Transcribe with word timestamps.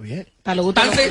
bien. 0.00 0.26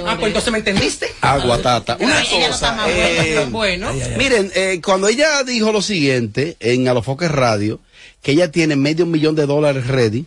Ah, 0.06 0.16
pues 0.18 0.28
entonces 0.28 0.52
me 0.52 0.60
entendiste. 0.60 1.08
Aguatata. 1.22 1.98
Una 2.00 2.22
cosa. 2.50 2.86
eh, 2.88 3.48
Bueno. 3.50 3.92
Miren, 4.18 4.52
eh, 4.56 4.80
cuando 4.84 5.08
ella 5.08 5.44
dijo 5.44 5.72
lo 5.72 5.82
siguiente 5.82 6.56
en 6.60 6.88
Alofoque 6.88 7.28
Radio, 7.28 7.80
que 8.22 8.32
ella 8.32 8.52
tiene 8.52 8.76
medio 8.76 9.06
millón 9.06 9.36
de 9.36 9.46
dólares 9.46 9.88
ready, 9.88 10.26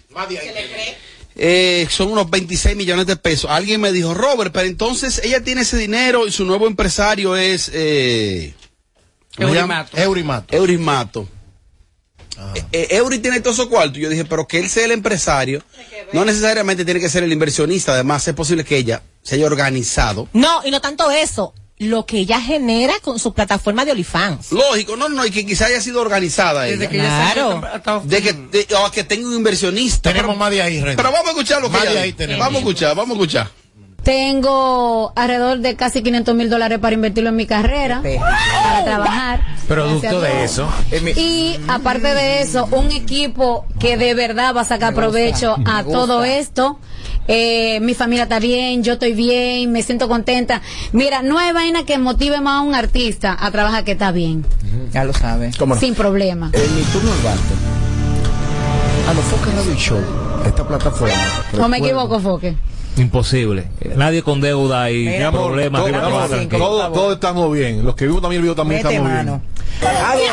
eh, 1.37 1.87
son 1.91 2.11
unos 2.13 2.29
26 2.31 2.77
millones 2.77 3.07
de 3.07 3.17
pesos. 3.17 3.51
Alguien 3.51 3.81
me 3.81 3.93
dijo, 3.93 4.13
Robert, 4.15 4.53
pero 4.53 4.67
entonces 4.67 5.21
ella 5.25 5.43
tiene 5.43 5.63
ese 5.63 5.77
dinero 5.77 6.27
y 6.27 6.33
su 6.33 6.45
nuevo 6.45 6.67
empresario 6.67 7.37
es... 7.37 7.71
Eh. 7.73 8.55
Eurimato. 9.97 10.57
Eurimato. 10.57 11.29
Eh, 12.55 12.65
eh, 12.73 12.89
Eury 12.93 13.19
tiene 13.19 13.41
todo 13.41 13.53
su 13.55 13.69
cuarto. 13.69 13.99
Yo 13.99 14.09
dije, 14.09 14.25
pero 14.25 14.47
que 14.47 14.59
él 14.59 14.69
sea 14.71 14.85
el 14.85 14.93
empresario, 14.93 15.63
no 16.13 16.25
necesariamente 16.25 16.85
tiene 16.85 17.01
que 17.01 17.09
ser 17.09 17.23
el 17.25 17.33
inversionista. 17.33 17.93
Además, 17.93 18.27
es 18.29 18.35
posible 18.35 18.65
que 18.65 18.77
ella 18.77 19.03
se 19.23 19.35
haya 19.37 19.47
organizado. 19.47 20.29
No, 20.33 20.61
y 20.65 20.71
no 20.71 20.81
tanto 20.81 21.11
eso, 21.11 21.53
lo 21.79 22.07
que 22.07 22.19
ella 22.19 22.41
genera 22.41 22.95
con 23.03 23.19
su 23.19 23.33
plataforma 23.35 23.85
de 23.85 23.93
OnlyFans. 23.93 24.53
Lógico, 24.53 24.97
no, 24.97 25.09
no, 25.09 25.25
y 25.27 25.31
que 25.31 25.45
quizá 25.47 25.67
haya 25.67 25.81
sido 25.81 26.01
organizada 26.01 26.63
Desde 26.63 26.75
ella. 26.85 26.89
que 26.91 26.99
Claro. 26.99 28.03
De 28.05 28.23
que, 28.23 28.33
de- 28.33 28.67
o 28.85 28.91
que 28.91 29.05
tenga 29.05 29.29
un 29.29 29.35
inversionista. 29.35 30.11
Tenemos 30.11 30.31
pero, 30.31 30.39
más 30.39 30.51
de 30.51 30.63
ahí, 30.63 30.81
René. 30.81 30.97
pero 30.97 31.11
vamos 31.13 31.29
a 31.29 31.31
escuchar 31.31 31.61
lo 31.63 31.69
que 31.69 31.75
Más 31.75 31.83
ella 31.85 31.93
de 31.93 31.99
ahí 32.01 32.07
dijo. 32.07 32.19
tenemos. 32.19 32.41
Vamos 32.41 32.57
a 32.57 32.59
escuchar, 32.61 32.97
vamos 32.97 33.11
a 33.11 33.21
escuchar. 33.21 33.51
Tengo 34.03 35.13
alrededor 35.17 35.59
de 35.59 35.77
casi 35.77 36.03
500 36.03 36.35
mil 36.35 36.49
dólares 36.49 36.79
para 36.79 36.95
invertirlo 36.95 37.29
en 37.31 37.37
mi 37.37 37.47
carrera, 37.47 38.01
para 38.63 38.85
trabajar. 38.85 39.41
Producto 39.69 40.21
de 40.23 40.45
eso. 40.45 40.67
eh, 40.91 41.13
Y 41.17 41.61
aparte 41.69 42.15
de 42.15 42.41
eso, 42.41 42.67
un 42.73 42.91
equipo 42.91 43.67
que 43.79 43.97
de 43.99 44.15
verdad 44.15 44.55
va 44.57 44.63
a 44.63 44.65
sacar 44.65 44.95
provecho 44.95 45.57
a 45.67 45.83
todo 45.85 46.25
esto. 46.25 46.79
Eh, 47.31 47.81
mi 47.81 47.93
familia 47.93 48.23
está 48.23 48.39
bien, 48.39 48.83
yo 48.83 48.95
estoy 48.95 49.13
bien, 49.13 49.71
me 49.73 49.83
siento 49.83 50.09
contenta. 50.09 50.63
Mira, 50.93 51.21
no 51.21 51.39
hay 51.39 51.53
vaina 51.53 51.85
que 51.85 51.99
motive 51.99 52.41
más 52.41 52.55
a 52.57 52.61
un 52.63 52.75
artista 52.75 53.37
a 53.39 53.51
trabajar 53.51 53.85
que 53.85 53.93
está 53.93 54.11
bien, 54.13 54.47
Ya 54.95 55.05
lo 55.05 55.13
sabes. 55.13 55.55
¿Cómo 55.59 55.75
no? 55.75 55.81
sin 55.81 55.95
problema. 55.95 56.51
En 56.55 56.77
mi 56.77 56.83
turno 56.85 57.11
al. 57.13 57.39
A 59.11 59.15
los 59.15 59.25
Foques 59.27 59.55
Radio 59.55 59.75
Show, 59.75 60.01
esta 60.47 60.67
plataforma. 60.67 61.15
¿O 61.61 61.69
me 61.69 61.77
equivoco, 61.79 62.19
Foque? 62.21 62.57
Imposible. 62.99 63.65
Nadie 63.97 64.23
con 64.23 64.41
deuda 64.41 64.91
y 64.91 65.07
problemas. 65.31 65.81
todo, 65.81 65.87
arriba, 65.87 66.01
todo- 66.03 66.17
abajo, 66.19 66.29
tranquilo. 66.35 66.59
todo- 66.65 66.93
todo 66.93 67.13
estamos 67.13 67.53
bien. 67.53 67.85
Los 67.85 67.95
que 67.95 68.05
vivimos 68.05 68.23
también, 68.23 68.43
vivimos 68.43 68.57
también 68.57 68.83
Mete 68.83 68.95
estamos 68.95 69.13
mano. 69.13 69.41
bien. 69.81 70.31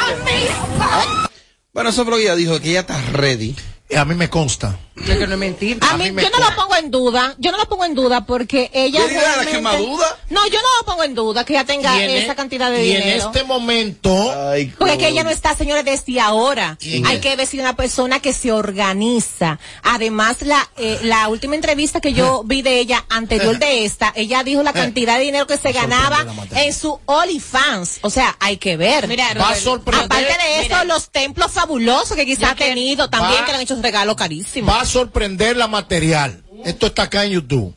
Bueno, 1.74 1.90
eso 1.90 2.04
fue 2.04 2.12
lo 2.12 2.18
que 2.18 2.24
ella 2.24 2.36
dijo, 2.36 2.60
que 2.60 2.70
ella 2.70 2.80
está 2.82 3.00
ready. 3.12 3.56
A 3.96 4.04
mí 4.06 4.16
me 4.16 4.30
consta. 4.30 4.80
Es 4.96 5.18
que 5.18 5.28
no 5.28 5.34
es 5.34 5.40
mentir. 5.40 5.78
A 5.82 5.98
mí, 5.98 6.06
yo 6.06 6.30
no 6.30 6.40
lo 6.40 6.56
pongo 6.56 6.76
en 6.78 6.90
duda, 6.90 7.36
yo 7.38 7.52
no 7.52 7.58
lo 7.58 7.66
pongo 7.68 7.84
en 7.84 7.94
duda 7.96 8.26
porque 8.26 8.72
ella 8.74 9.02
¿Qué 9.02 9.10
dirá 9.10 9.22
la 9.22 9.28
realmente- 9.44 9.52
quemadura? 9.58 10.08
No, 10.30 10.48
yo 10.48 10.58
no 10.62 10.68
lo 10.80 10.86
pongo 10.86 11.04
en 11.04 11.14
duda 11.14 11.44
que 11.44 11.54
ella 11.54 11.66
tenga 11.66 11.98
Y 12.00 12.04
en 12.04 12.10
esa 12.12 12.34
cantidad 12.34 12.72
de 12.72 12.86
y 12.86 12.92
en 12.96 13.02
dinero. 13.04 13.26
este 13.28 13.44
momento, 13.44 14.50
Ay, 14.50 14.74
Porque 14.80 14.98
que 14.98 15.10
ella 15.10 15.24
no 15.26 15.30
está, 15.30 15.54
señores, 15.56 15.84
desde 15.84 16.20
ahora. 16.22 16.78
Y 16.80 16.98
en 16.98 17.06
Hay 17.08 17.16
el- 17.18 17.22
que 17.22 17.36
ver 17.36 17.46
si 17.46 17.60
una 17.60 17.76
persona 17.76 18.22
que 18.22 18.32
se 18.34 18.54
organiza. 18.54 19.60
Además, 19.84 20.38
la, 20.42 20.68
eh, 20.78 21.00
la 21.04 21.28
última 21.28 21.56
entrevista 21.56 22.00
que 22.00 22.14
yo 22.14 22.44
vi 22.46 22.62
de 22.62 22.80
ella, 22.80 23.04
anterior 23.10 23.60
de 23.60 23.84
esta, 23.86 24.14
ella 24.16 24.44
dijo 24.44 24.64
la 24.64 24.72
cantidad 24.74 25.18
de 25.18 25.26
dinero 25.26 25.46
que 25.46 25.58
se 25.58 25.74
ganaba 25.74 26.26
en 26.56 26.74
su 26.74 26.98
OnlyFans. 27.06 28.00
O 28.02 28.10
sea, 28.10 28.36
hay 28.40 28.58
que 28.58 28.78
ver. 28.78 29.08
Mira, 29.10 29.26
va 29.26 29.32
a 29.32 29.50
Robert, 29.50 29.60
sorprender. 29.62 30.06
Aparte 30.06 30.26
de 30.48 30.66
eso, 30.66 30.84
los 30.86 31.10
templos 31.10 31.52
fabulosos 31.52 32.16
que 32.16 32.26
quizá 32.26 32.42
Yo 32.42 32.48
ha 32.52 32.56
tenido 32.56 33.10
también, 33.10 33.42
va- 33.42 33.46
que 33.46 33.52
le 33.52 33.58
han 33.58 33.62
hecho 33.64 33.75
regalos 33.82 34.16
carísimos. 34.16 34.74
va 34.74 34.82
a 34.82 34.86
sorprender 34.86 35.58
la 35.58 35.68
material. 35.68 36.44
Esto 36.66 36.88
está 36.88 37.04
acá 37.04 37.26
en 37.26 37.32
YouTube. 37.32 37.76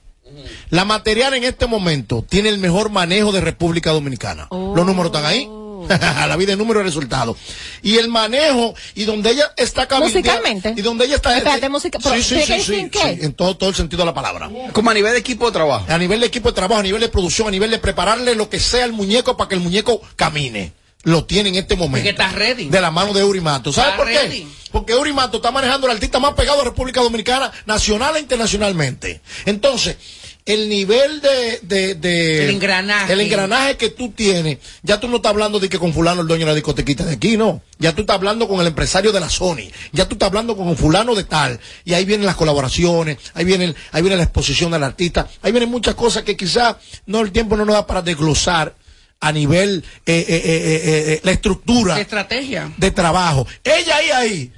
La 0.70 0.84
material 0.84 1.34
en 1.34 1.44
este 1.44 1.66
momento 1.66 2.24
tiene 2.28 2.48
el 2.48 2.58
mejor 2.58 2.91
manejo 2.91 3.32
de 3.32 3.41
República 3.41 3.91
Dominicana. 3.91 4.46
Los 4.50 4.86
números 4.86 5.06
están 5.06 5.26
ahí. 5.26 5.48
la 5.88 6.36
vida 6.36 6.50
de 6.52 6.56
números 6.56 6.82
y 6.82 6.86
resultados. 6.86 7.36
Y 7.82 7.97
el 7.97 8.08
manejo, 8.08 8.75
y 8.94 9.04
donde 9.04 9.31
ella 9.31 9.53
está 9.56 9.87
cabildeando- 9.88 10.03
Musicalmente. 10.04 10.75
Y 10.76 10.82
donde 10.82 11.06
ella 11.06 11.16
está. 11.16 11.37
Espérate, 11.37 11.69
música- 11.69 11.98
pero 12.03 12.20
Sí, 12.22 12.37
sí, 12.62 12.91
en 13.20 13.32
todo, 13.32 13.56
todo 13.56 13.70
el 13.70 13.76
sentido 13.76 14.00
de 14.03 14.06
la 14.06 14.14
palabra. 14.14 14.50
Como 14.72 14.91
a 14.91 14.94
nivel 14.94 15.12
de 15.12 15.19
equipo 15.19 15.47
de 15.47 15.53
trabajo. 15.53 15.87
A 15.88 15.97
nivel 15.98 16.20
de 16.20 16.26
equipo 16.26 16.48
de 16.50 16.54
trabajo, 16.54 16.81
a 16.81 16.82
nivel 16.82 17.00
de 17.00 17.08
producción, 17.08 17.48
a 17.48 17.50
nivel 17.50 17.70
de 17.70 17.78
prepararle 17.78 18.34
lo 18.34 18.50
que 18.50 18.60
sea 18.60 18.84
al 18.84 18.92
muñeco 18.92 19.37
para 19.37 19.48
que 19.48 19.54
el 19.54 19.60
muñeco 19.60 20.00
camine. 20.16 20.72
Lo 21.08 21.24
tiene 21.24 21.48
en 21.48 21.54
este 21.56 21.74
momento. 21.76 21.98
Porque 21.98 22.10
está 22.10 22.28
ready. 22.32 22.69
De 22.69 22.80
la 22.80 22.91
mano 22.91 23.12
de 23.12 23.20
Eurimato. 23.20 23.72
¿Sabes 23.72 23.94
por 23.94 24.06
qué? 24.06 24.14
ready. 24.19 24.46
Porque 24.70 24.92
Eurimato 24.92 25.38
está 25.38 25.50
manejando 25.50 25.86
el 25.86 25.94
artista 25.94 26.19
más 26.19 26.34
pegado 26.34 26.58
de 26.58 26.64
República 26.64 27.00
Dominicana, 27.00 27.50
nacional 27.66 28.16
e 28.16 28.20
internacionalmente. 28.20 29.20
Entonces, 29.46 29.96
el 30.44 30.69
nivel 30.69 31.20
de, 31.20 31.60
de, 31.62 31.94
de- 31.94 32.44
El 32.44 32.50
engranaje. 32.50 33.12
el 33.12 33.20
engranaje 33.20 33.76
que 33.76 33.88
tú 33.91 34.10
tienes, 34.10 34.58
ya 34.82 34.98
tú 35.00 35.08
no 35.08 35.16
estás 35.16 35.30
hablando 35.30 35.58
de 35.58 35.69
que 35.69 35.78
con 35.78 35.92
fulano 35.94 36.20
el 36.22 36.26
dueño 36.26 36.44
de 36.46 36.52
la 36.52 36.54
discotequita 36.54 37.04
de 37.04 37.14
aquí, 37.14 37.36
no. 37.36 37.62
Ya 37.78 37.94
tú 37.94 38.02
estás 38.02 38.14
hablando 38.16 38.48
con 38.48 38.60
el 38.60 38.66
empresario 38.66 39.12
de 39.12 39.20
la 39.20 39.28
Sony, 39.30 39.70
ya 39.92 40.06
tú 40.08 40.14
estás 40.14 40.26
hablando 40.28 40.56
con 40.56 40.76
fulano 40.76 41.14
de 41.14 41.25
tal, 41.25 41.60
y 41.84 41.94
ahí 41.94 42.04
vienen 42.04 42.26
las 42.26 42.36
colaboraciones, 42.36 43.19
ahí 43.34 43.44
viene, 43.44 43.75
ahí 43.92 44.02
viene 44.02 44.16
la 44.16 44.22
exposición 44.25 44.70
del 44.72 44.82
artista, 44.84 45.28
ahí 45.42 45.52
vienen 45.52 45.70
muchas 45.70 45.94
cosas 45.94 46.22
que 46.25 46.36
quizás 46.36 46.76
no 47.06 47.20
el 47.20 47.30
tiempo 47.32 47.56
no 47.56 47.64
nos 47.64 47.75
da 47.75 47.86
para 47.86 48.02
desglosar 48.02 48.75
a 49.21 49.33
nivel 49.33 49.84
eh, 50.06 50.12
eh, 50.17 50.25
eh, 50.29 50.43
eh, 50.45 50.83
eh, 51.15 51.21
la 51.25 51.31
estructura 51.33 51.95
¿Qué 51.97 52.03
estrategia? 52.03 52.71
de 52.77 52.91
trabajo. 52.91 53.47
Ella 53.65 53.97
ahí, 53.97 54.11
ahí. 54.11 54.53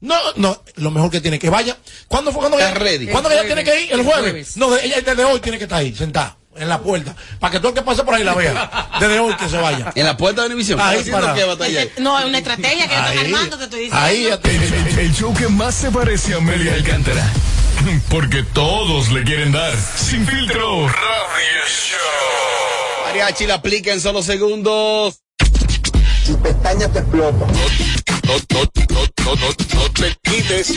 No, 0.00 0.14
no, 0.36 0.62
lo 0.76 0.90
mejor 0.92 1.10
que 1.10 1.20
tiene 1.20 1.38
que 1.38 1.50
vaya. 1.50 1.76
¿Cuándo 2.06 2.30
fue 2.30 2.40
cuando 2.40 2.56
ella, 2.58 2.72
ready. 2.74 3.08
¿cuándo 3.08 3.30
El 3.30 3.38
ella 3.38 3.46
tiene 3.46 3.64
que 3.64 3.80
ir? 3.82 3.92
¿El 3.92 4.00
El 4.00 4.06
jueves? 4.06 4.56
No, 4.56 4.70
de- 4.70 4.84
ella 4.86 5.00
desde 5.00 5.24
hoy 5.24 5.40
tiene 5.40 5.58
que 5.58 5.64
estar 5.64 5.80
ahí, 5.80 5.92
sentada, 5.94 6.36
en 6.56 6.68
la 6.68 6.78
puerta. 6.80 7.16
Para 7.40 7.50
que 7.50 7.58
todo 7.58 7.70
el 7.70 7.74
que 7.74 7.82
pase 7.82 8.04
por 8.04 8.14
ahí 8.14 8.22
la 8.22 8.34
vea. 8.34 8.90
Desde 9.00 9.18
hoy 9.18 9.34
que 9.34 9.48
se 9.48 9.56
vaya. 9.58 9.92
En 9.96 10.06
la 10.06 10.16
puerta 10.16 10.42
de 10.42 10.46
Univisión. 10.46 10.80
Ahí 10.80 11.02
para- 11.10 11.34
qué 11.34 11.42
batalla 11.44 11.80
ahí. 11.80 11.90
No, 11.98 12.16
es 12.18 12.24
una 12.26 12.38
estrategia 12.38 12.86
que 12.88 12.94
Ahí, 12.94 13.18
armando, 13.18 13.58
te 13.58 13.64
estoy 13.64 13.80
diciendo. 13.80 14.06
ahí 14.06 14.22
ya 14.28 14.40
te- 14.40 14.54
El, 14.54 14.98
el 15.00 15.14
show 15.14 15.34
que 15.34 15.48
más 15.48 15.74
se 15.74 15.90
parece 15.90 16.32
a 16.34 16.36
Amelia 16.36 16.74
Alcántara. 16.74 17.28
Porque 18.08 18.44
todos 18.54 19.10
le 19.10 19.24
quieren 19.24 19.50
dar. 19.52 19.74
Sin 19.96 20.24
filtro. 20.26 20.86
Radio 20.86 21.62
Show. 21.66 22.47
Mariachi 23.08 23.46
la 23.46 23.54
aplica 23.54 23.90
en 23.90 24.02
solo 24.02 24.22
segundos. 24.22 25.22
Tu 26.26 26.38
pestaña 26.42 26.92
te 26.92 26.98
explota. 26.98 27.46
No, 27.46 27.54
no, 28.26 28.38
no, 28.50 28.68
no, 29.24 29.34
no, 29.34 29.48
no 29.74 29.92
te 29.92 30.14
quites. 30.22 30.74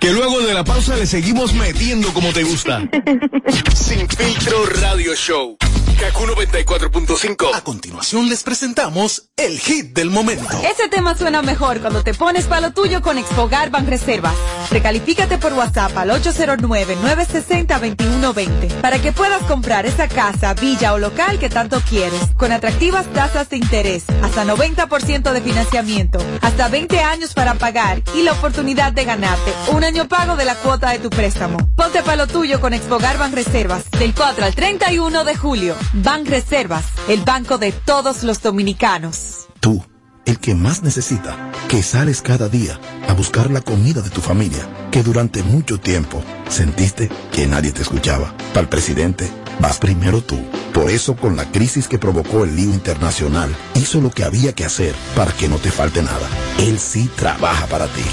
Que 0.00 0.12
luego 0.12 0.38
de 0.38 0.54
la 0.54 0.62
pausa 0.62 0.94
le 0.94 1.04
seguimos 1.04 1.54
metiendo 1.54 2.14
como 2.14 2.32
te 2.32 2.44
gusta. 2.44 2.88
Sin 3.74 4.08
filtro 4.08 4.66
Radio 4.66 5.16
Show. 5.16 5.56
Kaku 5.98 6.26
94.5. 6.26 7.50
A 7.54 7.64
continuación 7.64 8.28
les 8.28 8.44
presentamos 8.44 9.30
el 9.36 9.58
hit 9.58 9.94
del 9.94 10.10
momento. 10.10 10.56
Ese 10.62 10.88
tema 10.88 11.16
suena 11.16 11.42
mejor 11.42 11.80
cuando 11.80 12.04
te 12.04 12.14
pones 12.14 12.46
para 12.46 12.60
lo 12.60 12.72
tuyo 12.72 13.02
con 13.02 13.18
Expogar 13.18 13.70
Banreservas. 13.70 14.36
Recalifícate 14.70 15.38
por 15.38 15.54
WhatsApp 15.54 15.98
al 15.98 16.10
809-960-2120 16.10 18.80
para 18.80 19.02
que 19.02 19.10
puedas 19.10 19.42
comprar 19.42 19.86
esa 19.86 20.06
casa, 20.06 20.54
villa 20.54 20.92
o 20.92 20.98
local 20.98 21.40
que 21.40 21.50
tanto 21.50 21.80
quieres, 21.80 22.20
con 22.36 22.52
atractivas 22.52 23.12
tasas 23.12 23.48
de 23.48 23.56
interés, 23.56 24.04
hasta 24.22 24.44
90% 24.44 25.32
de 25.32 25.40
financiamiento, 25.40 26.20
hasta 26.42 26.68
20 26.68 27.00
años 27.00 27.34
para 27.34 27.54
pagar 27.54 28.04
y 28.14 28.22
la 28.22 28.34
oportunidad 28.34 28.92
de 28.92 29.04
ganarte 29.04 29.52
un 29.72 29.82
año 29.82 30.06
pago 30.06 30.36
de 30.36 30.44
la 30.44 30.54
cuota 30.54 30.90
de 30.90 31.00
tu 31.00 31.10
préstamo. 31.10 31.58
Ponte 31.74 32.04
para 32.04 32.14
lo 32.16 32.28
tuyo 32.28 32.60
con 32.60 32.72
Expogar 32.72 33.18
Banreservas 33.18 33.90
del 33.98 34.14
4 34.14 34.44
al 34.44 34.54
31 34.54 35.24
de 35.24 35.34
julio. 35.34 35.74
Banreservas, 35.94 36.84
el 37.08 37.22
banco 37.22 37.56
de 37.56 37.72
todos 37.72 38.22
los 38.22 38.42
dominicanos. 38.42 39.48
Tú, 39.60 39.82
el 40.26 40.38
que 40.38 40.54
más 40.54 40.82
necesita, 40.82 41.50
que 41.68 41.82
sales 41.82 42.20
cada 42.20 42.48
día 42.48 42.78
a 43.08 43.14
buscar 43.14 43.50
la 43.50 43.62
comida 43.62 44.02
de 44.02 44.10
tu 44.10 44.20
familia, 44.20 44.68
que 44.90 45.02
durante 45.02 45.42
mucho 45.42 45.80
tiempo 45.80 46.22
sentiste 46.48 47.08
que 47.32 47.46
nadie 47.46 47.72
te 47.72 47.80
escuchaba. 47.80 48.34
Para 48.52 48.62
el 48.62 48.68
presidente, 48.68 49.30
vas 49.60 49.78
primero 49.78 50.22
tú. 50.22 50.38
Por 50.74 50.90
eso, 50.90 51.16
con 51.16 51.36
la 51.36 51.50
crisis 51.50 51.88
que 51.88 51.98
provocó 51.98 52.44
el 52.44 52.54
lío 52.54 52.70
internacional, 52.74 53.50
hizo 53.74 54.02
lo 54.02 54.10
que 54.10 54.24
había 54.24 54.52
que 54.52 54.66
hacer 54.66 54.94
para 55.16 55.32
que 55.32 55.48
no 55.48 55.56
te 55.56 55.70
falte 55.70 56.02
nada. 56.02 56.28
Él 56.58 56.78
sí 56.78 57.08
trabaja 57.16 57.66
para 57.66 57.86
ti. 57.86 58.04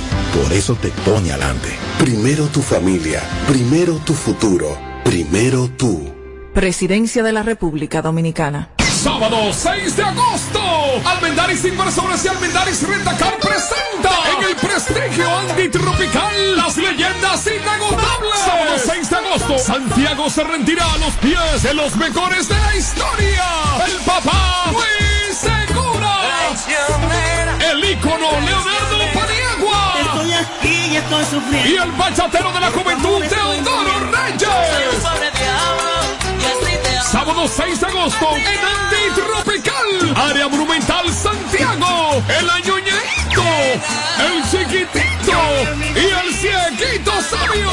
Por 0.41 0.53
eso 0.53 0.75
te 0.75 0.89
pone 1.03 1.31
adelante. 1.31 1.69
Primero 2.00 2.47
tu 2.47 2.61
familia, 2.61 3.21
primero 3.50 3.95
tu 3.97 4.13
futuro, 4.13 4.77
primero 5.03 5.69
tú. 5.77 6.14
Presidencia 6.55 7.21
de 7.21 7.33
la 7.33 7.43
República 7.43 8.01
Dominicana. 8.01 8.69
Sábado 8.79 9.51
6 9.51 9.97
de 9.97 10.03
agosto, 10.03 10.61
Almendaris 11.03 11.65
Inversores 11.65 12.23
y 12.23 12.29
Almendaris 12.29 12.87
Rentacar 12.87 13.37
presenta 13.39 14.09
en 14.31 14.47
el 14.47 14.55
prestigio 14.55 15.37
antitropical 15.37 16.55
las 16.55 16.77
leyendas 16.77 17.45
inagotables. 17.45 18.39
Sábado 18.45 18.71
6 18.77 19.09
de 19.09 19.15
agosto, 19.17 19.57
Santiago 19.57 20.29
se 20.29 20.45
rendirá 20.45 20.93
a 20.93 20.97
los 20.97 21.13
pies 21.15 21.61
de 21.61 21.73
los 21.73 21.93
mejores 21.97 22.47
de 22.47 22.55
la 22.55 22.75
historia. 22.77 23.45
El 23.85 23.97
papá 24.05 24.71
Luis 24.71 25.37
Segura. 25.37 26.15
El 27.69 27.83
ícono 27.83 28.31
Leonardo 28.31 28.97
Paniagua. 29.13 29.95
Estoy 29.99 30.33
aquí 30.33 30.93
y 30.93 30.95
estoy 30.95 31.25
sufriendo. 31.25 31.69
Y 31.69 31.75
el 31.75 31.91
bachatero 31.91 32.53
de 32.53 32.59
la 32.61 32.71
juventud, 32.71 33.25
Teodoro 33.27 33.99
Reyes. 34.09 35.44
Sábado 37.11 37.47
6 37.47 37.79
de 37.79 37.85
agosto 37.85 38.35
en 38.35 38.43
Andy 38.45 39.11
Tropical. 39.15 40.13
Área 40.15 40.47
Monumental 40.47 41.13
Santiago. 41.13 42.23
El 42.27 42.49
añoñito. 42.49 43.43
El 44.19 44.41
chiquitito. 44.49 45.37
Y 45.95 45.99
el 45.99 46.33
cieguito 46.33 47.11
sabio. 47.21 47.69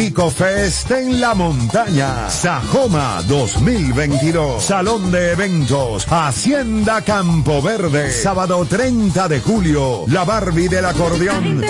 Típico 0.00 0.30
Fest 0.30 0.90
en 0.92 1.20
la 1.20 1.34
montaña. 1.34 2.30
Sajoma 2.30 3.20
2022. 3.28 4.64
Salón 4.64 5.12
de 5.12 5.32
eventos. 5.32 6.06
Hacienda 6.08 7.02
Campo 7.02 7.60
Verde. 7.60 8.10
Sábado 8.10 8.64
30 8.64 9.28
de 9.28 9.40
julio. 9.40 10.04
La 10.06 10.24
Barbie 10.24 10.68
del 10.68 10.86
acordeón. 10.86 11.62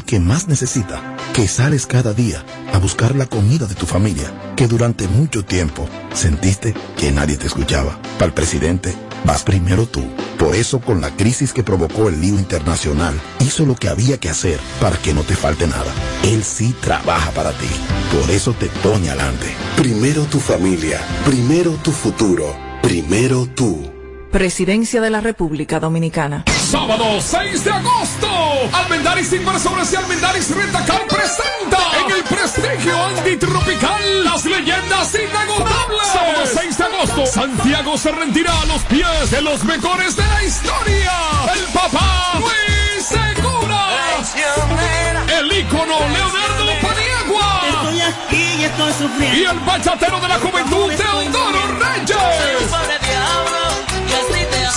Que 0.04 0.20
más 0.20 0.48
necesita, 0.48 1.18
que 1.34 1.48
sales 1.48 1.86
cada 1.86 2.14
día 2.14 2.44
a 2.74 2.78
buscar 2.78 3.16
la 3.16 3.26
comida 3.26 3.66
de 3.66 3.76
tu 3.76 3.86
familia, 3.86 4.32
que 4.56 4.68
durante 4.68 5.08
mucho 5.08 5.44
tiempo 5.44 5.88
sentiste 6.14 6.74
que 6.98 7.12
nadie 7.12 7.38
te 7.38 7.48
escuchaba. 7.48 8.00
Para 8.14 8.28
el 8.28 8.34
presidente, 8.34 8.94
vas 9.26 9.44
primero 9.44 9.86
tú. 9.88 10.04
Por 10.38 10.56
eso, 10.56 10.82
con 10.82 11.02
la 11.02 11.16
crisis 11.16 11.54
que 11.54 11.64
provocó 11.64 12.10
el 12.10 12.20
lío 12.20 12.36
internacional, 12.36 13.20
hizo 13.40 13.66
lo 13.66 13.76
que 13.76 13.90
había 13.90 14.20
que 14.20 14.30
hacer 14.30 14.60
para 14.82 14.98
que 14.98 15.14
no 15.14 15.22
te 15.22 15.36
falte 15.36 15.68
nada. 15.68 15.92
Él 16.24 16.44
sí 16.44 16.76
trabaja 16.82 17.32
para 17.32 17.52
ti. 17.52 17.70
Por 18.12 18.30
eso 18.30 18.54
te 18.54 18.68
pone 18.82 19.10
adelante. 19.10 19.48
Primero 19.78 20.24
tu 20.26 20.40
familia, 20.40 21.00
primero 21.26 21.72
tu 21.84 21.92
futuro, 21.92 22.56
primero 22.82 23.46
tú. 23.48 23.93
Presidencia 24.34 25.00
de 25.00 25.12
la 25.12 25.22
República 25.22 25.80
Dominicana. 25.80 26.44
Sábado 26.72 27.22
6 27.22 27.66
de 27.66 27.72
agosto, 27.72 28.28
Almendaris 28.74 29.32
Inversores 29.32 29.94
y 29.94 29.96
Almendaris 29.96 30.50
Rentacar 30.56 31.06
presenta 31.06 31.78
en 32.04 32.16
el 32.16 32.24
prestigio 32.24 33.06
antitropical 33.06 34.24
las 34.24 34.44
leyendas 34.44 35.14
inagotables. 35.14 36.08
Sábado 36.12 36.46
6 36.52 36.78
de 36.80 36.84
agosto, 36.84 37.26
Santiago 37.28 37.96
se 37.96 38.12
rendirá 38.12 38.60
a 38.60 38.66
los 38.66 38.82
pies 38.86 39.30
de 39.30 39.42
los 39.44 39.64
mejores 39.66 40.16
de 40.16 40.26
la 40.26 40.44
historia. 40.44 41.12
El 41.54 41.66
papá 41.72 42.34
Luis 42.40 43.06
Segura. 43.06 43.86
El 45.38 45.60
ícono 45.60 46.00
Leonardo 46.10 46.66
Paniagua. 46.82 47.62
Estoy 47.70 48.02
aquí 48.02 48.62
y 48.62 48.64
estoy 48.64 48.94
sufriendo. 48.94 49.38
Y 49.38 49.44
el 49.44 49.60
bachatero 49.60 50.20
de 50.20 50.28
la 50.28 50.40
juventud 50.40 50.92
Teodoro 50.92 51.68
Reyes. 51.80 53.03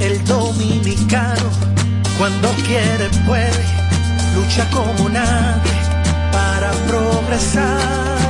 El 0.00 0.24
dominicano, 0.24 1.50
cuando 2.18 2.48
quiere, 2.66 3.08
puede, 3.26 3.64
lucha 4.34 4.68
como 4.70 5.08
nadie 5.10 5.72
para 6.32 6.72
progresar. 6.88 8.21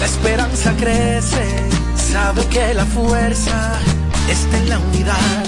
La 0.00 0.06
esperanza 0.06 0.72
crece, 0.78 1.68
sabe 1.94 2.42
que 2.46 2.72
la 2.72 2.86
fuerza 2.86 3.78
está 4.30 4.56
en 4.56 4.68
la 4.70 4.78
unidad. 4.78 5.44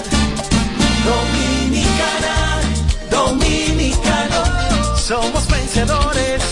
Dominicana, 1.06 2.60
dominicano, 3.10 4.96
somos 4.98 5.48
vencedores 5.48 6.42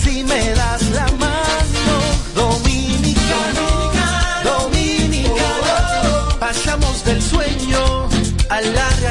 si 0.00 0.22
me 0.22 0.50
das 0.50 0.82
la 0.90 1.06
mano. 1.18 1.94
Dominicano, 2.36 3.66
dominicano, 4.44 6.38
pasamos 6.38 7.04
del 7.04 7.20
sueño 7.20 8.08
a 8.48 8.60
la 8.60 8.88
realidad. 8.90 9.05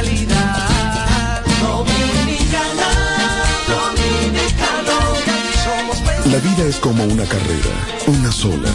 Es 6.67 6.77
como 6.77 7.03
una 7.03 7.25
carrera, 7.25 7.69
una 8.07 8.31
sola, 8.31 8.69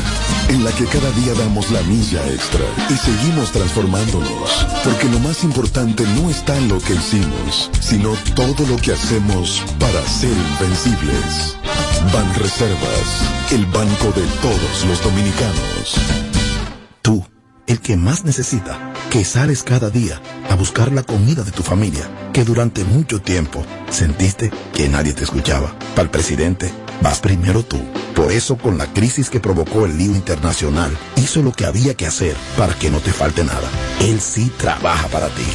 en 0.48 0.64
la 0.64 0.70
que 0.72 0.84
cada 0.84 1.10
día 1.12 1.34
damos 1.34 1.70
la 1.70 1.82
milla 1.82 2.24
extra 2.28 2.64
y 2.88 2.94
seguimos 2.94 3.50
transformándonos, 3.50 4.66
porque 4.84 5.08
lo 5.08 5.18
más 5.18 5.42
importante 5.42 6.04
no 6.20 6.30
está 6.30 6.56
en 6.56 6.68
lo 6.68 6.78
que 6.78 6.94
hicimos, 6.94 7.70
sino 7.80 8.14
todo 8.36 8.66
lo 8.66 8.76
que 8.76 8.92
hacemos 8.92 9.62
para 9.80 10.06
ser 10.06 10.30
invencibles. 10.30 11.56
Ban 12.12 12.34
Reservas, 12.36 13.52
el 13.52 13.66
banco 13.66 14.12
de 14.14 14.26
todos 14.40 14.84
los 14.86 15.02
dominicanos. 15.02 16.29
El 17.70 17.80
que 17.80 17.96
más 17.96 18.24
necesita, 18.24 18.92
que 19.10 19.24
sales 19.24 19.62
cada 19.62 19.90
día 19.90 20.20
a 20.48 20.56
buscar 20.56 20.90
la 20.90 21.04
comida 21.04 21.44
de 21.44 21.52
tu 21.52 21.62
familia, 21.62 22.02
que 22.32 22.42
durante 22.42 22.82
mucho 22.82 23.22
tiempo 23.22 23.64
sentiste 23.90 24.50
que 24.74 24.88
nadie 24.88 25.12
te 25.12 25.22
escuchaba. 25.22 25.72
Para 25.90 26.02
el 26.02 26.10
presidente, 26.10 26.72
vas 27.00 27.20
primero 27.20 27.62
tú. 27.62 27.78
Por 28.16 28.32
eso, 28.32 28.58
con 28.58 28.76
la 28.76 28.92
crisis 28.92 29.30
que 29.30 29.38
provocó 29.38 29.86
el 29.86 29.96
lío 29.96 30.16
internacional, 30.16 30.90
hizo 31.14 31.42
lo 31.42 31.52
que 31.52 31.64
había 31.64 31.94
que 31.94 32.08
hacer 32.08 32.34
para 32.58 32.74
que 32.74 32.90
no 32.90 32.98
te 32.98 33.12
falte 33.12 33.44
nada. 33.44 33.68
Él 34.00 34.20
sí 34.20 34.50
trabaja 34.58 35.06
para 35.06 35.28
ti. 35.28 35.46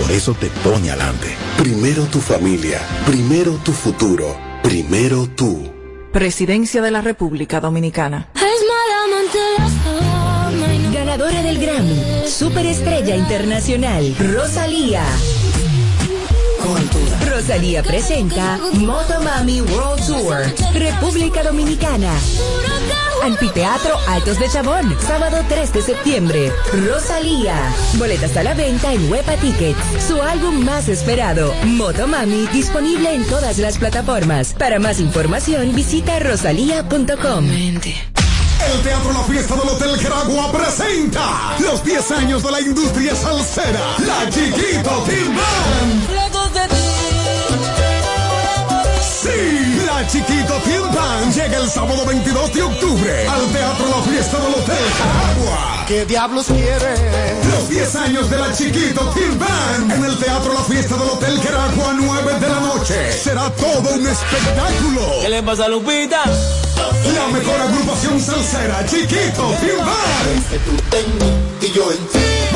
Por 0.00 0.12
eso 0.12 0.32
te 0.34 0.50
pone 0.62 0.92
adelante. 0.92 1.26
Primero 1.58 2.04
tu 2.04 2.20
familia, 2.20 2.80
primero 3.04 3.50
tu 3.64 3.72
futuro, 3.72 4.38
primero 4.62 5.26
tú. 5.26 5.72
Presidencia 6.12 6.80
de 6.80 6.92
la 6.92 7.00
República 7.00 7.58
Dominicana. 7.58 8.28
Grammy, 11.74 12.28
Superestrella 12.28 13.16
Internacional, 13.16 14.14
Rosalía. 14.32 15.02
Rosalía 17.28 17.82
presenta 17.82 18.60
Motomami 18.74 19.60
World 19.60 20.06
Tour, 20.06 20.44
República 20.72 21.42
Dominicana. 21.42 22.12
Anfiteatro 23.24 23.96
Altos 24.06 24.38
de 24.38 24.48
Chabón, 24.48 24.96
sábado 25.00 25.38
3 25.48 25.72
de 25.72 25.82
septiembre. 25.82 26.52
Rosalía. 26.86 27.56
Boletas 27.94 28.36
a 28.36 28.44
la 28.44 28.54
venta 28.54 28.92
en 28.92 29.10
Huepa 29.10 29.34
Tickets. 29.36 29.78
Su 30.06 30.22
álbum 30.22 30.64
más 30.64 30.88
esperado, 30.88 31.52
Motomami, 31.64 32.46
disponible 32.52 33.14
en 33.14 33.24
todas 33.26 33.58
las 33.58 33.78
plataformas. 33.78 34.54
Para 34.54 34.78
más 34.78 35.00
información, 35.00 35.74
visita 35.74 36.20
rosalía.com. 36.20 37.48
El 38.72 38.82
Teatro 38.82 39.12
La 39.12 39.24
Fiesta 39.24 39.54
del 39.56 39.68
Hotel 39.68 39.98
Geragua 39.98 40.52
presenta 40.52 41.56
los 41.58 41.84
10 41.84 42.10
años 42.12 42.42
de 42.42 42.50
la 42.50 42.60
industria 42.60 43.14
salsera, 43.14 43.80
la 44.06 44.30
Chiquito 44.30 45.04
Team. 45.06 45.38
Sí, 49.22 49.82
la 49.86 50.06
Chiquito 50.06 50.54
Team 50.64 50.84
llega 51.34 51.58
el 51.58 51.68
sábado 51.68 52.04
22 52.06 52.52
de 52.52 52.62
octubre 52.62 53.28
al 53.28 53.46
Teatro 53.52 53.86
La 53.88 54.02
Fiesta 54.02 54.38
del 54.38 54.54
Hotel 54.54 54.76
Geragua. 54.96 55.84
¿Qué 55.88 56.04
diablos 56.04 56.46
quiere? 56.46 56.94
Los 57.50 57.68
10 57.68 57.96
años 57.96 58.30
de 58.30 58.38
la 58.38 58.52
Chiquito 58.52 59.00
Team 59.10 59.38
Band 59.38 59.92
en 59.92 60.04
el 60.04 60.16
Teatro 60.18 60.54
La 60.54 60.60
Fiesta 60.60 60.96
del 60.96 61.08
Hotel 61.08 61.40
Geragua, 61.40 61.94
9 61.96 62.34
de 62.40 62.48
la 62.48 62.60
noche. 62.60 63.12
Será 63.12 63.50
todo 63.50 63.94
un 63.94 64.06
espectáculo. 64.06 65.20
¿Qué 65.22 65.28
le 65.28 65.42
pasa 65.42 65.64
a 65.64 65.68
Lupita? 65.68 66.22
La 67.14 67.28
mejor 67.28 67.60
agrupación 67.60 68.20
salsera, 68.20 68.84
Chiquito 68.86 69.54
en 70.92 71.18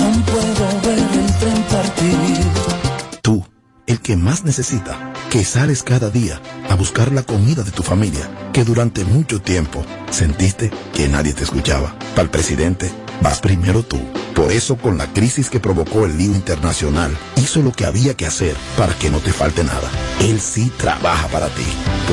No 0.00 0.24
puedo 0.26 0.80
ver 0.82 0.98
el 0.98 1.38
tren 1.38 1.62
partir. 1.64 2.79
El 3.90 4.00
que 4.00 4.16
más 4.16 4.44
necesita, 4.44 5.12
que 5.30 5.44
sales 5.44 5.82
cada 5.82 6.10
día 6.10 6.40
a 6.68 6.76
buscar 6.76 7.10
la 7.10 7.24
comida 7.24 7.64
de 7.64 7.72
tu 7.72 7.82
familia, 7.82 8.30
que 8.52 8.62
durante 8.62 9.04
mucho 9.04 9.42
tiempo 9.42 9.84
sentiste 10.12 10.70
que 10.94 11.08
nadie 11.08 11.32
te 11.32 11.42
escuchaba. 11.42 11.98
Para 12.10 12.22
el 12.22 12.30
presidente, 12.30 12.88
vas 13.20 13.40
primero 13.40 13.82
tú. 13.82 13.98
Por 14.32 14.52
eso, 14.52 14.76
con 14.76 14.96
la 14.96 15.12
crisis 15.12 15.50
que 15.50 15.58
provocó 15.58 16.06
el 16.06 16.16
lío 16.16 16.32
internacional, 16.36 17.10
hizo 17.34 17.62
lo 17.62 17.72
que 17.72 17.84
había 17.84 18.16
que 18.16 18.26
hacer 18.26 18.54
para 18.78 18.94
que 18.94 19.10
no 19.10 19.18
te 19.18 19.32
falte 19.32 19.64
nada. 19.64 19.90
Él 20.20 20.40
sí 20.40 20.70
trabaja 20.76 21.26
para 21.26 21.48
ti. 21.48 21.66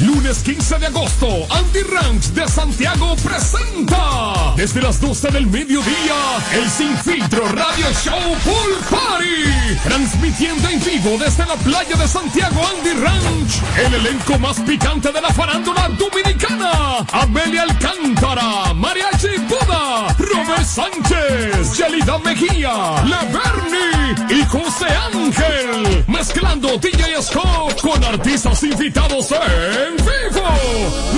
Lunes 0.00 0.42
15 0.42 0.78
de 0.78 0.86
agosto, 0.86 1.26
Andy 1.50 1.82
Ranch 1.82 2.28
de 2.28 2.48
Santiago 2.48 3.14
presenta 3.16 4.54
desde 4.56 4.80
las 4.80 4.98
12 4.98 5.28
del 5.28 5.46
mediodía 5.46 6.16
el 6.52 6.70
Sin 6.70 6.96
Filtro 6.96 7.46
Radio 7.48 7.86
Show 8.02 8.18
Pool 8.44 8.78
Party. 8.88 9.78
Transmitiendo 9.82 10.68
en 10.68 10.82
vivo 10.82 11.18
desde 11.18 11.44
la 11.44 11.54
playa 11.56 11.96
de 11.96 12.08
Santiago 12.08 12.60
Andy 12.76 12.92
Ranch. 12.98 13.62
El 13.84 13.94
elenco 13.94 14.38
más 14.38 14.58
picante 14.60 15.12
de 15.12 15.20
la 15.20 15.32
farándula 15.34 15.88
dominicana. 15.90 17.04
Amelia 17.12 17.62
Alcántara, 17.62 18.72
Mariachi 18.74 19.38
Buda, 19.48 20.14
Robert 20.18 20.64
Sánchez, 20.64 21.76
Yelida 21.76 22.18
Mejía, 22.18 23.02
Leverni 23.04 24.40
y 24.40 24.44
José 24.46 24.86
Ángel. 25.12 26.04
Mezclando 26.06 26.78
DJ 26.78 27.22
Scott 27.22 27.80
con 27.80 28.02
artistas 28.04 28.62
invitados 28.62 29.30
en 29.32 29.89
vivo. 29.96 30.46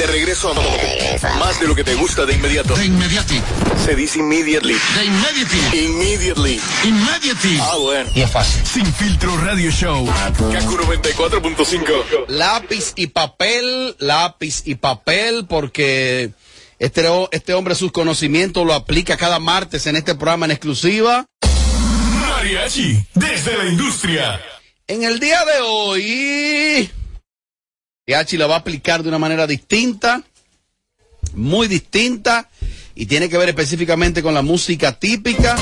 De 0.00 0.06
regreso 0.06 0.50
a 0.50 1.34
más 1.38 1.60
de 1.60 1.68
lo 1.68 1.74
que 1.74 1.84
te 1.84 1.94
gusta 1.94 2.24
de 2.24 2.32
inmediato. 2.32 2.74
De 2.74 2.86
inmediati. 2.86 3.38
Se 3.84 3.94
dice 3.94 4.20
immediately. 4.20 4.74
De 4.96 5.04
inmediati. 5.04 5.76
Immediately. 5.76 6.60
Immediati. 6.84 7.58
Ah, 7.60 7.76
bueno. 7.78 8.10
Y 8.14 8.22
es 8.22 8.30
fácil. 8.30 8.64
Sin 8.64 8.86
filtro 8.94 9.36
radio 9.36 9.70
show. 9.70 10.06
Kaku 10.06 10.78
94.5. 10.78 12.28
Lápiz 12.28 12.94
y 12.96 13.08
papel, 13.08 13.94
lápiz 13.98 14.62
y 14.64 14.76
papel, 14.76 15.44
porque 15.46 16.30
este, 16.78 17.06
este 17.32 17.52
hombre 17.52 17.74
sus 17.74 17.92
conocimientos 17.92 18.66
lo 18.66 18.72
aplica 18.72 19.18
cada 19.18 19.38
martes 19.38 19.86
en 19.86 19.96
este 19.96 20.14
programa 20.14 20.46
en 20.46 20.52
exclusiva. 20.52 21.26
Mariachi, 22.22 23.04
desde 23.12 23.58
la 23.58 23.66
industria. 23.66 24.40
En 24.86 25.02
el 25.02 25.20
día 25.20 25.44
de 25.44 25.60
hoy, 25.60 26.90
Mariachi 28.10 28.36
la 28.36 28.48
va 28.48 28.56
a 28.56 28.58
aplicar 28.58 29.04
de 29.04 29.08
una 29.08 29.20
manera 29.20 29.46
distinta, 29.46 30.20
muy 31.34 31.68
distinta, 31.68 32.50
y 32.96 33.06
tiene 33.06 33.28
que 33.28 33.38
ver 33.38 33.50
específicamente 33.50 34.20
con 34.20 34.34
la 34.34 34.42
música 34.42 34.98
típica. 34.98 35.56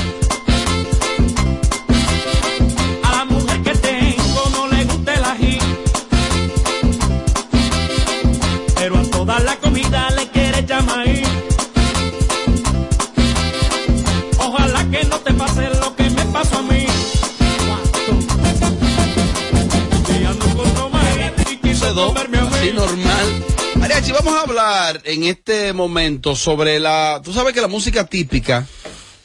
Así 22.59 22.73
normal. 22.73 23.45
Mariachi, 23.77 24.11
vamos 24.11 24.33
a 24.35 24.41
hablar 24.41 25.01
en 25.05 25.23
este 25.23 25.71
momento 25.71 26.35
sobre 26.35 26.77
la... 26.79 27.21
Tú 27.23 27.31
sabes 27.31 27.53
que 27.53 27.61
la 27.61 27.69
música 27.69 28.05
típica... 28.05 28.67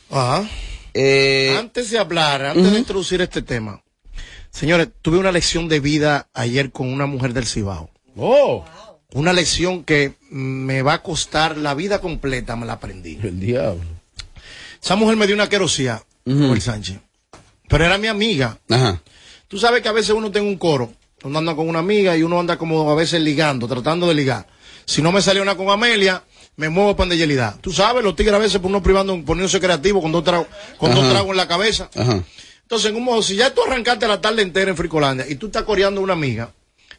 Ajá. 0.09 0.49
eh, 0.93 1.57
Antes 1.59 1.91
de 1.91 1.99
hablar, 1.99 2.45
antes 2.45 2.71
de 2.71 2.79
introducir 2.79 3.21
este 3.21 3.43
tema, 3.43 3.83
señores, 4.51 4.89
tuve 5.03 5.19
una 5.19 5.33
lección 5.33 5.69
de 5.69 5.81
vida 5.81 6.29
ayer 6.33 6.71
con 6.71 6.93
una 6.93 7.07
mujer 7.07 7.33
del 7.33 7.47
Cibao. 7.47 7.91
Oh. 8.17 8.65
Una 9.15 9.33
lección 9.33 9.83
que 9.83 10.15
me 10.31 10.83
va 10.83 10.95
a 10.95 11.03
costar 11.03 11.57
la 11.57 11.75
vida 11.75 12.01
completa, 12.01 12.55
me 12.55 12.67
la 12.67 12.75
aprendí. 12.75 13.19
El 13.21 13.41
diablo. 13.41 13.83
Esa 14.81 14.95
mujer 14.95 15.17
me 15.17 15.27
dio 15.27 15.35
una 15.35 15.49
querosía, 15.49 16.05
Joel 16.25 16.61
Sánchez. 16.61 16.99
Pero 17.69 17.85
era 17.85 17.99
mi 17.99 18.07
amiga. 18.07 18.59
Ajá. 18.71 19.03
Tú 19.49 19.59
sabes 19.59 19.83
que 19.83 19.89
a 19.89 19.93
veces 19.93 20.11
uno 20.11 20.31
tiene 20.31 20.47
un 20.47 20.57
coro, 20.57 20.93
uno 21.25 21.39
anda 21.39 21.55
con 21.55 21.69
una 21.69 21.81
amiga 21.81 22.17
y 22.17 22.23
uno 22.23 22.39
anda 22.39 22.57
como 22.57 22.91
a 22.91 22.95
veces 22.95 23.21
ligando, 23.21 23.67
tratando 23.67 24.07
de 24.07 24.15
ligar. 24.15 24.47
Si 24.85 25.03
no 25.03 25.11
me 25.13 25.23
salió 25.23 25.43
una 25.43 25.57
con 25.57 25.71
Amelia, 25.71 26.23
me 26.57 26.69
muevo 26.69 26.95
para 26.95 27.15
Yelida. 27.15 27.57
Tú 27.61 27.73
sabes, 27.73 28.05
los 28.05 28.15
tigres 28.15 28.35
a 28.35 28.39
veces 28.39 28.61
por 28.61 28.71
uno 28.71 28.83
privando, 28.83 29.21
poniéndose 29.25 29.61
creativo 29.61 30.01
con 30.01 30.13
dos 30.13 30.23
tragos, 30.23 30.47
con 30.79 30.95
dos 30.95 31.09
tragos 31.11 31.31
en 31.31 31.37
la 31.37 31.49
cabeza. 31.49 31.91
Ajá. 31.95 32.23
Entonces, 32.63 32.91
en 32.91 32.97
un 32.97 33.05
modo, 33.05 33.23
si 33.23 33.37
ya 33.37 33.53
tú 33.53 33.63
arrancaste 33.63 34.09
la 34.09 34.21
tarde 34.21 34.43
entera 34.43 34.71
en 34.71 34.77
Fricolandia 34.77 35.27
y 35.29 35.35
tú 35.37 35.47
estás 35.47 35.65
coreando 35.65 36.01
a 36.01 36.05
una 36.05 36.15
amiga, 36.15 36.53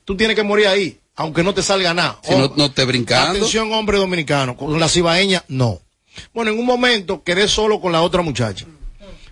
tú 0.03 0.15
tienes 0.15 0.35
que 0.35 0.43
morir 0.43 0.67
ahí, 0.67 0.99
aunque 1.15 1.43
no 1.43 1.53
te 1.53 1.63
salga 1.63 1.93
nada. 1.93 2.19
Si 2.23 2.35
no, 2.35 2.51
no 2.55 2.71
te 2.71 2.85
brincando. 2.85 3.31
Atención, 3.31 3.71
hombre 3.73 3.97
dominicano, 3.97 4.55
con 4.55 4.79
la 4.79 4.87
cibaeña, 4.87 5.43
no. 5.47 5.79
Bueno, 6.33 6.51
en 6.51 6.59
un 6.59 6.65
momento 6.65 7.23
quedé 7.23 7.47
solo 7.47 7.81
con 7.81 7.91
la 7.91 8.01
otra 8.01 8.21
muchacha. 8.21 8.65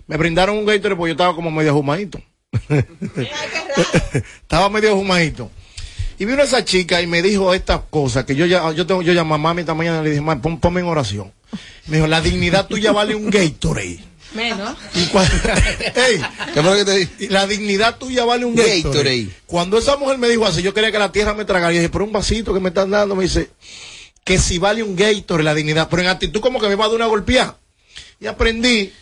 Me 0.06 0.16
brindaron 0.16 0.58
un 0.58 0.66
Gatorade 0.66 0.96
porque 0.96 1.10
yo 1.10 1.14
estaba 1.14 1.34
como 1.34 1.50
medio 1.50 1.72
jumadito. 1.72 2.20
estaba 4.42 4.68
medio 4.68 4.94
jumadito. 4.96 5.50
Y 6.18 6.24
vino 6.26 6.42
esa 6.42 6.64
chica 6.64 7.02
y 7.02 7.06
me 7.06 7.22
dijo 7.22 7.52
estas 7.54 7.80
cosas 7.90 8.24
que 8.24 8.36
yo 8.36 8.46
ya, 8.46 8.70
yo 8.72 8.86
tengo, 8.86 9.02
yo 9.02 9.12
llamé 9.12 9.34
a 9.34 9.38
mami 9.38 9.60
esta 9.60 9.74
mañana 9.74 10.00
y 10.00 10.04
le 10.04 10.10
dije, 10.10 10.22
mami, 10.22 10.40
pon- 10.40 10.60
ponme 10.60 10.80
en 10.80 10.86
oración. 10.86 11.32
Me 11.86 11.96
dijo, 11.96 12.06
la 12.06 12.20
dignidad 12.20 12.66
tuya 12.66 12.92
vale 12.92 13.14
un 13.14 13.30
Gatorade. 13.30 13.98
Menos. 14.34 14.76
Y 14.94 15.06
¿Qué 16.54 16.62
fue 16.62 16.62
lo 16.62 16.74
que 16.76 16.84
te 16.84 16.96
dije? 16.96 17.28
la 17.30 17.46
dignidad 17.46 17.96
tuya 17.98 18.24
vale 18.24 18.44
un 18.44 18.54
Gatorade. 18.54 18.82
Gatorade. 18.82 19.28
Cuando 19.46 19.78
esa 19.78 19.96
mujer 19.96 20.18
me 20.18 20.28
dijo 20.28 20.46
así, 20.46 20.62
yo 20.62 20.72
quería 20.72 20.92
que 20.92 20.98
la 20.98 21.10
tierra 21.12 21.34
me 21.34 21.44
tragara. 21.44 21.72
Y 21.72 21.76
dije, 21.76 21.88
pero 21.88 22.04
un 22.04 22.12
vasito 22.12 22.54
que 22.54 22.60
me 22.60 22.68
están 22.68 22.90
dando, 22.90 23.16
me 23.16 23.24
dice, 23.24 23.50
que 24.24 24.38
si 24.38 24.58
vale 24.58 24.82
un 24.82 24.94
Gatorade 24.96 25.44
la 25.44 25.54
dignidad. 25.54 25.88
Pero 25.90 26.02
en 26.02 26.08
actitud 26.08 26.40
como 26.40 26.60
que 26.60 26.68
me 26.68 26.74
va 26.76 26.84
a 26.84 26.88
dar 26.88 26.96
una 26.96 27.06
golpeada. 27.06 27.58
Y 28.20 28.26
aprendí 28.26 28.92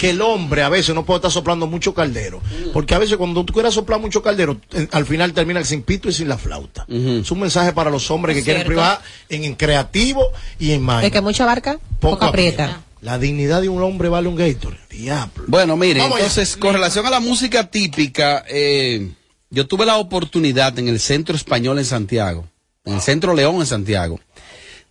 que 0.00 0.08
el 0.08 0.22
hombre 0.22 0.62
a 0.62 0.70
veces 0.70 0.94
no 0.94 1.04
puede 1.04 1.18
estar 1.18 1.30
soplando 1.30 1.66
mucho 1.66 1.92
caldero. 1.92 2.40
Porque 2.72 2.94
a 2.94 2.98
veces 2.98 3.18
cuando 3.18 3.44
tú 3.44 3.52
quieras 3.52 3.74
soplar 3.74 4.00
mucho 4.00 4.22
caldero, 4.22 4.58
eh, 4.72 4.88
al 4.92 5.04
final 5.04 5.34
termina 5.34 5.62
sin 5.62 5.82
pito 5.82 6.08
y 6.08 6.14
sin 6.14 6.26
la 6.26 6.38
flauta. 6.38 6.86
Es 6.88 7.30
un 7.30 7.38
mensaje 7.38 7.74
para 7.74 7.90
los 7.90 8.10
hombres 8.10 8.34
que 8.34 8.42
quieren 8.42 8.66
privar 8.66 8.98
en, 9.28 9.44
en 9.44 9.54
creativo 9.56 10.24
y 10.58 10.70
en 10.70 10.80
magia. 10.80 11.04
El 11.04 11.12
que 11.12 11.20
mucha 11.20 11.44
barca, 11.44 11.78
poco 12.00 12.24
aprieta. 12.24 12.80
La 13.02 13.18
dignidad 13.18 13.60
de 13.60 13.68
un 13.68 13.82
hombre 13.82 14.08
vale 14.08 14.28
un 14.28 14.36
Gatorade. 14.36 14.80
Diablo. 14.88 15.44
Bueno, 15.48 15.76
mire, 15.76 16.00
Vamos 16.00 16.16
allá. 16.16 16.28
entonces, 16.28 16.56
con 16.56 16.72
relación 16.72 17.04
a 17.04 17.10
la 17.10 17.20
música 17.20 17.70
típica, 17.70 18.42
eh, 18.48 19.10
yo 19.50 19.66
tuve 19.66 19.84
la 19.84 19.98
oportunidad 19.98 20.78
en 20.78 20.88
el 20.88 20.98
Centro 20.98 21.36
Español 21.36 21.78
en 21.78 21.84
Santiago, 21.84 22.46
en 22.86 22.94
el 22.94 23.00
Centro 23.02 23.34
León 23.34 23.56
en 23.56 23.66
Santiago, 23.66 24.18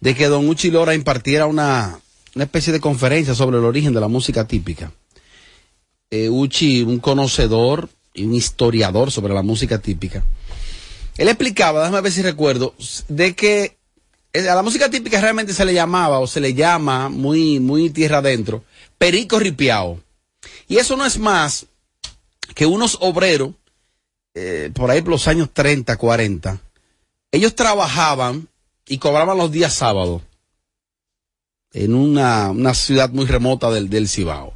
de 0.01 0.13
que 0.13 0.27
don 0.27 0.47
Uchi 0.47 0.69
Lora 0.69 0.93
impartiera 0.93 1.47
una, 1.47 1.99
una 2.39 2.45
especie 2.45 2.71
de 2.71 2.79
conferencia 2.79 3.35
sobre 3.35 3.57
el 3.57 3.65
origen 3.65 3.93
de 3.93 3.99
la 3.99 4.07
música 4.07 4.47
típica. 4.47 4.93
Eh, 6.09 6.29
Uchi, 6.29 6.83
un 6.83 6.99
conocedor 6.99 7.89
y 8.13 8.23
un 8.23 8.33
historiador 8.33 9.11
sobre 9.11 9.33
la 9.33 9.41
música 9.41 9.79
típica. 9.79 10.23
Él 11.17 11.27
explicaba, 11.27 11.81
déjame 11.81 11.99
ver 11.99 12.13
si 12.13 12.21
recuerdo, 12.21 12.75
de 13.09 13.35
que 13.35 13.75
eh, 14.31 14.47
a 14.47 14.55
la 14.55 14.61
música 14.61 14.89
típica 14.89 15.19
realmente 15.19 15.53
se 15.53 15.65
le 15.65 15.73
llamaba 15.73 16.19
o 16.19 16.27
se 16.27 16.39
le 16.39 16.53
llama 16.53 17.09
muy, 17.09 17.59
muy 17.59 17.89
tierra 17.89 18.19
adentro, 18.19 18.63
perico 18.97 19.37
ripiao. 19.37 19.99
Y 20.69 20.77
eso 20.77 20.95
no 20.95 21.05
es 21.05 21.19
más 21.19 21.65
que 22.55 22.65
unos 22.65 22.99
obreros, 23.01 23.51
eh, 24.33 24.71
por 24.73 24.89
ahí 24.91 25.01
por 25.01 25.11
los 25.11 25.27
años 25.27 25.49
30, 25.51 25.97
40, 25.97 26.57
ellos 27.33 27.53
trabajaban 27.53 28.47
y 28.87 28.97
cobraban 28.97 29.37
los 29.37 29.51
días 29.51 29.73
sábados 29.73 30.21
en 31.73 31.93
una, 31.93 32.49
una 32.51 32.73
ciudad 32.73 33.09
muy 33.11 33.25
remota 33.25 33.69
del, 33.71 33.89
del 33.89 34.07
Cibao. 34.09 34.53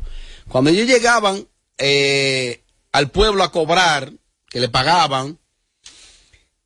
Cuando 0.48 0.70
ellos 0.70 0.88
llegaban 0.88 1.48
eh, 1.78 2.62
al 2.92 3.10
pueblo 3.12 3.44
a 3.44 3.52
cobrar, 3.52 4.12
que 4.50 4.60
le 4.60 4.70
pagaban, 4.70 5.38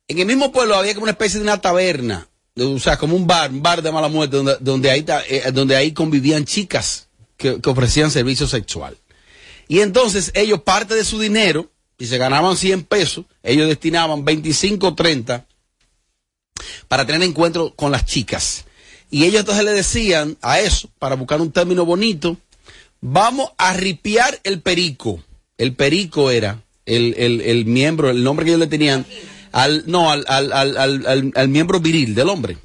en 0.08 0.18
el 0.18 0.26
mismo 0.26 0.52
pueblo 0.52 0.74
había 0.76 0.94
como 0.94 1.04
una 1.04 1.12
especie 1.12 1.38
de 1.38 1.44
una 1.44 1.60
taberna, 1.60 2.28
de- 2.54 2.64
o 2.64 2.78
sea, 2.78 2.96
como 2.98 3.14
un 3.16 3.26
bar, 3.26 3.50
un 3.50 3.62
bar 3.62 3.82
de 3.82 3.92
mala 3.92 4.08
muerte, 4.08 4.36
donde, 4.36 4.56
donde, 4.60 4.90
ahí, 4.90 5.04
eh, 5.28 5.50
donde 5.52 5.76
ahí 5.76 5.92
convivían 5.92 6.44
chicas 6.44 7.08
que, 7.36 7.60
que 7.60 7.70
ofrecían 7.70 8.10
servicio 8.10 8.46
sexual. 8.46 8.96
Y 9.68 9.80
entonces 9.80 10.32
ellos 10.34 10.62
parte 10.62 10.94
de 10.94 11.04
su 11.04 11.18
dinero, 11.20 11.70
y 11.98 12.06
se 12.06 12.16
ganaban 12.16 12.56
100 12.56 12.84
pesos, 12.84 13.26
ellos 13.42 13.68
destinaban 13.68 14.24
25 14.24 14.86
o 14.88 14.94
30 14.94 15.46
para 16.88 17.04
tener 17.06 17.22
encuentro 17.22 17.74
con 17.74 17.90
las 17.92 18.04
chicas. 18.06 18.64
Y 19.10 19.24
ellos 19.24 19.40
entonces 19.40 19.64
le 19.64 19.72
decían 19.72 20.36
a 20.42 20.60
eso, 20.60 20.90
para 20.98 21.16
buscar 21.16 21.40
un 21.40 21.50
término 21.50 21.84
bonito, 21.84 22.36
vamos 23.00 23.50
a 23.56 23.72
ripiar 23.72 24.38
el 24.44 24.60
perico. 24.60 25.22
El 25.56 25.74
perico 25.74 26.30
era 26.30 26.62
el, 26.84 27.14
el, 27.16 27.40
el 27.40 27.64
miembro, 27.64 28.10
el 28.10 28.22
nombre 28.22 28.44
que 28.44 28.50
ellos 28.52 28.60
le 28.60 28.66
tenían, 28.66 29.06
al, 29.52 29.84
no, 29.86 30.10
al, 30.10 30.24
al, 30.28 30.52
al, 30.52 31.32
al, 31.34 31.48
miembro 31.48 31.80
viril 31.80 32.14
del 32.14 32.28
hombre. 32.28 32.58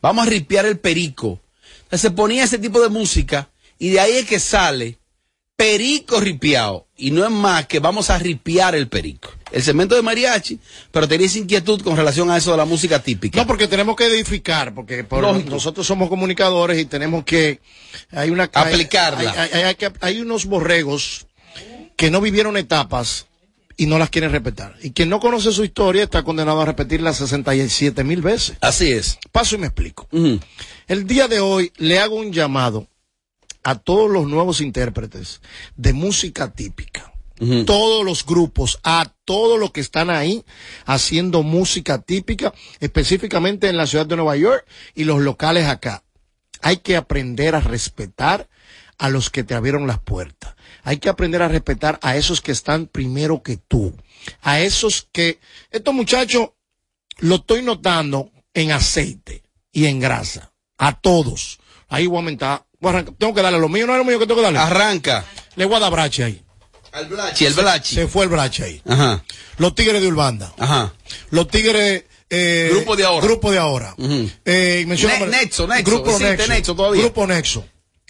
Vamos 0.00 0.26
a 0.26 0.30
ripiar 0.30 0.66
el 0.66 0.78
perico. 0.78 1.40
Entonces 1.84 2.00
se 2.00 2.10
ponía 2.10 2.44
ese 2.44 2.58
tipo 2.58 2.80
de 2.80 2.88
música 2.88 3.48
y 3.78 3.90
de 3.90 4.00
ahí 4.00 4.12
es 4.12 4.26
que 4.26 4.40
sale 4.40 4.98
perico 5.56 6.20
ripiado. 6.20 6.86
Y 6.96 7.10
no 7.10 7.24
es 7.24 7.30
más 7.30 7.66
que 7.66 7.78
vamos 7.78 8.10
a 8.10 8.18
ripiar 8.18 8.74
el 8.74 8.88
perico. 8.88 9.30
El 9.52 9.62
segmento 9.62 9.94
de 9.94 10.02
mariachi, 10.02 10.58
pero 10.90 11.06
tenía 11.06 11.26
esa 11.26 11.38
inquietud 11.38 11.82
con 11.82 11.96
relación 11.96 12.30
a 12.30 12.36
eso 12.38 12.50
de 12.52 12.56
la 12.56 12.64
música 12.64 13.02
típica. 13.02 13.38
No, 13.40 13.46
porque 13.46 13.68
tenemos 13.68 13.94
que 13.96 14.06
edificar, 14.06 14.74
porque 14.74 15.04
por- 15.04 15.20
nosotros 15.50 15.86
somos 15.86 16.08
comunicadores 16.08 16.78
y 16.80 16.86
tenemos 16.86 17.24
que 17.24 17.60
hay 18.10 18.30
una 18.30 18.44
Aplicarla. 19.24 19.30
Hay, 19.42 19.50
hay- 19.52 19.62
hay 19.62 19.74
que- 19.74 19.92
hay 20.00 20.20
unos 20.20 20.46
borregos 20.46 21.26
que 21.96 22.10
no 22.10 22.20
vivieron 22.20 22.56
etapas 22.56 23.26
y 23.76 23.86
no 23.86 23.98
las 23.98 24.10
quieren 24.10 24.30
respetar. 24.32 24.76
Y 24.82 24.90
quien 24.92 25.08
no 25.08 25.20
conoce 25.20 25.52
su 25.52 25.64
historia 25.64 26.04
está 26.04 26.22
condenado 26.22 26.60
a 26.60 26.64
repetirla 26.64 27.12
67 27.12 28.04
mil 28.04 28.22
veces. 28.22 28.56
Así 28.60 28.90
es. 28.92 29.18
Paso 29.32 29.54
y 29.54 29.58
me 29.58 29.66
explico. 29.66 30.08
El 30.88 31.06
día 31.06 31.28
de 31.28 31.40
hoy 31.40 31.72
le 31.76 31.98
hago 31.98 32.16
un 32.16 32.32
llamado 32.32 32.86
a 33.64 33.76
todos 33.76 34.10
los 34.10 34.26
nuevos 34.26 34.60
intérpretes 34.60 35.40
de 35.76 35.92
música 35.92 36.52
típica. 36.52 37.11
Todos 37.66 38.04
los 38.04 38.24
grupos, 38.24 38.78
a 38.84 39.12
todos 39.24 39.58
los 39.58 39.72
que 39.72 39.80
están 39.80 40.10
ahí 40.10 40.44
haciendo 40.84 41.42
música 41.42 42.00
típica, 42.00 42.54
específicamente 42.80 43.68
en 43.68 43.76
la 43.76 43.86
ciudad 43.86 44.06
de 44.06 44.16
Nueva 44.16 44.36
York 44.36 44.66
y 44.94 45.04
los 45.04 45.20
locales 45.20 45.66
acá. 45.66 46.04
Hay 46.60 46.78
que 46.78 46.96
aprender 46.96 47.54
a 47.54 47.60
respetar 47.60 48.48
a 48.98 49.08
los 49.08 49.30
que 49.30 49.42
te 49.42 49.54
abrieron 49.54 49.86
las 49.86 49.98
puertas. 49.98 50.54
Hay 50.84 50.98
que 50.98 51.08
aprender 51.08 51.42
a 51.42 51.48
respetar 51.48 51.98
a 52.02 52.16
esos 52.16 52.40
que 52.40 52.52
están 52.52 52.86
primero 52.86 53.42
que 53.42 53.56
tú. 53.56 53.94
A 54.42 54.60
esos 54.60 55.08
que, 55.10 55.40
estos 55.70 55.92
muchachos, 55.92 56.50
lo 57.18 57.36
estoy 57.36 57.62
notando 57.62 58.30
en 58.54 58.70
aceite 58.70 59.42
y 59.72 59.86
en 59.86 59.98
grasa. 59.98 60.52
A 60.78 61.00
todos. 61.00 61.58
Ahí 61.88 62.06
voy 62.06 62.16
a 62.16 62.18
aumentar. 62.20 62.64
voy 62.80 62.90
a 62.90 62.92
arrancar. 62.94 63.14
Tengo 63.18 63.34
que 63.34 63.42
darle 63.42 63.58
lo 63.58 63.68
mío, 63.68 63.86
no 63.86 63.92
es 63.92 63.98
lo 63.98 64.04
mío 64.04 64.18
que 64.18 64.26
tengo 64.26 64.40
que 64.40 64.44
darle. 64.44 64.60
Arranca. 64.60 65.24
Le 65.56 65.64
voy 65.64 65.76
a 65.76 65.80
dar 65.80 65.90
brache 65.90 66.24
ahí. 66.24 66.41
Al 66.92 67.06
Blachi, 67.06 67.46
el 67.46 67.54
Blachi. 67.54 67.94
Se 67.94 68.06
fue 68.08 68.24
el 68.24 68.30
brache 68.30 68.64
ahí. 68.64 68.82
Ajá. 68.86 69.24
Los 69.58 69.74
tigres 69.74 70.00
de 70.00 70.06
Urbanda. 70.08 70.52
Ajá. 70.58 70.92
Los 71.30 71.48
tigres. 71.48 72.04
Eh, 72.28 72.68
Grupo 72.70 72.96
de 72.96 73.04
ahora. 73.04 73.26
Grupo 73.26 73.50
de 73.52 73.58
ahora. 73.58 73.94
eh, 74.44 74.84
menciona- 74.86 75.18
Ne- 75.20 75.26
Nexo, 75.26 75.66
Nexo. 75.66 75.84
Grupo 75.90 76.18
Nexo. 76.18 76.46
Nexo 76.48 76.74
todavía. 76.74 77.02
Grupo 77.02 77.26
Nexo. 77.26 77.64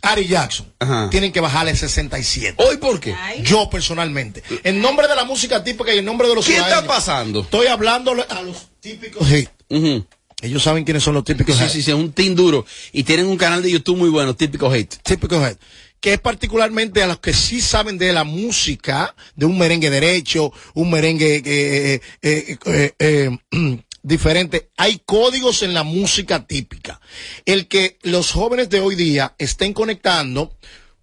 Ari 0.05 0.27
Jackson. 0.27 0.73
Ajá. 0.81 1.09
Tienen 1.11 1.31
que 1.33 1.41
bajarle 1.41 1.77
67. 1.77 2.55
¿Hoy 2.59 2.77
por 2.79 2.99
qué? 2.99 3.15
Yo 3.43 3.71
personalmente. 3.71 4.43
En 4.65 4.81
nombre 4.81 5.07
de 5.07 5.15
la 5.15 5.25
música 5.25 5.63
típica 5.63 5.95
y 5.95 5.99
en 5.99 6.05
nombre 6.05 6.27
de 6.29 6.35
los 6.35 6.45
¿Qué 6.47 6.57
está 6.57 6.85
pasando? 6.85 7.41
Estoy 7.43 7.69
hablando 7.69 8.11
a 8.29 8.43
los 8.43 8.57
típicos 8.81 9.31
hits. 9.31 9.51
Ujú. 9.69 10.05
Ellos 10.41 10.61
saben 10.61 10.83
quiénes 10.83 11.05
son 11.05 11.15
los 11.15 11.23
típicos 11.23 11.57
Sí, 11.57 11.63
hits. 11.63 11.73
sí, 11.73 11.83
sí, 11.83 11.91
es 11.93 11.97
un 11.97 12.13
team 12.13 12.35
duro. 12.35 12.67
Y 12.93 13.05
tienen 13.05 13.27
un 13.27 13.37
canal 13.37 13.63
de 13.63 13.71
YouTube 13.71 13.97
muy 13.97 14.09
bueno, 14.09 14.35
típico 14.35 14.69
hate. 14.73 14.97
Típicos 15.05 15.49
hits. 15.49 15.59
Que 16.03 16.15
es 16.15 16.21
particularmente 16.21 17.03
a 17.03 17.07
los 17.07 17.21
que 17.21 17.33
sí 17.33 17.63
saben 17.63 17.97
de 17.97 18.13
la 18.13 18.25
música, 18.25 19.15
de 19.35 19.47
un 19.47 19.57
merengue 19.57 19.89
derecho, 19.89 20.53
un 20.75 20.91
merengue 20.91 21.37
eh, 21.37 21.95
eh, 21.95 22.01
eh, 22.23 22.59
eh, 22.67 22.95
eh, 22.99 23.39
diferente. 24.03 24.71
Hay 24.77 25.01
códigos 25.07 25.63
en 25.63 25.73
la 25.73 25.85
música 25.85 26.47
típica. 26.47 27.01
El 27.47 27.69
que 27.69 27.99
los 28.03 28.33
jóvenes 28.33 28.69
de 28.69 28.81
hoy 28.81 28.97
día 28.97 29.35
estén 29.39 29.73
conectando 29.73 30.57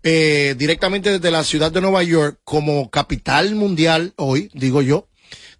eh, 0.03 0.55
directamente 0.57 1.11
desde 1.11 1.31
la 1.31 1.43
ciudad 1.43 1.71
de 1.71 1.81
Nueva 1.81 2.03
York 2.03 2.39
como 2.43 2.89
capital 2.89 3.55
mundial 3.55 4.13
hoy, 4.15 4.49
digo 4.53 4.81
yo, 4.81 5.09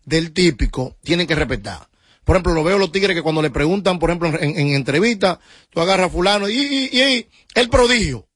del 0.06 0.32
típico, 0.32 0.96
tienen 1.04 1.28
que 1.28 1.36
respetar. 1.36 1.90
Por 2.24 2.36
ejemplo, 2.36 2.54
lo 2.54 2.64
veo 2.64 2.78
los 2.78 2.92
tigres 2.92 3.16
que 3.16 3.24
cuando 3.24 3.42
le 3.42 3.50
preguntan, 3.50 4.00
por 4.00 4.10
ejemplo, 4.10 4.30
en, 4.40 4.58
en 4.58 4.76
entrevista, 4.76 5.40
tú 5.72 5.82
agarras 5.82 6.08
a 6.08 6.10
fulano 6.10 6.48
y, 6.48 6.54
y, 6.58 7.02
y, 7.02 7.28
el 7.56 7.70
prodigio. 7.70 8.29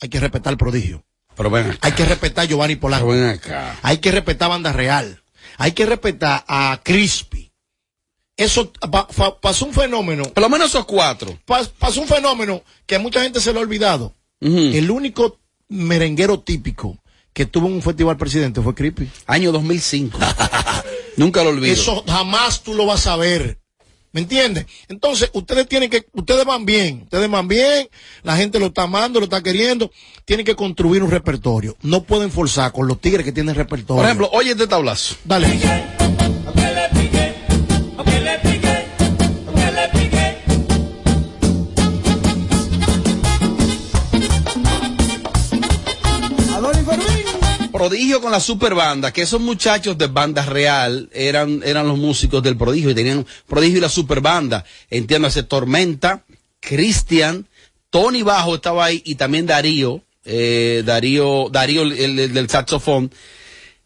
Hay 0.00 0.08
que 0.08 0.20
respetar 0.20 0.52
el 0.52 0.58
prodigio. 0.58 1.04
Pero 1.36 1.50
ven 1.50 1.66
acá. 1.70 1.78
Hay 1.82 1.92
que 1.92 2.04
respetar 2.04 2.44
a 2.44 2.48
Giovanni 2.48 2.76
Polanco. 2.76 3.06
Pero 3.08 3.20
ven 3.20 3.30
acá. 3.30 3.78
Hay 3.82 3.98
que 3.98 4.10
respetar 4.10 4.46
a 4.46 4.48
Banda 4.50 4.72
Real. 4.72 5.22
Hay 5.56 5.72
que 5.72 5.86
respetar 5.86 6.44
a 6.48 6.80
Crispy. 6.82 7.52
Eso 8.36 8.72
pa- 8.72 9.08
pasó 9.40 9.66
un 9.66 9.72
fenómeno. 9.74 10.24
Por 10.32 10.42
lo 10.42 10.48
menos 10.48 10.68
esos 10.68 10.84
cuatro. 10.84 11.36
pas- 11.46 11.70
pasó 11.76 12.00
un 12.00 12.06
fenómeno 12.08 12.62
que 12.86 12.94
a 12.96 12.98
mucha 13.00 13.20
gente 13.22 13.40
se 13.40 13.52
le 13.52 13.58
ha 13.58 13.62
olvidado. 13.62 14.14
El 14.40 14.90
único 14.90 15.40
merenguero 15.68 16.38
típico 16.40 16.96
que 17.32 17.46
tuvo 17.46 17.66
un 17.66 17.82
festival 17.82 18.16
presidente 18.16 18.60
fue 18.62 18.74
Crispy. 18.74 19.08
Año 19.26 19.50
2005. 19.52 20.18
Nunca 21.16 21.42
lo 21.42 21.50
olvido. 21.50 21.72
Eso 21.72 22.04
jamás 22.06 22.62
tú 22.62 22.74
lo 22.74 22.86
vas 22.86 23.06
a 23.08 23.16
ver. 23.16 23.58
¿Me 24.12 24.22
entiendes? 24.22 24.66
Entonces, 24.88 25.30
ustedes 25.34 25.68
tienen 25.68 25.90
que, 25.90 26.06
ustedes 26.12 26.44
van 26.44 26.64
bien, 26.64 27.02
ustedes 27.02 27.30
van 27.30 27.46
bien, 27.46 27.88
la 28.22 28.36
gente 28.36 28.58
lo 28.58 28.66
está 28.66 28.82
amando, 28.82 29.20
lo 29.20 29.24
está 29.24 29.42
queriendo, 29.42 29.90
tienen 30.24 30.46
que 30.46 30.54
construir 30.54 31.02
un 31.02 31.10
repertorio. 31.10 31.76
No 31.82 32.02
pueden 32.04 32.30
forzar 32.30 32.72
con 32.72 32.88
los 32.88 33.00
tigres 33.00 33.24
que 33.24 33.32
tienen 33.32 33.54
repertorio. 33.54 33.96
Por 33.96 34.04
ejemplo, 34.06 34.30
oye 34.32 34.52
este 34.52 34.66
tablazo. 34.66 35.16
Dale. 35.24 36.07
Prodigio 47.78 48.20
con 48.20 48.32
la 48.32 48.40
super 48.40 48.74
banda, 48.74 49.12
que 49.12 49.22
esos 49.22 49.40
muchachos 49.40 49.96
de 49.96 50.08
banda 50.08 50.44
real 50.44 51.08
eran, 51.12 51.62
eran 51.64 51.86
los 51.86 51.96
músicos 51.96 52.42
del 52.42 52.56
prodigio 52.56 52.90
y 52.90 52.94
tenían 52.96 53.24
prodigio 53.46 53.78
y 53.78 53.80
la 53.80 53.88
super 53.88 54.20
banda. 54.20 54.64
Entiéndase, 54.90 55.44
Tormenta, 55.44 56.24
Cristian, 56.58 57.46
Tony 57.90 58.22
Bajo 58.22 58.56
estaba 58.56 58.84
ahí 58.86 59.00
y 59.04 59.14
también 59.14 59.46
Darío, 59.46 60.02
eh, 60.24 60.82
Darío, 60.84 61.50
Darío 61.52 61.82
el, 61.82 61.92
el- 61.92 62.18
el 62.18 62.34
del 62.34 62.50
saxofón. 62.50 63.12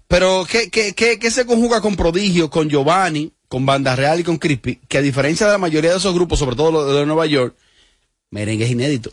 Pero, 0.08 0.46
¿qué, 0.50 0.70
qué, 0.70 0.94
qué, 0.94 1.18
qué 1.18 1.30
se 1.30 1.44
conjuga 1.44 1.82
con 1.82 1.94
Prodigio, 1.94 2.48
con 2.48 2.70
Giovanni, 2.70 3.30
con 3.46 3.66
Banda 3.66 3.94
Real 3.94 4.20
y 4.20 4.24
con 4.24 4.38
Crispy? 4.38 4.80
Que 4.88 4.98
a 4.98 5.02
diferencia 5.02 5.44
de 5.46 5.52
la 5.52 5.58
mayoría 5.58 5.90
de 5.90 5.98
esos 5.98 6.14
grupos, 6.14 6.38
sobre 6.38 6.56
todo 6.56 6.72
los 6.72 6.94
de 6.94 7.04
Nueva 7.04 7.26
York, 7.26 7.54
merengue 8.30 8.64
es 8.64 8.70
inédito. 8.70 9.12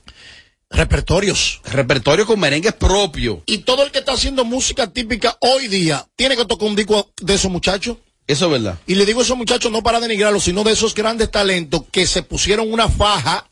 Repertorios. 0.70 1.62
Repertorio 1.66 2.26
con 2.26 2.40
merengue 2.40 2.72
propio. 2.72 3.42
Y 3.46 3.60
todo 3.60 3.84
el 3.84 3.92
que 3.92 4.00
está 4.00 4.14
haciendo 4.14 4.46
música 4.46 4.88
típica 4.88 5.36
hoy 5.42 5.68
día 5.68 6.08
tiene 6.16 6.38
que 6.38 6.46
tocar 6.46 6.68
un 6.68 6.76
disco 6.76 7.12
de 7.22 7.34
esos 7.34 7.50
muchachos. 7.52 7.98
Eso 8.28 8.46
es 8.46 8.52
verdad. 8.52 8.78
Y 8.86 8.94
le 8.96 9.06
digo 9.06 9.22
a 9.22 9.24
esos 9.24 9.36
muchachos 9.38 9.72
no 9.72 9.82
para 9.82 10.00
denigrarlos, 10.00 10.44
sino 10.44 10.64
de 10.64 10.74
esos 10.74 10.94
grandes 10.94 11.32
talentos 11.32 11.82
que 11.92 12.06
se 12.06 12.22
pusieron 12.22 12.72
una 12.72 12.88
faja, 12.88 13.50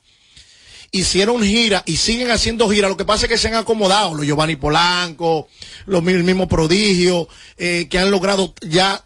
hicieron 0.92 1.42
gira 1.44 1.82
y 1.88 1.98
siguen 1.98 2.30
haciendo 2.30 2.70
gira. 2.70 2.88
Lo 2.88 2.96
que 2.98 3.04
pasa 3.06 3.26
es 3.26 3.32
que 3.32 3.38
se 3.40 3.48
han 3.48 3.56
acomodado, 3.56 4.14
los 4.14 4.26
Giovanni 4.26 4.56
Polanco, 4.56 5.48
los 5.88 6.04
mi- 6.04 6.14
el 6.14 6.24
mismo 6.24 6.48
prodigio, 6.48 7.28
eh, 7.58 7.88
que 7.90 7.98
han 7.98 8.12
logrado 8.12 8.54
ya 8.62 9.04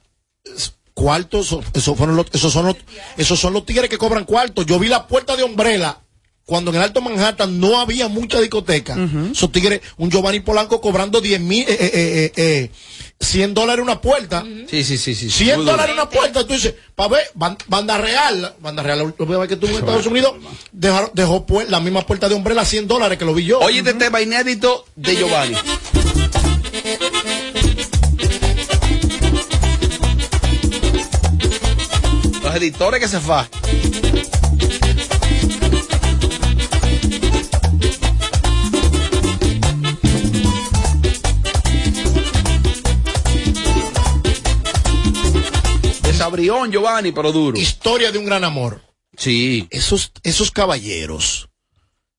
cuartos, 0.94 1.58
esos 1.74 1.98
fueron 1.98 2.18
los, 2.18 2.26
esos 2.34 2.52
son 2.52 2.66
los, 2.66 2.76
esos 3.16 3.40
son 3.40 3.54
los 3.54 3.66
tigres 3.66 3.90
que 3.90 3.98
cobran 3.98 4.26
cuartos. 4.26 4.66
Yo 4.66 4.78
vi 4.78 4.90
la 4.90 5.08
puerta 5.08 5.38
de 5.38 5.44
Umbrella. 5.46 6.00
Cuando 6.46 6.72
en 6.72 6.78
el 6.78 6.84
Alto 6.84 7.02
Manhattan 7.02 7.60
no 7.60 7.80
había 7.80 8.08
mucha 8.10 8.40
discoteca, 8.42 8.98
esos 9.32 9.52
tigres, 9.52 9.82
un 9.98 10.10
Giovanni 10.12 10.42
Polanco 10.42 10.82
cobrando 10.82 11.22
10 11.22 11.40
mil, 11.40 11.62
eh, 11.68 11.78
eh, 11.80 11.92
eh, 11.94 12.32
eh, 12.36 12.72
100 13.22 13.54
dólares 13.54 13.82
una 13.84 14.02
puerta. 14.02 14.44
Sí, 14.70 14.84
sí, 14.84 14.98
sí, 14.98 15.16
sí. 15.16 15.30
100 15.30 15.48
Muy 15.58 15.66
duro. 15.66 15.72
dólares 15.78 15.94
una 15.94 16.10
puerta, 16.10 16.46
tú 16.46 16.54
dices, 16.54 16.74
para 16.96 17.10
ver, 17.10 17.24
ban- 17.36 17.58
banda 17.68 17.98
real, 17.98 18.56
banda 18.60 18.84
real, 18.84 18.98
la 18.98 19.04
última 19.06 19.38
vez 19.38 19.48
que 19.48 19.54
estuvo 19.54 19.70
en 19.70 19.78
Estados 19.78 20.06
Unidos, 20.08 20.34
dejó, 20.74 21.12
dejó 21.14 21.46
pues, 21.46 21.70
la 21.70 21.80
misma 21.80 22.02
puerta 22.06 22.28
de 22.28 22.36
Umbrella 22.36 22.66
100 22.66 22.88
dólares 22.88 23.18
que 23.18 23.26
lo 23.26 23.34
vi 23.34 23.46
yo. 23.46 23.60
Oye 23.60 23.80
este 23.80 23.94
tema 23.94 24.20
inédito 24.22 24.86
de 24.96 25.16
Giovanni. 25.16 25.56
Los 32.44 32.56
editores 32.56 33.00
que 33.00 33.08
se 33.08 33.20
fa. 33.20 33.48
Desabrión 46.32 46.72
Giovanni, 46.72 47.12
pero 47.12 47.32
duro. 47.32 47.58
Historia 47.60 48.12
de 48.12 48.18
un 48.18 48.26
gran 48.26 48.44
amor. 48.44 48.82
Sí. 49.18 49.68
Esos, 49.70 50.12
esos 50.24 50.52
caballeros 50.52 51.50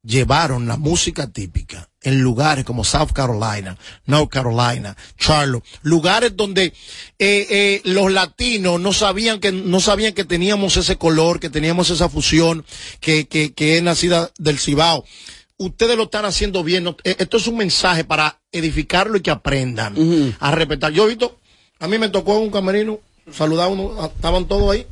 llevaron 0.05 0.67
la 0.67 0.77
música 0.77 1.31
típica 1.31 1.89
en 2.03 2.21
lugares 2.21 2.65
como 2.65 2.83
South 2.85 3.13
Carolina, 3.15 3.79
North 4.05 4.31
Carolina, 4.31 4.97
Charlotte, 5.17 5.65
lugares 5.83 6.37
donde 6.37 6.65
eh, 6.65 6.73
eh, 7.19 7.81
los 7.85 8.11
latinos 8.13 8.81
no 8.81 8.93
sabían 8.93 9.39
que 9.39 9.53
no 9.53 9.81
sabían 9.81 10.13
que 10.13 10.25
teníamos 10.25 10.77
ese 10.77 10.97
color, 10.99 11.39
que 11.39 11.51
teníamos 11.51 11.91
esa 11.91 12.09
fusión, 12.09 12.65
que, 13.01 13.27
que, 13.29 13.55
que 13.55 13.77
es 13.77 13.83
nacida 13.83 14.31
del 14.39 14.59
Cibao. 14.59 15.05
Ustedes 15.59 15.97
lo 15.97 16.05
están 16.05 16.25
haciendo 16.25 16.65
bien. 16.65 16.89
eh, 17.05 17.17
Esto 17.19 17.37
es 17.37 17.47
un 17.47 17.57
mensaje 17.57 18.03
para 18.05 18.41
edificarlo 18.51 19.17
y 19.17 19.21
que 19.21 19.31
aprendan 19.31 19.95
a 20.41 20.51
respetar. 20.51 20.93
Yo 20.93 21.05
he 21.05 21.09
visto, 21.11 21.39
a 21.79 21.87
mí 21.87 21.97
me 21.99 22.09
tocó 22.09 22.37
en 22.37 22.43
un 22.43 22.51
camerino, 22.51 22.99
saludar 23.31 23.67
a 23.67 23.69
uno, 23.69 24.05
estaban 24.07 24.47
todos 24.47 24.73
ahí. 24.73 24.87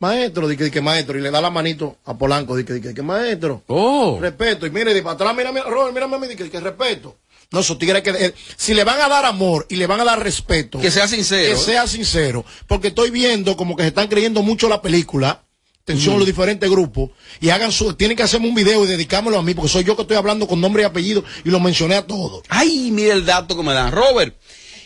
Maestro, 0.00 0.48
di 0.48 0.56
que, 0.56 0.64
di 0.64 0.70
que 0.70 0.80
maestro, 0.82 1.16
y 1.16 1.22
le 1.22 1.30
da 1.30 1.40
la 1.40 1.50
manito 1.50 1.96
a 2.04 2.14
Polanco, 2.14 2.56
di 2.56 2.64
que, 2.64 2.74
di 2.74 2.80
que, 2.80 2.88
di 2.88 2.94
que 2.94 3.02
maestro. 3.02 3.62
Oh. 3.68 4.18
Respeto, 4.20 4.66
y 4.66 4.70
mire, 4.70 4.92
de 4.92 5.02
para 5.02 5.14
atrás, 5.14 5.34
mira, 5.34 5.50
mira, 5.52 5.64
Robert, 5.66 5.94
mírame 5.94 6.16
a 6.16 6.18
mí, 6.18 6.28
di 6.28 6.36
que, 6.36 6.44
di 6.44 6.50
que 6.50 6.60
respeto. 6.60 7.16
No, 7.50 7.60
esos 7.60 7.78
tigres 7.78 8.02
que, 8.02 8.10
eh, 8.10 8.34
si 8.56 8.74
le 8.74 8.82
van 8.84 9.00
a 9.00 9.08
dar 9.08 9.24
amor 9.24 9.64
y 9.68 9.76
le 9.76 9.86
van 9.86 10.00
a 10.00 10.04
dar 10.04 10.20
respeto. 10.20 10.80
Que 10.80 10.90
sea 10.90 11.06
sincero. 11.06 11.54
Que 11.54 11.56
sea 11.56 11.86
sincero. 11.86 12.44
Porque 12.66 12.88
estoy 12.88 13.10
viendo 13.10 13.56
como 13.56 13.76
que 13.76 13.82
se 13.84 13.88
están 13.88 14.08
creyendo 14.08 14.42
mucho 14.42 14.68
la 14.68 14.82
película. 14.82 15.42
Atención, 15.82 16.14
Ujú. 16.14 16.20
los 16.20 16.26
diferentes 16.26 16.68
grupos. 16.68 17.10
Y 17.40 17.50
hagan 17.50 17.70
su, 17.70 17.92
tienen 17.92 18.16
que 18.16 18.22
hacerme 18.22 18.48
un 18.48 18.54
video 18.54 18.84
y 18.84 18.88
dedicármelo 18.88 19.38
a 19.38 19.42
mí, 19.42 19.52
porque 19.54 19.68
soy 19.68 19.84
yo 19.84 19.94
que 19.94 20.02
estoy 20.02 20.16
hablando 20.16 20.48
con 20.48 20.58
nombre 20.60 20.82
y 20.82 20.86
apellido 20.86 21.22
y 21.44 21.50
lo 21.50 21.60
mencioné 21.60 21.94
a 21.94 22.06
todos. 22.06 22.42
Ay, 22.48 22.90
mira 22.90 23.12
el 23.12 23.26
dato 23.26 23.54
que 23.54 23.62
me 23.62 23.74
dan. 23.74 23.92
Robert, 23.92 24.34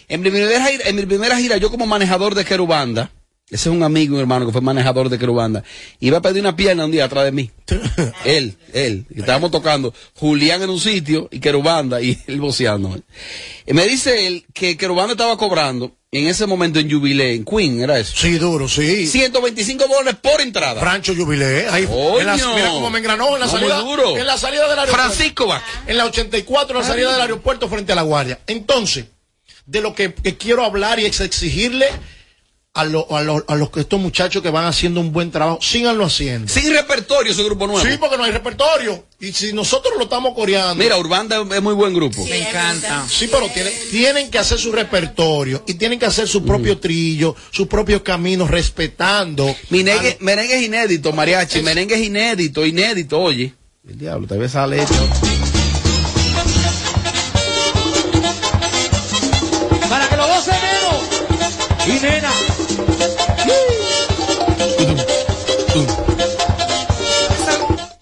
en 0.09 0.21
mi 0.21 0.31
primera 0.31 0.65
gira, 0.67 0.85
en 0.89 0.97
mi 0.97 1.07
primera 1.07 1.37
gira 1.37 1.57
yo 1.59 1.71
como 1.71 1.87
manejador 1.87 2.35
de 2.35 2.45
Querubanda, 2.45 3.11
Ese 3.51 3.71
es 3.71 3.75
un 3.75 3.83
amigo, 3.83 4.15
un 4.15 4.21
hermano 4.21 4.45
que 4.47 4.53
fue 4.53 4.61
manejador 4.61 5.09
de 5.09 5.19
Querubanda. 5.19 5.63
Iba 6.01 6.19
a 6.19 6.21
pedir 6.23 6.41
una 6.43 6.55
pierna 6.55 6.85
un 6.85 6.91
día 6.91 7.07
atrás 7.07 7.25
de 7.25 7.33
mí. 7.33 7.51
él, 8.27 8.57
él. 8.75 9.07
Y 9.15 9.21
estábamos 9.21 9.51
tocando 9.51 9.95
Julián 10.15 10.63
en 10.63 10.69
un 10.71 10.79
sitio 10.81 11.29
y 11.33 11.41
Querubanda 11.41 12.01
y 12.03 12.19
él 12.27 12.41
boceando. 12.41 12.95
Y 13.67 13.73
me 13.73 13.87
dice 13.89 14.27
él 14.27 14.45
que 14.53 14.77
Querubanda 14.77 15.13
estaba 15.13 15.37
cobrando 15.39 15.95
en 16.11 16.27
ese 16.27 16.47
momento 16.47 16.79
en 16.79 16.91
Jubilé, 16.91 17.35
en 17.35 17.45
Queen, 17.45 17.81
¿era 17.83 17.99
eso? 17.99 18.15
Sí, 18.17 18.39
duro, 18.39 18.67
sí. 18.69 19.07
125 19.07 19.87
dólares 19.89 20.19
por 20.23 20.41
entrada. 20.43 20.81
Rancho 20.81 21.15
Jubilé. 21.15 21.69
Ahí, 21.69 21.85
Coño. 21.87 22.21
en 22.21 22.27
la- 22.27 22.37
mira 22.55 22.69
cómo 22.71 22.91
me 22.91 22.99
engranó 22.99 23.35
en 23.35 23.41
la 23.41 23.47
No, 23.47 23.53
salida. 23.53 23.79
duro. 23.81 24.17
En 24.17 24.27
la 24.27 24.37
salida 24.39 24.69
del 24.69 24.79
aeropuerto. 24.79 24.95
Francisco 25.15 25.47
Bach. 25.47 25.63
En 25.87 25.97
la 25.99 26.05
84, 26.07 26.77
en 26.79 26.83
la 26.83 26.89
salida 26.89 27.13
del 27.13 27.21
aeropuerto 27.23 27.69
frente 27.69 27.93
a 27.93 27.95
la 27.95 28.03
guardia. 28.03 28.39
Entonces, 28.47 29.05
de 29.69 29.81
lo 29.83 29.95
que, 29.95 30.15
que 30.15 30.37
quiero 30.37 30.65
hablar 30.65 30.99
y 30.99 31.05
es 31.05 31.21
exigirle 31.21 31.87
a, 32.75 32.85
lo- 32.85 33.07
a, 33.15 33.23
lo- 33.23 33.45
a 33.49 33.55
los 33.57 33.71
que 33.71 33.81
estos 33.81 34.01
muchachos 34.01 34.43
que 34.43 34.51
van 34.51 34.65
haciendo 34.65 35.01
un 35.01 35.13
buen 35.13 35.31
trabajo, 35.31 35.59
síganlo 35.61 36.05
haciendo. 36.05 36.49
Sin 36.53 36.73
repertorio 36.73 37.33
ese 37.33 37.43
grupo 37.45 37.67
nuevo. 37.67 37.85
Sí, 37.87 37.97
porque 37.99 38.17
no 38.17 38.25
hay 38.25 38.31
repertorio. 38.31 39.05
Y 39.21 39.33
si 39.33 39.53
nosotros 39.53 39.95
lo 39.99 40.05
estamos 40.05 40.33
coreando. 40.35 40.77
Mira, 40.77 40.97
Urbanda 40.97 41.45
es 41.55 41.63
muy 41.63 41.75
buen 41.75 41.93
grupo. 41.93 42.25
Me 42.25 42.49
encanta. 42.49 43.05
Sí, 43.09 43.29
pero 43.31 43.49
tienen, 43.49 43.73
tienen 43.91 44.31
que 44.31 44.39
hacer 44.39 44.59
su 44.59 44.71
repertorio 44.73 45.65
y 45.67 45.75
tienen 45.75 45.99
que 45.99 46.07
hacer 46.07 46.27
su 46.29 46.45
propio 46.45 46.79
trillo, 46.79 47.35
sus 47.51 47.67
propios 47.67 48.03
caminos, 48.03 48.49
respetando. 48.51 49.55
Merengue, 49.71 50.17
merengue 50.21 50.57
es 50.59 50.63
inédito, 50.63 51.13
mariachi. 51.13 51.61
Merengue 51.63 51.97
es 51.97 52.03
inédito, 52.07 52.65
inédito, 52.65 53.19
oye. 53.21 53.53
El 53.89 53.99
diablo, 53.99 54.27
tal 54.29 54.39
vez 54.39 54.53
sale 54.53 54.81
esto. 54.83 54.95
Y 61.89 62.01
nena. 62.01 62.31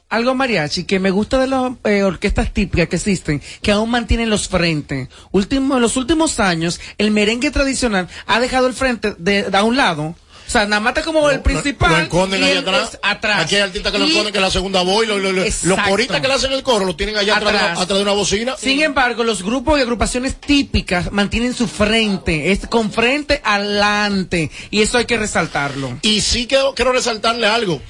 Algo 0.08 0.34
mariachi 0.34 0.84
que 0.84 0.98
me 0.98 1.10
gusta 1.10 1.38
de 1.38 1.46
las 1.46 1.72
eh, 1.84 2.02
orquestas 2.02 2.52
típicas 2.52 2.88
que 2.88 2.96
existen, 2.96 3.42
que 3.60 3.72
aún 3.72 3.90
mantienen 3.90 4.30
los 4.30 4.48
frentes. 4.48 5.08
Último, 5.30 5.76
en 5.76 5.82
los 5.82 5.96
últimos 5.96 6.40
años, 6.40 6.80
el 6.96 7.10
merengue 7.10 7.50
tradicional 7.50 8.08
ha 8.26 8.40
dejado 8.40 8.66
el 8.66 8.72
frente 8.72 9.14
de, 9.18 9.42
de 9.50 9.56
a 9.56 9.62
un 9.62 9.76
lado. 9.76 10.14
O 10.46 10.50
sea, 10.50 10.64
nada 10.66 10.78
más 10.80 10.92
está 10.92 11.02
como 11.02 11.28
el 11.28 11.40
principal. 11.40 11.90
Lo 11.90 11.98
esconden 11.98 12.42
el- 12.44 12.58
atrás. 12.58 12.90
es 12.94 12.98
atrás. 13.02 13.40
Aquí 13.42 13.56
hay 13.56 13.62
artistas 13.62 13.90
que 13.92 13.98
lo 13.98 14.04
esconden 14.04 14.32
que 14.32 14.40
la 14.40 14.50
segunda 14.50 14.82
voz 14.82 15.04
y 15.04 15.08
lo- 15.08 15.18
lo- 15.18 15.32
lo- 15.32 15.42
los 15.42 15.78
coristas 15.88 16.20
que 16.20 16.28
le 16.28 16.34
hacen 16.34 16.52
el 16.52 16.62
coro 16.62 16.84
lo 16.84 16.94
tienen 16.94 17.16
allá 17.16 17.36
atrás, 17.36 17.54
Atrás. 17.54 17.78
atrás 17.80 17.98
de 17.98 18.02
una 18.02 18.12
bocina. 18.12 18.54
Sin 18.56 18.80
embargo, 18.80 19.24
los 19.24 19.42
grupos 19.42 19.78
y 19.78 19.82
agrupaciones 19.82 20.36
típicas 20.40 21.10
mantienen 21.10 21.52
su 21.54 21.66
frente, 21.66 22.52
es 22.52 22.66
con 22.68 22.92
frente 22.92 23.40
adelante, 23.44 24.50
y 24.70 24.82
eso 24.82 24.98
hay 24.98 25.04
que 25.04 25.16
resaltarlo. 25.16 25.98
Y 26.02 26.20
sí 26.20 26.46
quiero, 26.46 26.74
quiero 26.74 26.92
resaltarle 26.92 27.46
algo. 27.46 27.82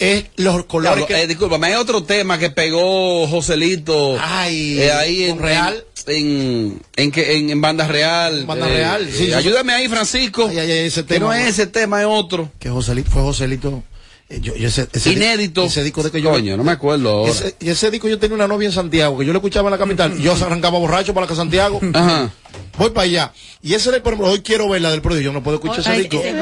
Es 0.00 0.24
los 0.36 0.64
colores 0.64 1.04
que 1.04 1.22
eh, 1.22 1.26
discúlpame, 1.26 1.66
hay 1.68 1.74
otro 1.74 2.02
tema 2.02 2.38
que 2.38 2.48
pegó 2.50 3.26
Joselito 3.28 4.16
Ay, 4.18 4.80
eh, 4.80 4.92
ahí 4.92 5.24
en 5.24 5.38
Real. 5.38 5.84
En, 6.06 6.80
en, 6.96 7.12
que- 7.12 7.36
en, 7.36 7.50
en 7.50 7.60
Banda 7.60 7.86
Real. 7.86 8.46
Banda 8.46 8.66
Eh, 8.68 8.72
Real, 8.74 9.08
sí, 9.12 9.24
eh, 9.24 9.26
sí. 9.26 9.32
ayúdame 9.34 9.74
ahí, 9.74 9.88
Francisco. 9.88 10.46
Ay, 10.48 10.58
ay, 10.58 10.70
ay, 10.72 10.78
ese 10.86 11.04
que 11.04 11.20
no 11.20 11.30
es 11.32 11.46
ese 11.48 11.66
tema, 11.66 12.00
es 12.00 12.06
otro. 12.08 12.50
que 12.58 12.70
Joselito 12.70 13.10
fue 13.10 13.20
Joselito. 13.22 13.82
eh, 14.30 14.38
yo- 14.40 14.54
yo 14.56 14.68
ese- 14.68 14.88
ese 14.90 15.10
di- 15.10 15.16
Inédito. 15.16 15.64
Ese 15.64 15.82
disco 15.84 16.02
de 16.02 16.10
que 16.10 16.22
yo 16.22 16.30
Coño, 16.30 16.56
no 16.56 16.64
me 16.64 16.72
acuerdo 16.72 17.10
ahora. 17.10 17.30
Ese, 17.32 17.54
y 17.60 17.68
ese 17.68 17.90
disco 17.90 18.08
yo 18.08 18.18
tenía 18.18 18.36
una 18.36 18.46
novia 18.48 18.66
en 18.68 18.72
Santiago, 18.72 19.18
que 19.18 19.26
yo 19.26 19.32
lo 19.34 19.38
escuchaba 19.40 19.68
en 19.68 19.72
la 19.72 19.78
capital, 19.78 20.14
y 20.18 20.22
yo 20.22 20.32
arrancaba 20.32 20.78
borracho 20.78 21.12
para 21.12 21.26
la 21.26 21.28
que 21.28 21.36
Santiago. 21.36 21.78
Ajá. 21.92 22.30
Voy 22.78 22.90
para 22.90 23.04
allá. 23.04 23.32
Y 23.62 23.74
ese, 23.74 23.90
de- 23.90 24.00
por 24.00 24.14
ejemplo, 24.14 24.32
hoy 24.32 24.40
quiero 24.40 24.66
verla 24.70 24.90
del 24.90 25.02
prodigio, 25.02 25.26
yo 25.26 25.32
no 25.34 25.42
puedo 25.42 25.56
escuchar 25.56 25.80
ese 25.80 25.90
Ay, 25.90 26.00
disco. 26.04 26.20
ese 26.20 26.32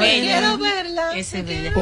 Ese 1.15 1.39
es 1.39 1.45
bella. 1.45 1.73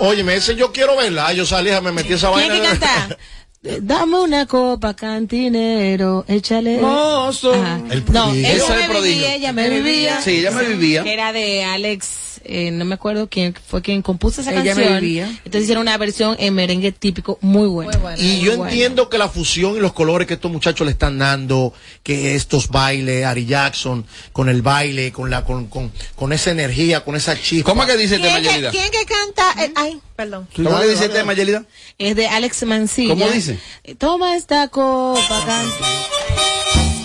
O- 0.00 0.06
óyeme, 0.08 0.34
ese 0.34 0.54
yo 0.56 0.72
quiero 0.72 0.96
verla. 0.96 1.32
Yo 1.32 1.44
salí, 1.46 1.70
me 1.82 1.92
metí 1.92 2.12
esa 2.14 2.32
¿Quién 2.32 2.48
vaina. 2.48 2.72
que 2.72 2.78
canta? 2.78 3.18
Eh, 3.64 3.78
Dame 3.82 4.18
una 4.20 4.46
copa, 4.46 4.94
cantinero, 4.94 6.24
échale. 6.28 6.78
Mozo. 6.78 7.54
El 7.90 8.04
No, 8.12 8.32
es 8.32 8.68
el 8.68 8.76
me 8.76 8.88
prodigio. 8.88 9.00
vivía, 9.02 9.34
ella 9.34 9.52
me 9.52 9.68
vivía. 9.68 10.20
Sí, 10.22 10.38
ella 10.38 10.50
me 10.52 10.62
vivía. 10.64 11.02
Que 11.02 11.12
era 11.12 11.32
de 11.32 11.64
Alex, 11.64 12.08
eh, 12.48 12.70
no 12.70 12.84
me 12.84 12.94
acuerdo 12.94 13.28
quién 13.28 13.54
fue 13.66 13.82
quien 13.82 14.02
compuso 14.02 14.40
esa 14.40 14.52
Ella 14.52 14.74
me 14.74 14.84
canción. 14.84 15.04
Entonces 15.44 15.62
hicieron 15.62 15.82
una 15.82 15.96
versión 15.98 16.36
en 16.38 16.54
merengue 16.54 16.92
típico 16.92 17.38
muy 17.40 17.68
buena. 17.68 17.92
Y 18.16 18.40
yo 18.40 18.56
buena. 18.56 18.70
entiendo 18.72 19.08
que 19.08 19.18
la 19.18 19.28
fusión 19.28 19.76
y 19.76 19.80
los 19.80 19.92
colores 19.92 20.26
que 20.28 20.34
estos 20.34 20.50
muchachos 20.50 20.84
le 20.86 20.92
están 20.92 21.18
dando, 21.18 21.72
que 22.02 22.34
estos 22.34 22.68
bailes, 22.68 23.24
Ari 23.24 23.46
Jackson, 23.46 24.06
con 24.32 24.48
el 24.48 24.62
baile, 24.62 25.12
con 25.12 25.30
la, 25.30 25.44
con, 25.44 25.66
con, 25.66 25.92
con 26.14 26.32
esa 26.32 26.50
energía, 26.50 27.04
con 27.04 27.16
esa 27.16 27.36
chispa. 27.40 27.70
¿Cómo 27.70 27.82
es 27.82 27.88
que 27.90 27.96
dice 27.96 28.16
el 28.16 28.22
tema, 28.22 28.40
¿Quién 28.40 28.44
que, 28.44 28.52
Yelida? 28.52 28.70
quién 28.70 28.90
que 28.90 29.04
canta? 29.04 29.64
Eh, 29.64 29.72
ay, 29.74 30.00
perdón. 30.14 30.48
¿Cómo 30.54 30.70
dale, 30.70 30.84
que 30.86 30.90
dice 30.92 31.04
el 31.04 31.10
dale, 31.10 31.20
tema, 31.20 31.32
dale. 31.32 31.44
Yelida? 31.44 31.64
Es 31.98 32.16
de 32.16 32.28
Alex 32.28 32.62
Mancilla. 32.64 33.14
¿Cómo 33.14 33.28
dice? 33.30 33.58
Toma 33.98 34.36
esta 34.36 34.68
copa, 34.68 35.44
cantinero. 35.46 36.95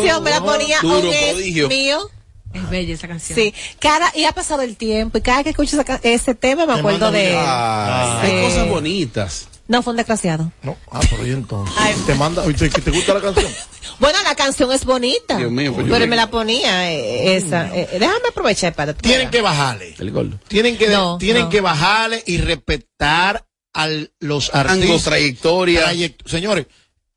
Canción 0.00 0.22
me 0.24 0.30
la 0.30 0.40
ponía 0.42 0.80
Duro 0.80 0.98
un 1.10 1.68
mío. 1.68 2.10
Es 2.54 2.70
bella 2.70 2.94
esa 2.94 3.06
canción. 3.08 3.38
Sí, 3.38 3.52
cada, 3.78 4.10
y 4.16 4.24
ha 4.24 4.32
pasado 4.32 4.62
el 4.62 4.76
tiempo, 4.76 5.18
y 5.18 5.20
cada 5.20 5.44
que 5.44 5.50
escucho 5.50 5.78
esa 5.80 6.00
ese 6.02 6.34
tema 6.34 6.64
me 6.66 6.72
Te 6.74 6.78
acuerdo 6.80 7.10
de 7.12 7.30
él. 7.32 7.36
Ah, 7.38 8.22
Sí. 8.24 8.30
Hay 8.32 8.42
cosas 8.42 8.68
bonitas. 8.68 9.48
No, 9.66 9.82
fue 9.82 9.90
un 9.90 9.98
desgraciado. 9.98 10.50
No, 10.62 10.78
ah, 10.90 11.00
pero 11.10 11.26
yo 11.26 11.34
entonces. 11.34 11.76
Te 12.06 12.14
manda, 12.14 12.42
¿te, 12.44 12.70
te 12.70 12.90
gusta 12.90 13.14
la 13.14 13.20
canción? 13.20 13.52
Bueno, 14.00 14.16
la 14.22 14.36
canción 14.36 14.70
es 14.72 14.84
bonita. 14.84 15.36
Dios 15.36 15.50
mío, 15.50 15.74
pues 15.74 15.86
yo 15.86 15.92
pero 15.92 16.06
me 16.06 16.14
la 16.14 16.30
ponía 16.30 16.92
eh, 16.92 17.36
esa. 17.36 17.74
Eh, 17.76 17.88
déjame 17.94 18.28
aprovechar 18.30 18.72
para 18.72 18.94
Tienen 18.94 19.28
que 19.28 19.40
bajarle. 19.42 19.92
El 19.98 20.12
gordo. 20.12 20.38
Tienen 20.46 20.78
que, 20.78 20.86
No, 20.88 21.18
tienen 21.18 21.44
no. 21.44 21.48
que 21.48 21.60
bajarle 21.60 22.22
y 22.24 22.36
respetar 22.38 23.44
a 23.74 23.88
los 24.20 24.54
artistas. 24.54 25.02
trayectoria. 25.02 25.90
Trayect- 25.90 26.26
Señores, 26.26 26.66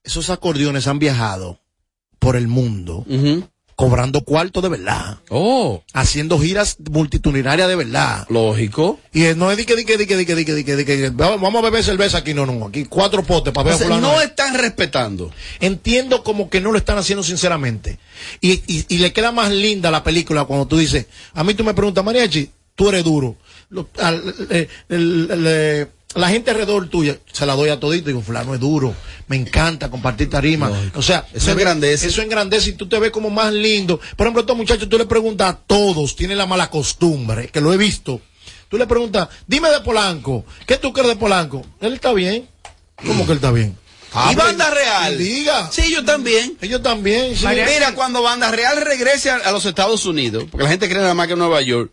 esos 0.03 0.29
acordeones 0.31 0.87
han 0.87 0.97
viajado 0.97 1.59
por 2.21 2.35
el 2.35 2.47
mundo 2.47 3.03
cobrando 3.75 4.21
cuarto 4.23 4.61
de 4.61 4.69
verdad, 4.69 5.17
Oh, 5.31 5.81
haciendo 5.93 6.37
giras 6.37 6.77
multitudinarias 6.91 7.67
de 7.67 7.75
verdad. 7.75 8.27
lógico. 8.29 8.99
Y 9.11 9.21
no 9.35 9.49
es 9.49 9.57
de 9.57 9.65
que, 9.65 9.75
de 9.75 9.85
que, 9.85 9.97
de 9.97 10.05
que, 10.05 10.15
de 10.15 10.25
que, 10.27 10.35
de 10.35 10.45
que, 10.45 10.53
de 10.53 10.63
que, 10.63 10.75
de 10.75 10.85
que, 10.85 11.09
vamos 11.09 11.55
a 11.55 11.61
beber 11.61 11.83
cerveza 11.83 12.19
aquí, 12.19 12.35
no, 12.35 12.45
no, 12.45 12.67
aquí 12.67 12.85
cuatro 12.85 13.23
potes 13.23 13.51
para 13.51 13.71
ver 13.75 13.89
no 13.89 14.21
están 14.21 14.53
respetando. 14.55 15.31
Entiendo 15.59 16.23
como 16.23 16.47
que 16.47 16.61
no 16.61 16.71
lo 16.71 16.77
están 16.77 16.99
haciendo 16.99 17.23
sinceramente. 17.23 17.97
Y, 18.39 18.61
y, 18.67 18.85
y 18.87 18.99
le 18.99 19.13
queda 19.13 19.31
más 19.31 19.49
linda 19.51 19.89
la 19.89 20.03
película 20.03 20.45
cuando 20.45 20.67
tú 20.67 20.77
dices, 20.77 21.07
a 21.33 21.43
mí 21.43 21.55
tú 21.55 21.63
me 21.63 21.73
preguntas, 21.73 22.05
Mariachi, 22.05 22.51
tú 22.75 22.89
eres 22.89 23.03
duro. 23.03 23.35
Lo- 23.71 23.87
al- 23.99 24.35
eh, 24.51 24.67
eh, 24.89 25.87
la 26.15 26.29
gente 26.29 26.51
alrededor 26.51 26.89
tuya, 26.89 27.17
se 27.31 27.45
la 27.45 27.55
doy 27.55 27.69
a 27.69 27.79
todito, 27.79 28.07
digo, 28.07 28.21
fulano 28.21 28.53
es 28.53 28.59
duro, 28.59 28.93
me 29.27 29.35
encanta 29.37 29.89
compartir 29.89 30.29
tarima. 30.29 30.71
O 30.95 31.01
sea, 31.01 31.25
Eso 31.33 31.51
engrandece. 31.51 32.07
Eso 32.07 32.21
engrandece 32.21 32.71
y 32.71 32.73
tú 32.73 32.87
te 32.87 32.99
ves 32.99 33.11
como 33.11 33.29
más 33.29 33.53
lindo. 33.53 33.99
Por 34.15 34.25
ejemplo, 34.27 34.41
estos 34.41 34.57
muchachos, 34.57 34.89
tú 34.89 34.97
le 34.97 35.05
preguntas 35.05 35.49
a 35.53 35.57
todos, 35.57 36.15
tienen 36.15 36.37
la 36.37 36.45
mala 36.45 36.69
costumbre, 36.69 37.47
que 37.47 37.61
lo 37.61 37.73
he 37.73 37.77
visto. 37.77 38.21
Tú 38.69 38.77
le 38.77 38.87
preguntas, 38.87 39.27
dime 39.47 39.69
de 39.69 39.81
Polanco, 39.81 40.45
¿qué 40.65 40.77
tú 40.77 40.93
crees 40.93 41.09
de 41.09 41.15
Polanco? 41.17 41.65
Él 41.81 41.93
está 41.93 42.13
bien. 42.13 42.47
¿Cómo 43.05 43.25
que 43.25 43.31
él 43.33 43.37
está 43.37 43.51
bien? 43.51 43.77
¿Y 44.13 44.17
Hable 44.17 44.35
Banda 44.43 44.69
Real? 44.69 45.17
Diga. 45.17 45.71
Sí, 45.71 45.91
yo 45.91 46.03
también. 46.03 46.57
Ellos 46.61 46.81
también. 46.83 47.35
sí. 47.35 47.45
Mira, 47.47 47.93
cuando 47.95 48.21
Banda 48.21 48.51
Real 48.51 48.81
regrese 48.81 49.29
a, 49.29 49.37
a 49.37 49.51
los 49.51 49.65
Estados 49.65 50.05
Unidos, 50.05 50.45
porque 50.51 50.65
la 50.65 50.69
gente 50.69 50.89
cree 50.89 51.01
nada 51.01 51.13
más 51.13 51.27
que 51.27 51.33
en 51.33 51.39
Nueva 51.39 51.61
York, 51.61 51.91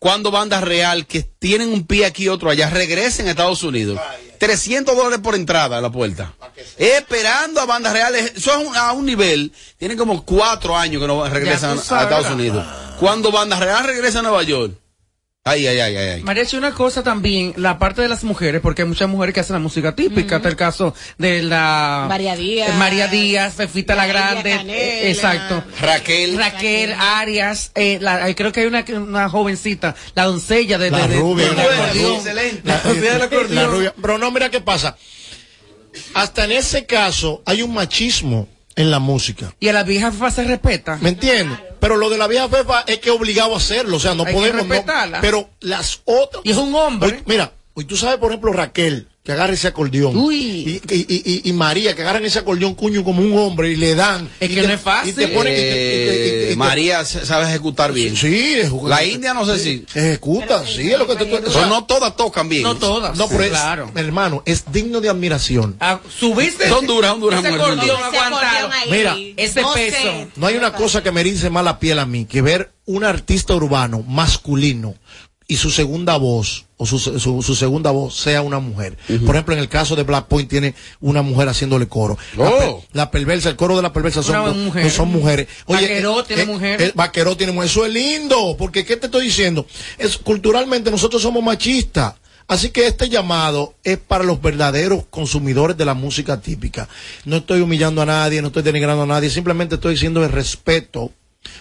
cuando 0.00 0.30
Banda 0.32 0.60
Real, 0.60 1.06
que 1.06 1.22
tienen 1.22 1.68
un 1.72 1.86
pie 1.86 2.06
aquí 2.06 2.24
y 2.24 2.28
otro 2.28 2.50
allá, 2.50 2.68
regresen 2.70 3.28
a 3.28 3.30
Estados 3.30 3.62
Unidos, 3.62 4.00
300 4.38 4.96
dólares 4.96 5.20
por 5.22 5.34
entrada 5.36 5.76
a 5.78 5.80
la 5.80 5.90
puerta. 5.92 6.32
Esperando 6.78 7.60
a 7.60 7.66
Banda 7.66 7.92
Real, 7.92 8.14
eso 8.16 8.50
es 8.50 8.66
un- 8.66 8.74
a 8.76 8.92
un 8.92 9.04
nivel, 9.06 9.52
tienen 9.76 9.96
como 9.98 10.24
cuatro 10.24 10.76
años 10.76 11.00
que 11.00 11.06
no 11.06 11.28
regresan 11.28 11.78
a. 11.78 11.82
Estados 12.04 12.30
Unidos. 12.30 12.66
Cuando 12.98 13.30
Banda 13.30 13.60
Real 13.60 13.84
regresa 13.84 14.18
a 14.20 14.22
Nueva 14.22 14.42
York, 14.42 14.72
ay, 15.44 15.66
ay, 15.66 15.80
ay, 15.80 15.96
ay, 15.96 16.08
ay. 16.16 16.22
María, 16.22 16.42
hecho 16.42 16.58
una 16.58 16.72
cosa 16.72 17.02
también, 17.02 17.54
la 17.56 17.78
parte 17.78 18.02
de 18.02 18.08
las 18.08 18.24
mujeres, 18.24 18.60
porque 18.60 18.82
hay 18.82 18.88
muchas 18.88 19.08
mujeres 19.08 19.34
que 19.34 19.40
hacen 19.40 19.54
la 19.54 19.60
música 19.60 19.94
típica, 19.96 20.36
está 20.36 20.48
el 20.48 20.56
caso 20.56 20.94
de 21.18 21.42
la... 21.42 22.04
María 22.08 22.36
Díaz. 22.36 22.68
eh, 22.68 22.72
María 22.74 23.06
Díaz, 23.08 23.54
Fefita 23.54 23.94
la 23.94 24.06
Grande, 24.06 24.50
Canela. 24.50 24.72
eh, 24.78 25.10
exacto. 25.10 25.64
Raquel. 25.80 26.36
Raquel, 26.36 26.92
Arias, 26.98 27.72
eh, 27.74 27.98
la- 28.00 28.28
eh, 28.28 28.34
creo 28.34 28.52
que 28.52 28.60
hay 28.60 28.66
una, 28.66 28.84
una 28.98 29.28
jovencita, 29.28 29.94
la 30.14 30.24
doncella 30.24 30.78
de, 30.78 30.90
La 30.90 30.98
de- 31.06 31.08
de- 31.08 31.16
rubia, 31.20 31.52
la 31.52 31.62
acordeón. 31.62 31.94
rubia. 31.94 32.16
Excelente. 32.18 32.60
La 32.64 32.80
rubia 32.82 33.12
del 33.14 33.22
acordeón. 33.22 33.54
La 33.54 33.66
rubia. 33.66 33.94
Pero 34.00 34.18
no, 34.18 34.30
mira 34.30 34.50
qué 34.50 34.60
pasa. 34.60 34.96
Hasta 36.14 36.44
en 36.44 36.52
ese 36.52 36.86
caso 36.86 37.42
hay 37.46 37.62
un 37.62 37.72
machismo 37.74 38.46
en 38.80 38.90
la 38.90 38.98
música. 38.98 39.54
Y 39.60 39.68
a 39.68 39.72
la 39.72 39.82
vieja 39.82 40.10
fa 40.12 40.30
se 40.30 40.44
respeta. 40.44 40.98
¿Me 41.00 41.10
entiendes? 41.10 41.58
Pero 41.80 41.96
lo 41.96 42.10
de 42.10 42.18
la 42.18 42.26
vieja 42.26 42.48
Fefa 42.48 42.80
es 42.86 42.98
que 42.98 43.08
es 43.10 43.14
obligado 43.16 43.54
a 43.54 43.56
hacerlo, 43.58 43.96
o 43.96 44.00
sea, 44.00 44.14
no 44.14 44.24
Hay 44.24 44.28
que 44.34 44.38
podemos. 44.38 44.66
no- 44.66 44.72
respetarla. 44.74 45.20
pero 45.20 45.48
las 45.60 46.00
otras. 46.04 46.42
Y 46.44 46.50
es 46.50 46.56
un 46.56 46.74
hombre. 46.74 47.08
Hoy- 47.10 47.22
mira, 47.26 47.52
hoy 47.74 47.84
tú 47.84 47.96
sabes, 47.96 48.18
por 48.18 48.30
ejemplo, 48.30 48.52
Raquel, 48.52 49.08
que 49.30 49.34
agarra 49.34 49.52
ese 49.54 49.68
acordeón. 49.68 50.16
Y, 50.32 50.36
y, 50.36 50.80
y- 50.90 51.22
y- 51.24 51.42
y 51.48 51.52
María, 51.52 51.94
que 51.94 52.02
agarran 52.02 52.24
ese 52.24 52.40
acordeón 52.40 52.74
cuño 52.74 53.04
como 53.04 53.22
un 53.22 53.36
hombre 53.38 53.70
y 53.70 53.76
le 53.76 53.94
dan. 53.94 54.28
Es 54.40 54.48
que 54.48 54.60
te- 54.60 54.66
no 54.66 54.72
es 54.74 54.80
fácil. 54.80 55.10
Y 55.10 55.12
te 55.12 55.28
ponen. 55.28 55.52
y 55.52 55.56
te- 55.56 55.62
y 55.62 55.64
te- 55.64 55.70
y 55.70 56.06
te- 56.06 56.26
y 56.26 56.30
te- 56.30 56.52
Eh, 56.52 56.56
María 56.56 57.04
sabe 57.04 57.46
ejecutar 57.48 57.92
bien. 57.92 58.16
Sí, 58.16 58.56
La 58.84 59.04
India 59.04 59.32
no 59.34 59.44
sé 59.46 59.58
si. 59.58 59.84
Ejecuta, 59.94 60.64
sí, 60.66 60.90
es 60.90 60.98
lo 60.98 61.06
que 61.06 61.14
te 61.16 61.24
o 61.24 61.30
Pero 61.40 61.50
sea, 61.52 61.66
no 61.66 61.84
todas 61.84 62.16
tocan 62.16 62.48
bien. 62.48 62.62
No 62.64 62.76
todas. 62.76 63.16
No, 63.16 63.28
pero 63.28 63.44
es- 63.44 63.50
claro. 63.50 63.90
hermano, 63.94 64.42
es 64.46 64.64
digno 64.72 65.00
de 65.00 65.08
admiración. 65.08 65.76
Ah, 65.80 66.00
subiste 66.08 66.68
Son 66.68 66.86
duras, 66.86 67.12
son 67.12 67.20
duras, 67.20 67.44
ese 67.44 67.54
acordeón. 67.54 67.96
Mira, 68.90 69.16
ese 69.36 69.60
No 69.62 69.72
peso. 69.72 69.96
sé. 69.96 70.28
No 70.36 70.46
hay 70.46 70.56
una 70.56 70.72
cosa 70.72 71.02
que 71.02 71.12
me 71.12 71.20
erice 71.20 71.50
más 71.50 71.64
la 71.64 71.78
piel 71.78 71.98
a 71.98 72.06
mí 72.06 72.24
que 72.24 72.42
ver 72.42 72.72
un 72.86 73.04
artista 73.04 73.54
urbano 73.54 74.02
masculino 74.06 74.94
y 75.50 75.56
su 75.56 75.70
segunda 75.70 76.16
voz 76.16 76.66
o 76.76 76.86
su, 76.86 76.98
su- 76.98 77.42
su 77.42 77.54
segunda 77.56 77.90
voz 77.90 78.14
sea 78.16 78.40
una 78.40 78.60
mujer. 78.60 78.96
Por 79.26 79.34
ejemplo, 79.34 79.52
en 79.52 79.60
el 79.60 79.68
caso 79.68 79.96
de 79.96 80.04
Black 80.04 80.26
Point 80.28 80.48
tiene 80.48 80.74
una 81.00 81.22
mujer 81.22 81.48
haciéndole 81.48 81.88
coro. 81.88 82.16
La, 82.36 82.48
Oh. 82.50 82.84
la 82.92 83.10
perversa, 83.10 83.48
el 83.48 83.56
coro 83.56 83.74
de 83.76 83.82
la 83.82 83.92
perversa 83.92 84.22
son, 84.22 84.64
mujer. 84.64 84.84
no 84.84 84.90
son 84.90 85.08
mujeres. 85.08 85.48
Vaqueró 85.66 86.22
tiene 86.24 86.44
mujer. 86.46 86.80
eh, 86.80 86.92
Vaqueró 86.94 87.36
tiene 87.36 87.52
mujer. 87.52 87.68
Eso 87.68 87.84
es 87.84 87.92
lindo, 87.92 88.54
porque 88.56 88.84
¿qué 88.84 88.96
te 88.96 89.06
estoy 89.06 89.26
diciendo? 89.26 89.66
Es, 89.98 90.16
culturalmente 90.18 90.90
nosotros 90.90 91.20
somos 91.20 91.42
machistas. 91.42 92.14
Así 92.46 92.70
que 92.70 92.86
este 92.86 93.08
llamado 93.08 93.74
es 93.84 93.98
para 93.98 94.24
los 94.24 94.40
verdaderos 94.40 95.04
consumidores 95.10 95.76
de 95.76 95.84
la 95.84 95.94
música 95.94 96.40
típica. 96.40 96.88
No 97.24 97.36
estoy 97.38 97.60
humillando 97.60 98.02
a 98.02 98.06
nadie, 98.06 98.40
no 98.40 98.48
estoy 98.48 98.62
denigrando 98.62 99.02
a 99.02 99.06
nadie, 99.06 99.30
simplemente 99.30 99.74
estoy 99.76 99.94
diciendo 99.94 100.24
el 100.24 100.30
respeto. 100.32 101.12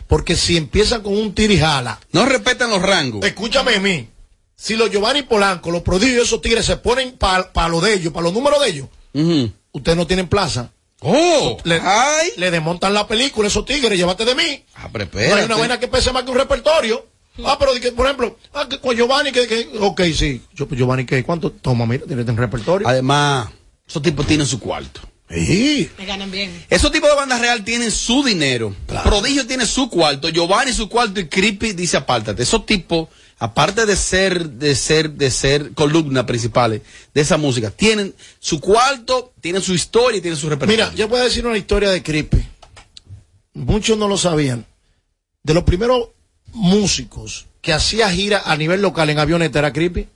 Porque 0.07 0.35
si 0.35 0.57
empiezan 0.57 1.01
con 1.01 1.17
un 1.17 1.33
tirijala, 1.33 1.99
No 2.11 2.25
respetan 2.25 2.69
los 2.69 2.81
rangos. 2.81 3.23
escúchame 3.25 3.75
a 3.75 3.79
mí, 3.79 4.07
si 4.55 4.75
los 4.75 4.89
Giovanni 4.91 5.21
Polanco, 5.23 5.71
los 5.71 5.83
prodigios, 5.83 6.25
esos 6.27 6.41
tigres 6.41 6.65
se 6.65 6.77
ponen 6.77 7.13
para 7.17 7.69
lo 7.69 7.79
de 7.81 7.93
ellos, 7.93 8.11
para 8.13 8.25
los 8.25 8.33
números 8.33 8.59
de 8.61 8.69
ellos, 8.69 8.87
Ujú. 9.13 9.51
ustedes 9.71 9.97
no 9.97 10.05
tienen 10.07 10.27
plaza. 10.27 10.71
Oh, 11.01 11.57
Le, 11.63 11.79
ay. 11.81 12.31
le 12.35 12.51
desmontan 12.51 12.93
la 12.93 13.07
película 13.07 13.47
esos 13.47 13.63
tigres, 13.65 13.97
llévate 13.97 14.25
de 14.25 14.35
mí. 14.35 14.65
Ah, 14.75 14.89
pero 14.91 15.07
No 15.13 15.35
hay 15.35 15.45
una 15.45 15.55
vaina 15.55 15.79
que 15.79 15.87
pese 15.87 16.11
más 16.11 16.23
que 16.23 16.31
un 16.31 16.37
repertorio. 16.37 17.05
Ah, 17.45 17.55
pero 17.57 17.71
que, 17.79 17.93
por 17.93 18.05
ejemplo, 18.05 18.37
ah, 18.53 18.67
que 18.69 18.81
con 18.81 18.97
Giovanni, 18.97 19.31
que, 19.31 19.47
que, 19.47 19.69
ok, 19.79 20.01
sí. 20.13 20.41
Yo, 20.53 20.67
Giovanni, 20.67 21.05
¿qué? 21.05 21.23
¿Cuánto? 21.23 21.51
Toma, 21.53 21.85
mira, 21.85 22.03
tienes 22.05 22.27
un 22.27 22.35
repertorio. 22.35 22.85
Además, 22.85 23.47
esos 23.87 24.01
tipos 24.01 24.27
tienen 24.27 24.45
su 24.45 24.59
cuarto. 24.59 24.99
Sí. 25.29 25.89
Me 25.97 26.05
ganan 26.05 26.31
bien. 26.31 26.65
Esos 26.69 26.91
tipos 26.91 27.09
de 27.09 27.15
bandas 27.15 27.39
real 27.39 27.63
tienen 27.63 27.91
su 27.91 28.23
dinero. 28.23 28.75
Prodigio 29.03 29.45
tiene 29.45 29.65
su 29.65 29.89
cuarto, 29.89 30.29
Giovanni 30.29 30.73
su 30.73 30.89
cuarto 30.89 31.19
y 31.19 31.27
Creepy 31.27 31.73
dice 31.73 31.97
apártate. 31.97 32.41
Esos 32.43 32.65
tipos, 32.65 33.09
aparte 33.37 33.85
de 33.85 33.95
ser, 33.95 34.49
de 34.49 34.75
ser, 34.75 35.11
de 35.11 35.29
ser 35.29 35.73
columnas 35.73 36.23
principales 36.23 36.81
de 37.13 37.21
esa 37.21 37.37
música, 37.37 37.69
tienen 37.69 38.15
su 38.39 38.59
cuarto, 38.59 39.33
tienen 39.39 39.61
su 39.61 39.73
historia 39.73 40.17
y 40.17 40.21
tienen 40.21 40.39
su 40.39 40.49
repertorio. 40.49 40.85
Mira, 40.85 40.95
yo 40.95 41.07
voy 41.07 41.19
a 41.19 41.25
decir 41.25 41.45
una 41.45 41.57
historia 41.57 41.91
de 41.91 42.01
Creepy. 42.01 42.43
Muchos 43.53 43.97
no 43.97 44.07
lo 44.07 44.17
sabían. 44.17 44.65
De 45.43 45.53
los 45.53 45.63
primeros 45.63 46.09
músicos 46.53 47.45
que 47.61 47.73
hacía 47.73 48.09
gira 48.09 48.41
a 48.45 48.57
nivel 48.57 48.81
local 48.81 49.09
en 49.09 49.19
avioneta 49.19 49.59
era 49.59 49.73
Creepy. 49.73 50.07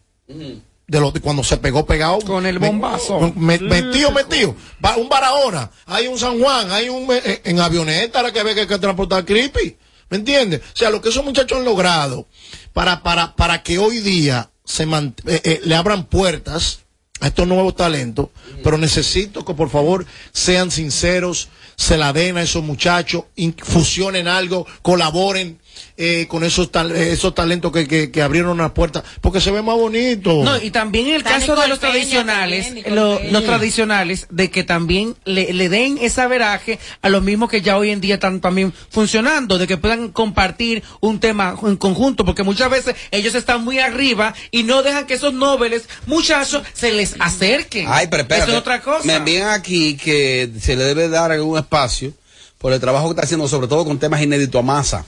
De, 0.86 1.00
los, 1.00 1.14
de 1.14 1.22
cuando 1.22 1.44
se 1.44 1.58
pegó 1.58 1.86
pegado. 1.86 2.20
Con 2.20 2.46
el 2.46 2.60
Me- 2.60 2.68
bombazo. 2.68 3.32
me- 3.36 3.58
metido, 3.60 4.12
metido. 4.12 4.56
Va, 4.84 4.98
un 4.98 5.08
Barahona, 5.10 5.72
hay 5.86 6.08
un 6.08 6.20
San 6.20 6.40
Juan, 6.40 6.72
hay 6.72 6.90
un. 6.90 7.08
eh, 7.12 7.42
En 7.46 7.60
avioneta 7.60 8.22
la 8.22 8.32
que 8.34 8.44
ve 8.44 8.54
que 8.54 8.62
hay 8.62 8.68
que 8.68 8.78
transportar 8.80 9.24
Creepy. 9.26 9.78
¿Me 10.10 10.18
entiendes? 10.18 10.60
O 10.74 10.76
sea, 10.78 10.90
lo 10.90 11.02
que 11.02 11.10
esos 11.10 11.24
muchachos 11.24 11.58
han 11.58 11.66
logrado 11.66 12.28
para, 12.74 13.02
para, 13.02 13.36
para 13.36 13.64
que 13.64 13.80
hoy 13.80 14.00
día 14.00 14.50
se 14.66 14.86
mant- 14.86 15.22
eh, 15.26 15.42
eh, 15.44 15.62
le 15.64 15.76
abran 15.76 16.04
puertas 16.06 16.80
a 17.22 17.28
estos 17.28 17.48
nuevos 17.48 17.76
talentos, 17.76 18.28
pero 18.64 18.78
necesito 18.78 19.46
que 19.46 19.54
por 19.54 19.70
favor 19.70 20.06
sean 20.34 20.70
sinceros, 20.70 21.48
se 21.78 21.98
la 21.98 22.12
den 22.12 22.36
a 22.38 22.42
esos 22.44 22.62
muchachos, 22.64 23.24
fusionen 23.64 24.28
algo, 24.28 24.68
colaboren 24.82 25.60
eh, 25.98 26.26
con 26.28 26.44
esos, 26.44 26.72
tal- 26.72 26.92
eh, 26.96 27.12
esos 27.14 27.34
talentos 27.36 27.72
que, 27.72 27.88
que, 27.88 28.12
que 28.12 28.22
abrieron 28.22 28.58
las 28.58 28.72
puertas, 28.72 29.04
porque 29.22 29.40
se 29.42 29.52
ve 29.52 29.62
más 29.62 29.76
bonito. 29.76 30.44
No, 30.44 30.58
y 30.62 30.72
también 30.72 31.08
en 31.08 31.14
el 31.14 31.18
Está 31.22 31.32
caso 31.40 31.56
de 31.56 31.68
los 31.68 31.80
Peña 31.80 31.92
tradicionales, 31.92 32.66
también, 32.66 32.96
lo- 32.96 33.20
los 33.32 33.44
tradicionales, 33.46 34.28
de 34.30 34.50
que 34.50 34.64
también 34.64 35.16
le, 35.26 35.54
le 35.54 35.70
den 35.70 35.98
ese 36.02 36.26
veraje 36.28 36.80
a 37.02 37.10
los 37.10 37.22
mismos 37.24 37.50
que 37.50 37.62
ya 37.62 37.78
hoy 37.78 37.90
en 37.92 38.02
día 38.02 38.16
están 38.16 38.42
también 38.42 38.74
funcionando, 38.90 39.58
de 39.58 39.68
que 39.68 39.78
puedan 39.78 40.10
compartir 40.10 40.84
un 41.00 41.20
tema 41.20 41.56
en 41.64 41.78
conjunto, 41.78 42.26
porque 42.26 42.44
muchas 42.44 42.70
veces 42.70 42.96
ellos 43.12 43.36
están 43.36 43.64
muy 43.64 43.80
arriba 43.80 44.34
y 44.52 44.64
no 44.64 44.84
dejan 44.84 45.06
que 45.06 45.14
esos 45.16 45.34
nobles 45.34 45.88
muchachos 46.08 46.64
se 46.74 46.92
les 46.92 47.16
acerquen. 47.20 47.86
Ay, 47.88 48.08
pero 48.10 48.24
espérate. 48.24 48.44
Eso 48.50 48.54
es 48.54 48.60
otra 48.62 48.82
cosa. 48.82 49.06
Me 49.06 49.16
envían 49.16 49.50
aquí 49.50 49.96
que 49.98 50.50
se 50.60 50.76
le 50.76 50.84
debe 50.84 51.08
dar 51.10 51.32
algún 51.32 51.58
espacio 51.58 52.14
por 52.58 52.74
el 52.74 52.80
trabajo 52.80 53.08
que 53.08 53.12
está 53.12 53.24
haciendo, 53.24 53.48
sobre 53.48 53.68
todo 53.68 53.86
con 53.86 54.00
temas 54.00 54.22
inéditos 54.22 54.60
a 54.60 54.64
masa. 54.64 55.06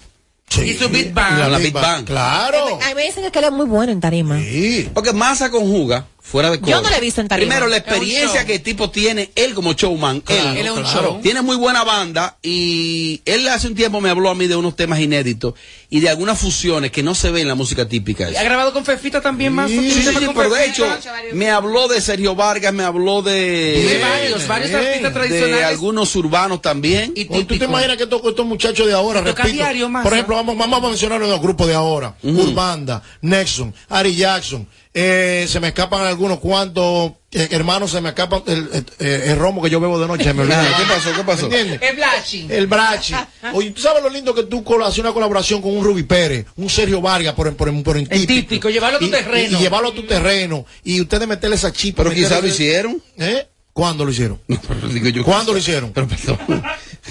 Y 0.64 0.74
su 0.74 0.90
Big 0.90 1.14
Bang. 1.14 1.38
La, 1.38 1.50
la 1.50 1.58
Big 1.58 1.74
Bang. 1.74 2.06
Claro. 2.06 2.80
A 2.82 2.88
mí 2.90 2.96
me 2.96 3.06
dicen 3.06 3.30
que 3.30 3.40
él 3.40 3.46
es 3.46 3.52
muy 3.52 3.66
bueno 3.66 3.92
en 3.92 4.00
tarima. 4.00 4.40
Sí. 4.40 4.90
Porque 4.94 5.12
masa 5.12 5.50
conjuga 5.50 6.06
fuera 6.26 6.50
de 6.50 6.60
Yo 6.60 6.82
no 6.82 6.90
le 6.90 6.98
he 6.98 7.02
visto 7.02 7.22
en 7.22 7.28
tarima. 7.28 7.48
Primero, 7.48 7.68
la 7.68 7.78
experiencia 7.78 8.46
que 8.46 8.56
el 8.56 8.62
tipo 8.64 8.90
tiene, 8.90 9.30
él 9.36 9.54
como 9.54 9.74
showman, 9.74 10.24
él, 10.28 10.58
él 10.58 10.66
es 10.66 10.72
un 10.72 10.82
claro, 10.82 11.02
show. 11.12 11.22
tiene 11.22 11.42
muy 11.44 11.56
buena 11.56 11.84
banda 11.84 12.38
y 12.42 13.22
él 13.26 13.48
hace 13.48 13.68
un 13.68 13.76
tiempo 13.76 14.02
me 14.02 14.10
habló 14.10 14.30
a 14.32 14.36
mí 14.36 14.48
de 14.48 14.56
unos 14.56 14.76
temas 14.76 15.00
inéditos 15.00 15.54
y 15.90 16.00
de 16.00 16.10
algunas 16.10 16.40
fusiones 16.40 16.92
que 16.92 17.04
no 17.04 17.14
se 17.14 17.30
ven 17.30 17.44
en 17.44 17.48
la 17.50 17.56
música 17.56 17.88
típica. 17.88 18.30
Y 18.32 18.36
ha 18.36 18.44
grabado 18.44 18.74
con 18.74 18.84
Fefita 18.84 19.22
también 19.22 19.54
más. 19.54 19.70
Sí, 19.70 19.92
sí, 19.92 20.02
sí, 20.02 20.28
pero 20.36 20.50
de 20.50 20.66
hecho, 20.66 20.88
me 21.34 21.52
habló 21.52 21.88
de 21.88 22.02
Sergio 22.02 22.36
Vargas, 22.36 22.74
me 22.74 22.84
habló 22.84 23.22
de, 23.22 23.32
De 23.34 24.00
varios, 24.02 24.48
varios 24.48 24.70
bien. 24.72 24.82
artistas 24.82 25.14
de 25.14 25.20
tradicionales. 25.20 25.66
algunos 25.66 26.16
urbanos 26.16 26.62
también. 26.62 27.14
y 27.16 27.26
tú 27.26 27.58
te 27.58 27.66
imaginas 27.66 27.98
que 27.98 28.04
estos, 28.04 28.22
estos 28.26 28.46
muchachos 28.46 28.88
de 28.88 28.94
ahora, 28.94 29.24
Toca 29.24 29.44
repito, 29.44 29.64
diario, 29.64 29.90
Massa. 29.90 30.04
por 30.04 30.14
ejemplo, 30.14 30.36
vamos, 30.36 30.58
vamos 30.58 30.84
a 30.84 30.88
mencionar 30.88 31.20
los 31.22 31.40
grupos 31.42 31.68
de 31.68 31.76
ahora, 31.76 32.16
Urbanda, 32.24 33.02
Nexon, 33.22 33.74
Ari 33.90 34.16
Jackson, 34.16 34.68
eh, 34.98 35.46
se 35.50 35.60
me 35.60 35.68
escapan 35.68 36.08
algunos 36.08 36.40
cuantos 36.40 37.12
eh, 37.32 37.50
hermanos, 37.52 37.92
se 37.92 38.00
me 38.00 38.10
escapan 38.10 38.44
el, 38.48 38.70
el- 38.72 38.86
eh, 39.00 39.24
el 39.28 39.38
romo 39.38 39.62
que 39.62 39.70
yo 39.70 39.82
bebo 39.82 40.00
de 40.00 40.08
noche, 40.08 40.34
me 40.34 40.44
¿qué 40.48 40.54
pasó? 40.88 41.14
¿Qué 41.14 41.24
pasó? 41.26 41.50
¿Me 41.50 41.60
entiendes? 41.60 41.82
Es 41.90 41.96
Blachi. 41.98 42.48
El 42.50 42.68
Brachi. 42.68 43.14
Oye, 43.54 43.72
¿tú 43.72 43.82
sabes 43.82 44.02
lo 44.02 44.10
lindo 44.10 44.34
que 44.34 44.44
tú 44.44 44.64
haces 44.82 45.00
una 45.00 45.12
colaboración 45.12 45.62
con 45.62 45.76
un 45.76 45.84
Ruby 45.84 46.04
Pérez, 46.04 46.46
un 46.56 46.70
Sergio 46.70 47.02
Vargas 47.02 47.34
por, 47.34 47.54
por, 47.58 47.84
por 47.84 47.98
el 47.98 48.08
El 48.10 48.26
típico, 48.26 48.70
llevarlo 48.70 48.96
a 48.96 49.00
tu 49.00 49.08
y, 49.08 49.12
terreno. 49.12 49.58
Y, 49.60 49.62
llevarlo 49.62 49.90
a 49.90 49.94
tu 49.94 50.04
terreno. 50.04 50.66
Y 50.86 51.02
ustedes 51.02 51.28
meterle 51.28 51.58
esa 51.58 51.74
chispa. 51.74 52.04
Pero 52.04 52.16
quizás 52.16 52.42
lo 52.42 52.48
hicieron. 52.48 53.04
¿Eh? 53.18 53.46
¿Cuándo 53.74 54.06
lo 54.06 54.12
hicieron? 54.12 54.40
Pero 54.48 54.88
digo 54.88 55.10
yo, 55.10 55.24
¿Cuándo 55.26 55.52
lo 55.52 55.60
hicieron? 55.60 55.92
Pero 55.92 56.08
perdón. 56.08 56.38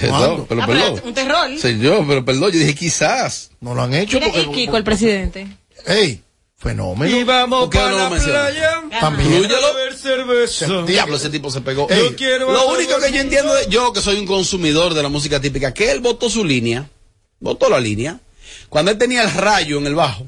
¿Cuándo? 0.08 0.46
Perdón, 0.46 0.46
pero 0.48 0.62
Ah, 0.62 0.66
perdón. 0.66 1.00
un 1.04 1.12
terror. 1.14 1.50
Yo, 1.80 2.04
pero 2.08 2.24
perdón, 2.24 2.50
yo 2.50 2.58
dije 2.58 2.74
quizás. 2.74 3.50
No 3.60 3.74
lo 3.74 3.82
han 3.82 3.92
hecho 3.92 4.18
porque... 4.20 4.40
Y 4.40 4.46
Kiko, 4.46 4.78
el 4.78 4.84
presidente. 4.84 5.46
¡Ey! 5.86 6.22
Fenómeno. 6.64 7.16
Y 7.16 7.22
vamos 7.24 7.60
¿Por 7.60 7.70
qué 7.70 7.78
para 7.78 7.90
no 7.90 7.98
la 7.98 8.10
menciona? 8.10 8.40
playa. 8.46 8.82
También. 9.00 9.44
A 9.44 9.96
cerveza. 9.96 10.66
Diablo, 10.82 11.16
ese 11.16 11.30
tipo 11.30 11.50
se 11.50 11.60
pegó. 11.60 11.86
Ey, 11.90 11.98
Yo 12.10 12.16
quiero 12.16 12.52
Lo 12.52 12.68
único 12.68 12.98
que 12.98 13.12
yo 13.12 13.20
entiendo, 13.20 13.54
de- 13.54 13.68
yo 13.68 13.92
que 13.92 14.00
soy 14.00 14.16
un 14.18 14.26
consumidor 14.26 14.92
de 14.94 15.02
la 15.02 15.08
música 15.08 15.40
típica, 15.40 15.72
que 15.72 15.90
él 15.90 16.00
votó 16.00 16.28
su 16.28 16.44
línea, 16.44 16.88
votó 17.40 17.70
la 17.70 17.80
línea, 17.80 18.18
cuando 18.68 18.90
él 18.90 18.98
tenía 18.98 19.22
el 19.22 19.32
rayo 19.32 19.78
en 19.78 19.86
el 19.86 19.94
bajo. 19.94 20.26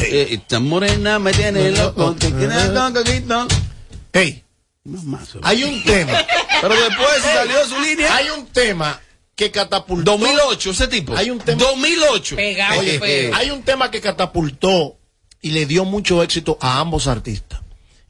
Eh, 0.00 0.28
esta 0.32 0.60
morena 0.60 1.18
me 1.18 1.32
tiene 1.32 1.70
loco, 1.70 2.14
ey, 4.12 4.42
No 4.84 5.02
más, 5.02 5.30
hay 5.42 5.64
un 5.64 5.82
tema. 5.84 6.12
Pero 6.60 6.74
después 6.74 7.08
salió 7.22 7.58
de 7.58 7.64
su 7.64 7.80
línea. 7.80 8.14
hay 8.16 8.28
un 8.30 8.46
tema 8.46 9.00
que 9.34 9.50
catapultó. 9.50 10.12
2008, 10.12 10.70
ese 10.70 10.88
tipo. 10.88 11.16
Hay 11.16 11.30
un 11.30 11.38
tema- 11.38 11.62
2008. 11.62 12.36
Pegado, 12.36 12.80
Oye, 12.80 12.98
feo. 12.98 13.34
hay 13.34 13.50
un 13.50 13.62
tema 13.62 13.90
que 13.90 14.00
catapultó 14.00 14.95
y 15.46 15.50
le 15.50 15.64
dio 15.64 15.84
mucho 15.84 16.22
éxito 16.24 16.58
a 16.60 16.80
ambos 16.80 17.06
artistas. 17.06 17.60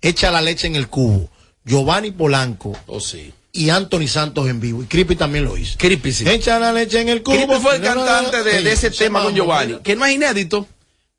Echa 0.00 0.30
la 0.30 0.40
leche 0.40 0.66
en 0.66 0.74
el 0.76 0.88
cubo. 0.88 1.28
Giovanni 1.66 2.10
Polanco 2.10 2.72
Oh, 2.86 2.98
sí. 3.00 3.30
y 3.52 3.68
Anthony 3.68 4.06
Santos 4.08 4.48
en 4.48 4.58
vivo. 4.58 4.82
Y 4.82 4.86
Creepy 4.86 5.16
también 5.16 5.44
lo 5.44 5.56
hizo. 5.58 5.76
Creepy, 5.76 6.12
sí. 6.12 6.24
Echa 6.26 6.58
la 6.58 6.72
leche 6.72 7.00
en 7.00 7.10
el 7.10 7.22
cubo. 7.22 7.34
Creepy 7.36 7.54
fue 7.60 7.76
el 7.76 7.82
No, 7.82 7.94
no, 7.94 8.00
no, 8.00 8.06
cantante 8.06 8.42
de, 8.42 8.62
de 8.62 8.72
ese 8.72 8.90
se 8.90 9.04
tema 9.04 9.22
con. 9.22 9.34
Giovanni, 9.34 9.78
que 9.82 9.96
no 9.96 10.06
es 10.06 10.14
inédito, 10.14 10.66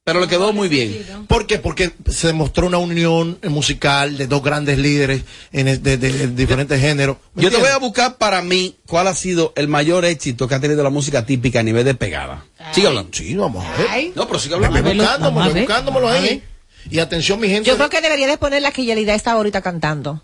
pero 0.08 0.22
le 0.22 0.28
quedó 0.30 0.53
muy 0.53 0.70
bien. 0.70 1.05
¿Por 1.28 1.45
qué? 1.47 1.60
Porque 1.60 1.91
se 2.10 2.28
demostró 2.28 2.66
una 2.68 2.78
unión 2.78 3.38
musical 3.43 4.18
de 4.18 4.26
dos 4.28 4.41
grandes 4.41 4.78
líderes 4.78 5.24
en 5.51 5.68
el- 5.68 5.84
de, 5.84 5.97
de- 5.97 6.14
de 6.14 6.28
diferentes 6.28 6.80
géneros. 6.80 7.18
¿Me 7.34 7.43
Yo 7.43 7.51
te 7.51 7.58
voy 7.58 7.68
a 7.68 7.78
buscar 7.78 8.16
para 8.16 8.41
mí 8.41 8.78
cuál 8.88 9.08
ha 9.10 9.14
sido 9.14 9.51
el 9.58 9.68
mayor 9.68 10.05
éxito 10.05 10.47
que 10.47 10.55
ha 10.55 10.62
tenido 10.62 10.82
la 10.82 10.89
música 10.89 11.26
típica 11.26 11.60
a 11.60 11.64
nivel 11.64 11.84
de 11.84 11.93
pegada. 11.93 12.45
Sigue 12.72 12.88
hablando. 12.88 13.10
Sí, 13.12 13.36
vamos 13.36 13.66
a 13.66 13.70
ver. 13.95 14.12
No, 14.16 14.26
pero 14.28 14.39
sigue 14.39 14.55
hablando. 14.55 14.82
vamos 15.20 15.53
buscándomelo 15.53 16.08
ahí. 16.08 16.41
Y 16.89 16.99
atención, 16.99 17.38
mi 17.41 17.49
gente. 17.49 17.70
Yo 17.70 17.76
creo 17.76 17.89
que 17.89 17.99
debería 17.99 18.28
de 18.28 18.38
poner 18.38 18.62
la 18.62 18.72
que 18.72 18.86
Yelida 18.86 19.14
está 19.14 19.34
ahorita 19.34 19.62
cantando. 19.62 20.24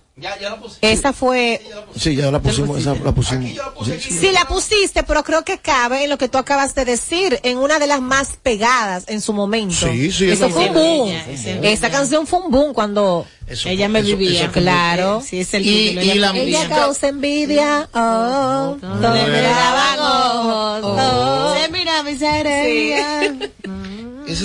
Esa 0.81 1.11
fue. 1.11 1.59
Sí, 1.97 2.15
ya 2.15 2.29
la 2.29 2.39
pusimos, 2.39 2.77
esa 2.79 2.93
la 2.93 3.11
pusimos. 3.13 3.49
Sí, 3.85 3.93
sí. 3.99 4.11
Sí, 4.19 4.31
la 4.31 4.45
pusiste, 4.47 5.01
pero 5.01 5.23
creo 5.23 5.43
que 5.43 5.57
cabe 5.57 6.03
en 6.03 6.09
lo 6.11 6.19
que 6.19 6.29
tú 6.29 6.37
acabas 6.37 6.75
de 6.75 6.85
decir, 6.85 7.39
en 7.41 7.57
una 7.57 7.79
de 7.79 7.87
las 7.87 7.99
más 7.99 8.37
pegadas 8.43 9.05
en 9.07 9.21
su 9.21 9.33
momento. 9.33 9.75
Sí, 9.75 10.11
sí, 10.11 10.29
Eso 10.29 10.49
fue 10.49 10.67
un 10.67 10.73
boom. 10.75 11.09
ella, 11.09 11.69
esa 11.71 11.89
canción 11.89 12.27
fue 12.27 12.39
un 12.41 12.51
boom 12.51 12.73
cuando 12.75 13.25
ella 13.65 13.89
me 13.89 13.99
eso- 13.99 14.09
vivía. 14.09 14.43
eso 14.43 14.51
claro. 14.51 15.23
Sí, 15.27 15.39
es 15.39 15.51
el 15.55 15.65
Y- 15.67 15.89
título, 15.89 16.01
y 16.03 16.09
ella 16.11 16.31
la 16.31 16.37
ella 16.37 16.69
causa 16.69 17.07
envidia. 17.07 17.89
Oh, 17.95 18.77
me 18.81 19.41
daban 19.41 19.99
ojos. 19.99 20.81
oh. 20.95 21.55
Se 21.59 21.69
mira 21.71 22.03
mi 22.03 22.15
serenidad. 22.15 23.49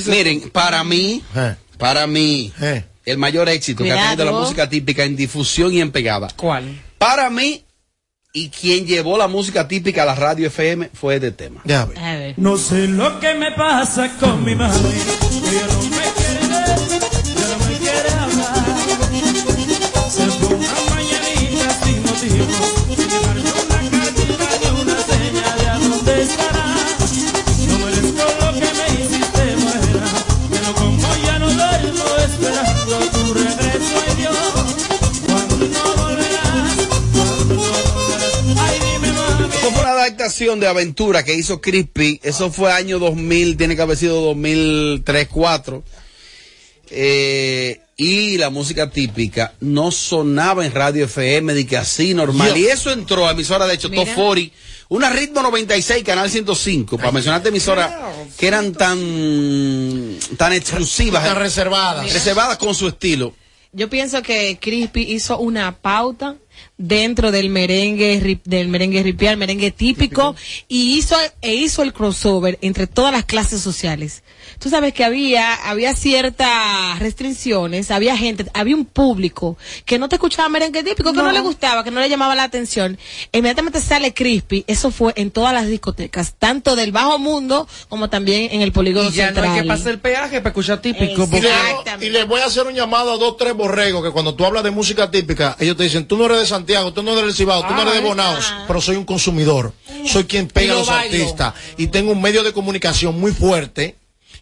Miren, 0.06 0.48
para 0.50 0.82
mí, 0.82 1.22
para 1.76 2.06
mí, 2.06 2.52
el 3.10 3.18
mayor 3.18 3.48
éxito 3.48 3.84
que 3.84 3.92
ha 3.92 4.10
tenido 4.10 4.24
la 4.24 4.32
música 4.32 4.68
típica 4.68 5.04
en 5.04 5.16
difusión 5.16 5.72
y 5.72 5.80
en 5.80 5.90
pegada. 5.90 6.28
¿Cuál? 6.36 6.80
Para 6.98 7.30
mí, 7.30 7.64
y 8.32 8.50
quien 8.50 8.86
llevó 8.86 9.16
la 9.16 9.28
música 9.28 9.66
típica 9.66 10.02
a 10.02 10.06
la 10.06 10.14
radio 10.14 10.48
FM 10.48 10.90
fue 10.92 11.14
este 11.16 11.32
tema. 11.32 11.62
No 12.36 12.56
sé 12.56 12.86
lo 12.88 13.18
que 13.20 13.34
me 13.34 13.52
pasa 13.52 14.10
con 14.20 14.44
mi 14.44 14.54
mami. 14.54 14.74
Ella 14.74 15.66
no 15.70 15.82
me 15.82 15.88
quiere, 16.16 16.40
ya 16.48 17.48
no 17.48 17.66
me 17.66 17.78
quiere 17.78 18.10
hablar. 18.10 18.54
Se 20.10 20.26
fue 20.26 20.54
una 20.54 20.68
mañanita 20.94 21.84
sin 21.84 22.02
motivo. 22.02 23.27
Adaptación 40.28 40.60
de 40.60 40.66
Aventura 40.68 41.24
que 41.24 41.34
hizo 41.34 41.60
Crispy. 41.60 42.20
Eso 42.22 42.50
fue 42.50 42.70
año 42.70 42.98
2000, 42.98 43.56
tiene 43.56 43.74
que 43.76 43.82
haber 43.82 43.96
sido 43.96 44.20
2003, 44.20 45.28
2004. 45.28 45.82
Eh, 46.90 47.80
y 47.96 48.36
la 48.38 48.50
música 48.50 48.90
típica 48.90 49.54
no 49.60 49.90
sonaba 49.90 50.64
en 50.66 50.72
radio 50.72 51.06
FM 51.06 51.54
de 51.54 51.66
que 51.66 51.76
así 51.78 52.12
normal. 52.12 52.50
Yo. 52.50 52.56
Y 52.58 52.66
eso 52.66 52.90
entró 52.92 53.26
a 53.26 53.32
emisora 53.32 53.66
de 53.66 53.74
hecho, 53.74 53.88
Top 53.88 54.04
Mira. 54.04 54.14
40, 54.14 54.54
una 54.90 55.10
ritmo 55.10 55.42
96, 55.42 56.04
canal 56.04 56.28
105, 56.30 56.96
para 56.98 57.10
mencionarte 57.10 57.48
emisoras 57.48 57.90
que 58.36 58.46
eran 58.46 58.72
tan, 58.74 60.16
tan 60.36 60.52
exclusivas, 60.52 61.24
Tan 61.24 61.36
reservadas. 61.38 62.12
reservadas 62.12 62.58
con 62.58 62.74
su 62.74 62.86
estilo. 62.88 63.34
Yo 63.72 63.88
pienso 63.90 64.22
que 64.22 64.58
Crispy 64.60 65.02
hizo 65.12 65.38
una 65.38 65.76
pauta 65.78 66.36
dentro 66.76 67.30
del 67.30 67.50
merengue 67.50 68.40
del 68.44 68.68
merengue 68.68 69.02
ripial, 69.02 69.36
merengue 69.36 69.70
típico, 69.70 70.36
y 70.68 70.96
hizo 70.96 71.16
e 71.40 71.54
hizo 71.54 71.82
el 71.82 71.92
crossover 71.92 72.58
entre 72.60 72.86
todas 72.86 73.12
las 73.12 73.24
clases 73.24 73.60
sociales. 73.60 74.22
Tú 74.58 74.70
sabes 74.70 74.92
que 74.94 75.04
había 75.04 75.54
había 75.68 75.94
ciertas 75.94 76.98
restricciones, 76.98 77.90
había 77.90 78.16
gente, 78.16 78.46
había 78.54 78.76
un 78.76 78.84
público 78.84 79.56
que 79.84 79.98
no 79.98 80.08
te 80.08 80.16
escuchaba 80.16 80.48
merengue 80.48 80.82
típico, 80.82 81.12
que 81.12 81.18
no, 81.18 81.24
No. 81.24 81.32
le 81.32 81.40
gustaba, 81.40 81.84
que 81.84 81.90
no 81.90 82.00
le 82.00 82.08
llamaba 82.08 82.34
la 82.34 82.44
atención. 82.44 82.98
Inmediatamente 83.32 83.80
sale 83.80 84.14
Crispy, 84.14 84.64
eso 84.66 84.90
fue 84.90 85.12
en 85.16 85.30
todas 85.30 85.52
las 85.52 85.66
discotecas, 85.68 86.34
tanto 86.38 86.76
del 86.76 86.92
bajo 86.92 87.18
mundo 87.18 87.66
como 87.88 88.08
también 88.10 88.48
en 88.52 88.62
el 88.62 88.72
polígono 88.72 89.08
Y 89.10 89.12
ya 89.12 89.30
no 89.30 89.34
central. 89.36 89.54
hay 89.56 89.62
que 89.62 89.68
pasar 89.68 89.88
el 89.92 89.98
peaje 90.00 90.38
para 90.40 90.50
escuchar 90.50 90.80
típico. 90.80 91.28
Y 91.32 91.40
le, 91.40 92.06
y 92.06 92.10
le 92.10 92.24
voy 92.24 92.40
a 92.40 92.46
hacer 92.46 92.66
un 92.66 92.74
llamado 92.74 93.12
a 93.12 93.16
dos, 93.16 93.36
tres 93.36 93.54
borregos 93.54 94.02
que 94.04 94.10
cuando 94.10 94.34
tú 94.34 94.44
hablas 94.44 94.62
de 94.64 94.70
música 94.70 95.10
típica, 95.10 95.56
ellos 95.60 95.76
te 95.76 95.84
dicen, 95.84 96.06
tú 96.06 96.16
no 96.16 96.26
eres 96.26 96.38
de 96.38 96.46
Santiago, 96.46 96.92
tú 96.92 97.02
no 97.02 97.12
eres 97.12 97.24
del 97.24 97.34
Cibao, 97.34 97.66
tú 97.66 97.74
no 97.74 97.82
eres 97.82 97.94
de 97.94 98.00
Bonaos, 98.00 98.52
pero 98.66 98.80
soy 98.80 98.96
un 98.96 99.04
consumidor. 99.04 99.72
Soy 100.06 100.24
quien 100.24 100.48
pega 100.48 100.72
a 100.72 100.74
lo 100.74 100.80
los 100.80 100.88
bailo. 100.88 101.16
artistas. 101.22 101.54
Y 101.76 101.88
tengo 101.88 102.12
un 102.12 102.22
medio 102.22 102.42
de 102.42 102.52
comunicación 102.52 103.18
muy 103.20 103.32
fuerte 103.32 103.96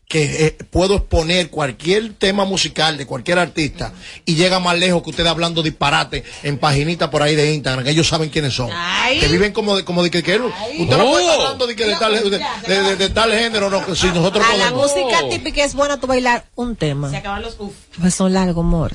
que 0.09 0.47
eh, 0.47 0.57
puedo 0.71 0.95
exponer 0.99 1.51
cualquier 1.51 2.13
tema 2.15 2.45
musical 2.45 2.97
de 2.97 3.07
cualquier 3.07 3.41
artista 3.41 3.93
y 4.25 4.37
llega 4.37 4.61
más 4.61 4.79
lejos 4.79 5.03
que 5.03 5.11
ustedes 5.11 5.29
hablando 5.29 5.65
disparate 5.65 6.23
en 6.45 6.59
paginitas 6.59 7.09
por 7.09 7.23
ahí 7.25 7.35
de 7.35 7.53
Instagram, 7.55 7.85
que 7.85 7.91
ellos 7.91 8.07
saben 8.07 8.31
quiénes 8.31 8.55
son. 8.55 8.71
Que 9.19 9.27
viven 9.27 9.53
como 9.53 9.77
de, 9.77 9.85
como 9.85 10.05
de 10.05 10.11
que, 10.13 10.19
usted 10.19 10.39
no 10.39 11.11
puede 11.11 11.25
estar 11.25 11.41
hablando 11.41 11.67
de, 11.67 11.75
que 11.75 11.85
de, 11.87 11.97
tal, 11.97 12.13
de, 12.15 12.31
de- 12.31 12.83
de- 12.83 12.97
de 12.97 13.09
tal 13.11 13.33
género, 13.33 13.69
no, 13.69 13.95
si 13.97 14.07
nosotros 14.09 14.45
A 14.49 14.57
la 14.57 14.71
podemos. 14.71 14.93
música 14.97 15.29
típica 15.29 15.65
es 15.65 15.75
buena 15.75 15.99
tú 15.99 16.07
bailar 16.07 16.45
un 16.55 16.77
tema. 16.77 17.11
Se 17.11 17.17
acaban 17.17 17.43
los 17.43 17.57
uf. 17.59 17.73
Pues 18.01 18.15
son 18.15 18.33
largos, 18.33 18.65
amor. 18.65 18.95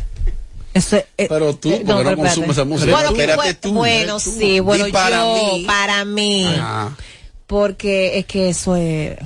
Eso 0.74 0.96
es- 0.96 1.06
eh, 1.18 1.26
Pero 1.28 1.54
tú, 1.58 1.72
eh, 1.74 1.84
porque 1.86 2.04
no, 2.12 2.16
consumes 2.16 2.52
esa 2.52 2.64
música. 2.64 2.92
Bueno, 2.94 3.10
Espérate 3.10 3.54
tú. 3.56 3.74
bueno, 3.74 4.18
Tú. 4.18 4.32
sí, 4.32 4.62
bueno, 4.62 4.88
yo, 4.88 4.94
mí. 5.58 5.64
para 5.68 6.06
mí, 6.06 6.46
Ajá. 6.46 6.96
Porque 7.52 8.18
es 8.18 8.26
que 8.28 8.48
eso 8.48 8.78
es, 8.78 9.18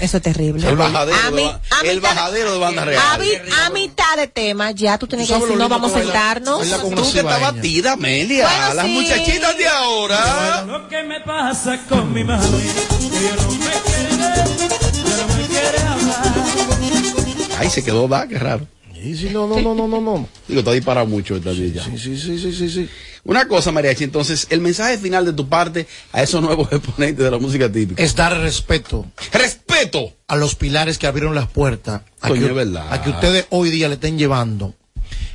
eso 0.00 0.16
es 0.18 0.22
terrible. 0.22 0.68
El 0.68 0.76
bajadero, 0.76 1.18
A 1.18 1.30
de, 1.32 1.44
a 1.44 1.48
el 1.48 1.56
mitad 1.66 1.82
de- 1.82 1.98
bajadero 2.00 2.52
de 2.52 2.58
banda 2.60 2.82
A, 2.82 2.84
real. 2.84 3.20
mi- 3.20 3.52
a 3.66 3.70
mitad 3.70 4.16
de 4.16 4.28
tema, 4.28 4.70
ya 4.70 4.96
tú 4.98 5.08
tienes 5.08 5.26
que 5.26 5.34
decir, 5.34 5.56
no, 5.56 5.68
vamos 5.68 5.92
a 5.92 5.98
sentarnos. 5.98 6.64
una 6.64 6.78
Tú 6.94 7.12
que 7.12 7.18
estás 7.18 7.40
batida, 7.40 7.94
Amelia. 7.94 8.46
Bueno, 8.48 8.74
Las 8.74 8.86
sí. 8.86 8.92
muchachitas 8.92 9.58
de 9.58 9.66
ahora. 9.66 10.62
Lo 10.64 10.88
que 10.88 11.02
me 11.02 11.20
pasa 11.22 11.76
con 11.88 12.12
mi 12.12 12.22
mami, 12.22 12.44
ella 12.46 13.36
no 13.36 13.50
me 13.50 13.58
quiere, 13.58 14.12
no 14.16 15.36
me 15.36 15.46
quiere 15.48 15.78
hablar. 15.78 17.58
Ay, 17.58 17.68
se 17.68 17.82
quedó 17.82 18.06
da, 18.06 18.28
qué 18.28 18.38
raro. 18.38 18.64
Sí, 18.94 19.16
sí, 19.16 19.30
no, 19.32 19.48
no, 19.48 19.60
no, 19.60 19.74
no, 19.74 19.88
no, 19.88 20.00
no. 20.00 20.28
Digo, 20.46 20.60
está 20.60 20.70
disparado 20.70 21.08
mucho 21.08 21.34
esta 21.34 21.50
niña. 21.52 21.82
Sí, 21.84 21.98
sí, 21.98 22.16
sí, 22.16 22.38
sí, 22.38 22.52
sí, 22.52 22.70
sí. 22.70 22.88
Una 23.24 23.46
cosa, 23.46 23.70
Mariachi, 23.70 24.02
entonces, 24.04 24.48
el 24.50 24.60
mensaje 24.60 24.98
final 24.98 25.24
de 25.24 25.32
tu 25.32 25.48
parte 25.48 25.86
a 26.12 26.22
esos 26.22 26.42
nuevos 26.42 26.68
exponentes 26.72 27.24
de 27.24 27.30
la 27.30 27.38
música 27.38 27.70
típica. 27.70 28.02
Es 28.02 28.16
dar 28.16 28.36
respeto. 28.38 29.06
¡Respeto! 29.32 30.12
A 30.26 30.36
los 30.36 30.56
pilares 30.56 30.98
que 30.98 31.06
abrieron 31.06 31.34
las 31.34 31.48
puertas. 31.48 32.02
A, 32.20 32.28
Coño, 32.28 32.48
que, 32.48 32.52
verdad. 32.52 32.92
a 32.92 33.02
que 33.02 33.10
ustedes 33.10 33.46
hoy 33.50 33.70
día 33.70 33.88
le 33.88 33.94
estén 33.94 34.18
llevando 34.18 34.74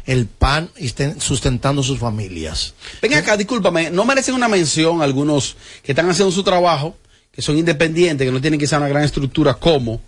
el 0.06 0.26
pan 0.26 0.70
y 0.78 0.88
estén 0.88 1.22
sustentando 1.22 1.84
sus 1.84 2.00
familias. 2.00 2.74
Ven 3.02 3.14
acá, 3.14 3.38
discúlpame, 3.38 3.90
¿no 3.90 4.06
merecen 4.06 4.36
una 4.36 4.48
mención 4.48 5.02
algunos 5.02 5.56
que 5.84 5.92
están 5.92 6.10
haciendo 6.10 6.32
su 6.32 6.44
trabajo, 6.44 6.98
que 7.32 7.42
son 7.42 7.58
independientes, 7.58 8.26
que 8.26 8.32
no 8.32 8.42
tienen 8.42 8.60
quizá 8.60 8.78
una 8.78 8.88
gran 8.88 9.04
estructura 9.04 9.54
como 9.54 10.02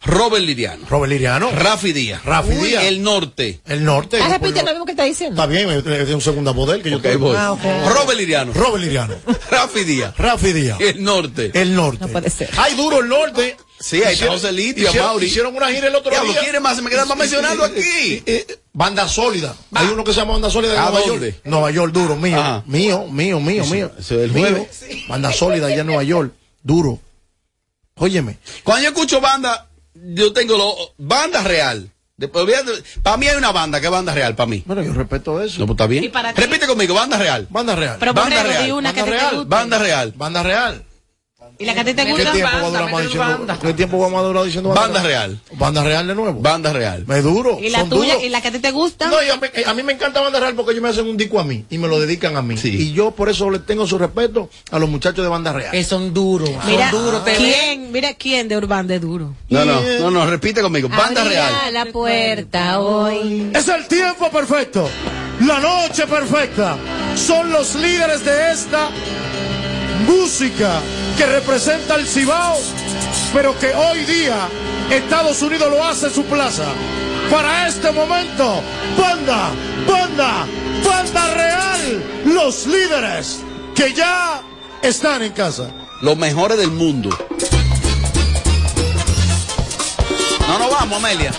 Robert 0.00 0.44
Liriano, 0.44 0.86
Robert 0.88 1.10
Liriano, 1.10 1.50
Rafi 1.50 1.92
Díaz, 1.92 2.24
Rafi 2.24 2.50
Uy, 2.56 2.68
Díaz. 2.68 2.84
el 2.84 3.02
norte, 3.02 3.60
El 3.66 3.84
norte. 3.84 4.18
Ah, 4.22 4.28
repite 4.28 4.62
lo 4.62 4.70
mismo 4.70 4.84
que 4.84 4.92
está 4.92 5.02
diciendo. 5.04 5.34
Está 5.42 5.46
bien, 5.52 5.66
me 5.66 5.82
me- 5.82 6.14
un 6.14 6.20
segundo 6.20 6.54
modelo 6.54 6.82
que 6.84 6.90
yo 6.90 6.98
Ok, 6.98 7.02
tengo. 7.02 7.26
voy. 7.28 7.36
Ah, 7.36 7.52
ok. 7.52 7.62
Robert 7.88 8.16
Liriano, 8.18 8.52
Robert 8.52 8.82
Liriano. 8.84 9.14
Rafi 9.50 9.82
Díaz, 9.84 10.16
Rafi 10.16 10.52
Díaz. 10.52 10.80
el 10.80 11.02
norte. 11.02 11.50
El 11.52 11.74
norte. 11.74 11.98
No 12.00 12.08
puede 12.08 12.30
ser. 12.30 12.48
Ay, 12.56 12.74
duro 12.76 13.00
el 13.00 13.08
norte. 13.08 13.56
Sí, 13.80 13.96
ahí 13.96 14.14
está 14.14 14.26
Hicieron- 14.26 14.34
José 14.40 14.52
hicieron- 14.52 14.96
Mauri. 15.06 15.26
Hicieron 15.26 15.56
una 15.56 15.68
gira 15.70 15.88
el 15.88 15.94
otro 15.94 16.10
Diablo, 16.10 16.32
día. 16.32 16.40
¿quién 16.48 16.62
más? 16.62 16.76
Se 16.76 16.82
me 16.82 16.90
quedan 16.90 17.06
más 17.08 17.18
mencionando 17.18 17.64
aquí. 17.64 18.22
Banda 18.72 19.08
sólida. 19.08 19.56
Hay 19.74 19.88
uno 19.88 20.04
que 20.04 20.12
se 20.12 20.20
llama 20.20 20.32
Banda 20.32 20.50
sólida 20.50 20.72
de 20.72 20.78
¿A 20.78 20.90
Nueva 20.90 21.00
dónde? 21.06 21.26
York. 21.32 21.40
Nueva 21.44 21.70
York, 21.72 21.92
duro, 21.92 22.16
mío. 22.16 22.40
Ajá. 22.40 22.62
Mío, 22.66 23.06
mío, 23.08 23.40
mío, 23.40 23.64
mío. 23.66 23.90
eso 23.98 24.14
es 24.16 24.22
el 24.24 24.32
Mío. 24.32 24.66
Banda 25.08 25.32
sólida 25.32 25.66
allá 25.66 25.80
en 25.80 25.86
Nueva 25.88 26.02
York. 26.04 26.32
Duro. 26.62 27.00
Óyeme. 27.96 28.38
Cuando 28.62 28.84
yo 28.84 28.88
escucho 28.90 29.20
banda, 29.20 29.68
yo 30.14 30.32
tengo 30.32 30.56
lo, 30.56 30.74
banda 30.98 31.42
real. 31.42 31.90
Para 33.02 33.16
mí 33.16 33.28
hay 33.28 33.36
una 33.36 33.52
banda 33.52 33.80
que 33.80 33.86
es 33.86 33.92
banda 33.92 34.12
real, 34.12 34.34
para 34.34 34.48
mí. 34.48 34.64
Bueno, 34.66 34.82
yo 34.82 34.92
respeto 34.92 35.40
eso. 35.40 35.60
No, 35.60 35.66
pues 35.66 35.76
está 35.76 35.86
bien. 35.86 36.02
¿Y 36.02 36.08
para 36.08 36.32
ti? 36.32 36.42
Repite 36.42 36.66
conmigo, 36.66 36.94
banda 36.94 37.16
real. 37.16 37.46
Banda 37.48 37.76
real. 37.76 37.96
Pero 38.00 38.12
Banda 38.12 38.42
real, 38.42 38.72
una 38.72 38.92
banda 38.92 39.04
te 39.04 39.10
real. 39.10 39.44
Banda 39.46 39.78
real. 39.78 40.12
Banda 40.16 40.42
real. 40.42 40.84
¿Y 41.60 41.64
la 41.64 41.74
que 41.74 41.80
a 41.80 41.84
ti 41.84 41.92
te 41.94 42.04
¿Qué 42.04 42.12
gusta? 42.12 42.30
tiempo 42.32 42.52
va 42.52 42.58
a 42.58 42.68
durar 42.68 42.84
banda, 42.84 43.00
diciendo? 43.02 43.26
banda. 43.38 43.58
¿Qué 43.60 43.72
tiempo 43.74 43.98
vamos 43.98 44.20
a 44.20 44.22
durar 44.28 44.44
diciendo 44.44 44.68
Banda 44.70 45.02
real. 45.02 45.40
Banda 45.54 45.82
real 45.82 46.06
de 46.06 46.14
nuevo. 46.14 46.40
Banda 46.40 46.72
real. 46.72 47.04
Me 47.08 47.20
duro. 47.20 47.58
¿Y 47.60 47.70
la 47.70 47.80
son 47.80 47.90
tuya? 47.90 48.12
duros. 48.14 48.24
¿Y 48.26 48.28
la 48.28 48.40
que 48.40 48.48
a 48.48 48.52
ti 48.52 48.58
te 48.60 48.70
gusta? 48.70 49.08
No, 49.08 49.20
y 49.20 49.28
a, 49.28 49.36
mí, 49.36 49.48
a 49.66 49.74
mí 49.74 49.82
me 49.82 49.92
encanta 49.94 50.20
Banda 50.20 50.38
Real 50.38 50.54
porque 50.54 50.70
ellos 50.70 50.82
me 50.84 50.88
hacen 50.90 51.08
un 51.08 51.16
disco 51.16 51.40
a 51.40 51.44
mí 51.44 51.64
y 51.68 51.78
me 51.78 51.88
lo 51.88 51.98
dedican 51.98 52.36
a 52.36 52.42
mí. 52.42 52.56
Sí. 52.56 52.68
Y 52.68 52.92
yo 52.92 53.10
por 53.10 53.28
eso 53.28 53.50
le 53.50 53.58
tengo 53.58 53.88
su 53.88 53.98
respeto 53.98 54.48
a 54.70 54.78
los 54.78 54.88
muchachos 54.88 55.24
de 55.24 55.28
Banda 55.28 55.52
Real. 55.52 55.72
Que 55.72 55.82
son 55.82 56.14
duros. 56.14 56.48
Mira, 56.64 56.92
son 56.92 57.04
duros. 57.04 57.22
¿quién, 57.36 57.90
mira 57.90 58.14
quién 58.14 58.46
de 58.46 58.56
Urbán 58.56 58.86
de 58.86 59.00
duro. 59.00 59.34
No, 59.48 59.64
no, 59.64 59.80
no, 59.80 60.10
no, 60.12 60.26
repite 60.30 60.62
conmigo. 60.62 60.88
Banda 60.88 61.22
Abrirá 61.22 61.48
real. 61.48 61.74
la 61.74 61.86
puerta 61.86 62.78
hoy. 62.80 63.50
Es 63.52 63.66
el 63.66 63.88
tiempo 63.88 64.30
perfecto, 64.30 64.88
la 65.44 65.58
noche 65.58 66.06
perfecta. 66.06 66.76
Son 67.16 67.50
los 67.50 67.74
líderes 67.74 68.24
de 68.24 68.52
esta 68.52 68.90
música 70.06 70.80
que 71.16 71.26
representa 71.26 71.94
el 71.96 72.06
Cibao, 72.06 72.58
pero 73.32 73.58
que 73.58 73.74
hoy 73.74 74.04
día 74.04 74.48
Estados 74.90 75.42
Unidos 75.42 75.70
lo 75.70 75.84
hace 75.84 76.06
en 76.06 76.14
su 76.14 76.24
plaza. 76.24 76.64
Para 77.30 77.68
este 77.68 77.90
momento, 77.92 78.62
banda, 78.98 79.50
banda, 79.86 80.46
banda 80.84 81.34
real, 81.34 82.02
los 82.24 82.66
líderes 82.66 83.40
que 83.74 83.92
ya 83.92 84.42
están 84.82 85.22
en 85.22 85.32
casa. 85.32 85.70
Los 86.00 86.16
mejores 86.16 86.58
del 86.58 86.70
mundo. 86.70 87.10
No, 90.46 90.58
no 90.58 90.70
vamos, 90.70 90.98
Amelia. 90.98 91.32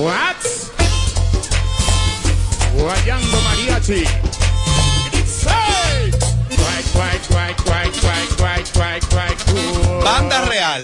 What? 0.00 0.42
Guayando 2.74 3.38
mariachi. 3.44 4.00
Banda 10.02 10.38
real. 10.48 10.82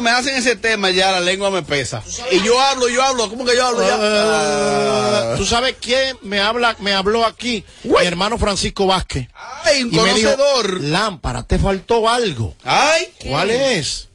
Me 0.00 0.10
hacen 0.10 0.34
ese 0.34 0.56
tema 0.56 0.90
ya 0.90 1.12
la 1.12 1.20
lengua 1.20 1.50
me 1.50 1.62
pesa. 1.62 2.02
Y 2.30 2.42
yo 2.42 2.60
hablo, 2.60 2.88
yo 2.88 3.02
hablo, 3.02 3.28
¿cómo 3.28 3.44
que 3.44 3.56
yo 3.56 3.66
hablo 3.66 3.82
ya? 3.82 3.96
Ah. 3.98 5.34
¿Tú 5.36 5.44
sabes 5.44 5.76
quién 5.80 6.16
me 6.22 6.40
habla, 6.40 6.76
me 6.80 6.92
habló 6.92 7.24
aquí? 7.24 7.64
Mi 7.84 8.04
hermano 8.04 8.38
Francisco 8.38 8.86
Vázquez. 8.86 9.28
Ay, 9.64 9.84
un 9.84 9.94
Y 9.94 9.98
me 9.98 10.14
dijo, 10.14 10.36
conocedor. 10.36 10.80
Lámpara, 10.82 11.42
te 11.42 11.58
faltó 11.58 12.08
algo. 12.08 12.54
Ay. 12.64 13.08
¿Cuál 13.28 13.50
es? 13.50 14.08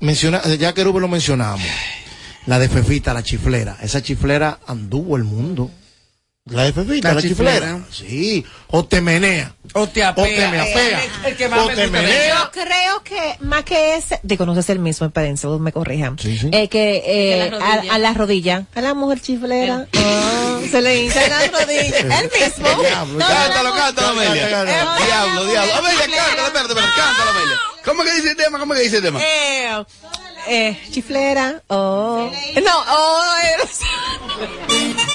Menciona, 0.00 0.42
ya 0.56 0.74
que 0.74 0.84
Rubén 0.84 1.02
lo 1.02 1.08
mencionamos. 1.08 1.66
La 2.46 2.58
de 2.58 2.68
Fefita, 2.68 3.14
la 3.14 3.22
chiflera. 3.22 3.76
Esa 3.82 4.02
chiflera 4.02 4.58
anduvo 4.66 5.16
el 5.16 5.24
mundo. 5.24 5.70
La 6.46 6.64
de 6.64 6.72
Fefita, 6.72 7.08
La 7.10 7.14
la, 7.14 7.22
chiflera. 7.22 7.54
chiflera. 7.54 7.80
Sí. 7.92 8.44
O 8.66 8.84
te 8.84 9.00
menea. 9.00 9.54
O 9.74 9.86
te 9.88 10.04
O 10.04 10.12
te 10.12 10.48
me 10.48 10.60
apea. 10.60 11.04
El, 11.04 11.24
el 11.26 11.36
que 11.36 11.48
más 11.48 11.60
O 11.60 11.66
me 11.68 11.74
te 11.76 11.86
menea. 11.86 12.34
Yo 12.34 12.50
creo 12.50 13.02
que 13.04 13.36
más 13.38 13.62
que 13.62 13.94
ese, 13.94 14.18
digo, 14.24 14.44
no 14.44 14.52
sé 14.56 14.62
si 14.62 14.72
es 14.72 14.76
el 14.76 14.78
mismo, 14.80 15.06
espérense, 15.06 15.46
me 15.46 15.70
corrijan. 15.70 16.18
Sí, 16.18 16.36
sí. 16.36 16.50
Eh, 16.52 16.68
que 16.68 17.02
eh, 17.06 17.48
la 17.48 17.64
a, 17.64 17.94
a 17.94 17.98
la 17.98 18.12
rodilla, 18.14 18.66
a 18.74 18.80
la 18.80 18.92
mujer 18.94 19.20
chiflera, 19.20 19.86
ah, 19.96 20.58
se 20.68 20.82
le 20.82 21.04
hincha 21.04 21.28
la 21.28 21.46
rodilla. 21.60 21.98
El 22.20 22.30
mismo. 22.32 22.82
Diablo, 22.82 23.18
No, 23.18 23.26
Cántalo, 23.28 23.68
no, 23.68 23.76
cántalo, 23.76 24.08
Amelia. 24.08 24.44
Eh, 24.62 24.84
Diablo, 25.06 25.44
diablo. 25.44 25.74
Amelia, 25.76 26.00
cántalo, 26.16 26.46
espérate, 26.48 26.68
espérate, 26.72 26.92
cántalo, 26.96 27.30
Amelia. 27.30 27.56
¿Cómo 27.84 28.02
que 28.02 28.14
dice 28.16 28.30
el 28.30 28.36
tema? 28.36 28.58
¿Cómo 28.58 28.74
que 28.74 28.80
dice 28.80 28.96
el 28.96 29.02
tema? 29.04 29.20
Eh, 29.22 29.84
eh, 30.48 30.80
chiflera, 30.90 31.62
oh. 31.68 32.32
No, 32.64 32.84
oh, 32.88 33.32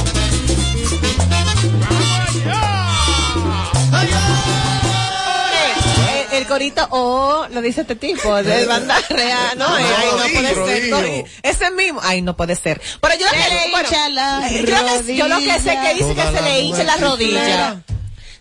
Eh, 6.33 6.39
el 6.39 6.47
corito, 6.47 6.87
oh, 6.91 7.47
lo 7.53 7.61
dice 7.61 7.83
este 7.83 7.97
tipo, 7.97 8.35
de 8.43 8.67
banda 8.67 8.99
real, 9.11 9.59
no, 9.59 9.79
eh, 9.79 9.83
ay, 9.99 10.09
no 10.11 10.41
puede 10.41 10.81
ser, 10.81 10.91
no, 10.91 10.99
ese 11.43 11.71
mismo, 11.73 12.01
ay, 12.03 12.23
no 12.23 12.37
puede 12.37 12.57
ser. 12.57 12.81
Pero 13.01 13.15
yo 13.15 13.27
lo 13.27 13.31
Se 13.31 13.37
que, 13.37 13.55
le 13.55 13.71
bueno, 13.71 13.89
hincha 13.89 14.09
la 14.09 14.51
yo, 14.51 14.63
lo 14.63 15.05
que, 15.07 15.17
yo 15.17 15.29
lo 15.29 15.39
que 15.39 15.61
sé 15.61 15.79
que 15.83 15.95
dice 15.95 16.09
que 16.09 16.15
Toda 16.15 16.27
se 16.27 16.33
la 16.33 16.41
le 16.43 16.61
hincha 16.61 16.85
la 16.85 16.97
rodilla. 16.97 17.83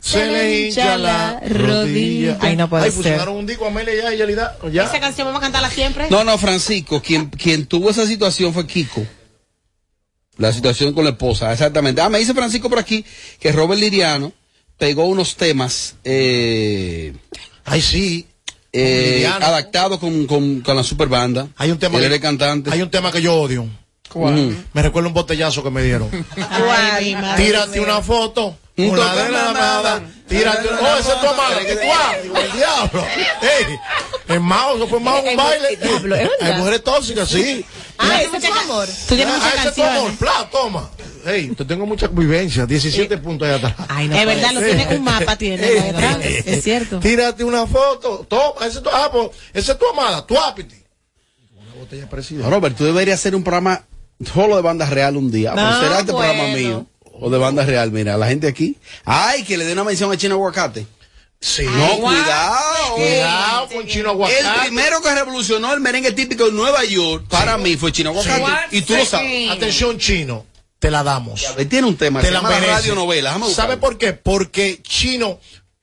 Se 0.02 0.26
le 0.26 0.62
hincha 0.68 0.98
la 0.98 1.42
rodilla. 1.46 2.38
Ay, 2.40 2.56
no 2.56 2.70
puede 2.70 2.86
Ay, 2.86 2.92
ser. 2.92 2.98
fusionaron 2.98 3.36
un 3.36 3.46
disco 3.46 3.68
Amelia 3.68 3.94
ya 3.96 4.14
y 4.14 4.18
Yelida. 4.18 4.58
Ya. 4.72 4.84
Esa 4.86 5.00
canción 5.00 5.28
vamos 5.28 5.40
a 5.40 5.44
cantarla 5.44 5.70
siempre. 5.70 6.08
No, 6.10 6.24
no, 6.24 6.38
Francisco, 6.38 7.02
quien, 7.02 7.30
quien 7.30 7.66
tuvo 7.66 7.90
esa 7.90 8.06
situación 8.08 8.54
fue 8.54 8.66
Kiko. 8.66 9.06
La 10.40 10.52
situación 10.52 10.94
con 10.94 11.04
la 11.04 11.12
esposa, 11.12 11.54
exactamente. 11.54 12.02
Ah, 12.02 12.10
me 12.10 12.18
dice 12.18 12.34
Francisco 12.34 12.70
por 12.70 12.80
aquí 12.80 13.06
que 13.40 13.52
Robert 13.52 13.80
Liriano 13.80 14.34
pegó 14.78 15.06
unos 15.06 15.36
temas 15.36 15.96
eh, 16.04 17.14
Ay, 17.66 17.82
sí. 17.82 18.26
eh, 18.74 19.28
adaptados 19.28 20.00
con, 20.00 20.26
con, 20.26 20.62
con 20.62 20.76
la 20.76 20.84
super 20.84 21.08
banda. 21.10 21.48
Hay 21.58 21.70
un 21.72 21.78
tema 21.78 22.00
Él 22.00 22.10
que- 22.10 22.20
cantante. 22.20 22.72
Hay 22.72 22.82
un 22.82 22.90
tema 22.90 23.12
que 23.12 23.22
yo 23.22 23.36
odio. 23.36 23.68
Me 24.74 24.82
recuerda 24.82 25.08
un 25.10 25.14
botellazo 25.14 25.62
que 25.64 25.70
me 25.70 25.84
dieron. 25.84 26.10
Tírate 27.38 27.80
una 27.80 28.02
foto. 28.02 28.58
Un 28.80 28.90
Una 28.92 29.16
de 29.16 29.30
la. 29.32 30.02
Tírate 30.28 30.68
una. 30.68 30.80
Oh, 30.80 30.98
esa 30.98 31.14
es 31.14 31.22
tu. 31.22 32.24
Digo, 32.24 32.38
el 32.38 32.52
diablo. 32.54 33.06
Ey, 33.42 33.80
es 34.28 34.42
Mao, 34.42 34.76
eso 34.78 34.88
fue 34.88 34.98
un 35.00 35.06
baile. 35.06 35.78
Hay 36.42 36.54
mujeres 36.54 36.84
tóxicas, 36.84 37.28
sí. 37.30 37.66
Ah, 37.98 38.22
ese 38.22 38.38
es 38.38 38.44
tu 38.44 38.54
amor. 38.54 38.88
Tú 38.88 39.16
tienes 39.16 39.28
Ah, 39.34 39.38
muchas 39.38 39.56
ese 39.60 39.68
es 39.70 39.76
tu 39.76 39.82
amor. 39.84 39.94
canciones. 39.94 40.18
Pla, 40.20 40.50
toma. 40.52 40.90
Ey, 41.26 41.50
te 41.50 41.66
tengo 41.66 41.86
mucha 41.86 42.08
vivencia. 42.08 42.66
17 42.66 43.18
puntos 43.18 43.48
allá 43.48 43.58
atrás. 43.58 43.88
Ay, 43.90 44.08
no 44.08 44.16
Es 44.16 44.26
verdad, 44.26 44.52
lo 44.54 44.60
ser. 44.62 44.76
tiene 44.78 44.96
un 44.98 45.04
mapa, 45.04 45.36
tiene 45.36 45.68
Ey, 45.68 45.78
ahí 45.80 45.90
atrás. 45.90 46.18
Es 46.22 46.64
cierto. 46.64 47.00
Tírate 47.00 47.44
una 47.44 47.68
foto. 47.68 48.26
Toma, 48.30 48.66
ese 48.66 48.78
es 48.78 48.84
tu, 48.84 48.90
ah, 48.90 49.10
pues, 49.12 49.30
esa 49.54 49.72
es 49.74 49.78
tu 49.80 49.86
amada, 49.88 50.26
tu 50.26 50.38
ápiti. 50.38 50.76
Una 51.58 51.74
botella 51.76 52.10
presidente. 52.10 52.50
Robert, 52.50 52.78
tú 52.78 52.86
deberías 52.86 53.20
hacer 53.20 53.36
un 53.36 53.44
programa 53.44 53.84
solo 54.34 54.56
de 54.56 54.62
banda 54.62 54.86
real 54.86 55.18
un 55.18 55.30
día. 55.32 55.52
Será 55.52 56.00
este 56.00 56.12
bueno. 56.14 56.34
programa 56.34 56.56
mío. 56.56 56.86
O 57.22 57.30
de 57.30 57.38
banda 57.38 57.66
real, 57.66 57.92
mira, 57.92 58.18
la 58.18 58.28
gente 58.28 58.48
aquí. 58.48 58.78
Ay, 59.06 59.44
que 59.44 59.58
le 59.58 59.66
dé 59.66 59.74
una 59.74 59.84
mención 59.84 60.12
a 60.12 60.18
Chino 60.18 60.36
Aguacate. 60.36 60.86
Sí. 61.42 61.64
No, 61.64 62.00
cuidado. 62.00 62.96
Cuidado 62.96 63.68
con 63.70 63.88
Chino 63.88 64.10
Aguacate. 64.10 64.40
El 64.40 64.62
primero 64.68 65.02
que 65.02 65.14
revolucionó 65.16 65.74
el 65.74 65.80
merengue 65.80 66.12
típico 66.12 66.46
de 66.46 66.52
Nueva 66.52 66.84
York 66.84 67.26
para 67.30 67.58
mí 67.58 67.78
fue 67.78 67.92
Chino 67.92 68.10
Aguacate. 68.12 68.76
Y 68.78 68.82
tú 68.82 68.96
lo 68.96 69.06
sabes. 69.06 69.50
Atención, 69.50 69.98
chino. 69.98 70.46
Te 70.80 70.90
la 70.90 71.04
damos. 71.04 71.46
Él 71.58 71.68
tiene 71.68 71.88
un 71.88 71.98
tema, 71.98 72.22
Te 72.22 72.28
se 72.28 72.32
la 72.32 72.40
llama 72.40 72.50
la 72.52 72.56
merece. 72.60 72.74
radionovela. 72.78 73.34
Déjame 73.34 73.54
¿Sabe 73.54 73.78
por 73.78 73.98
qué? 73.98 74.14
Porque 74.14 74.80
Chino 74.82 75.40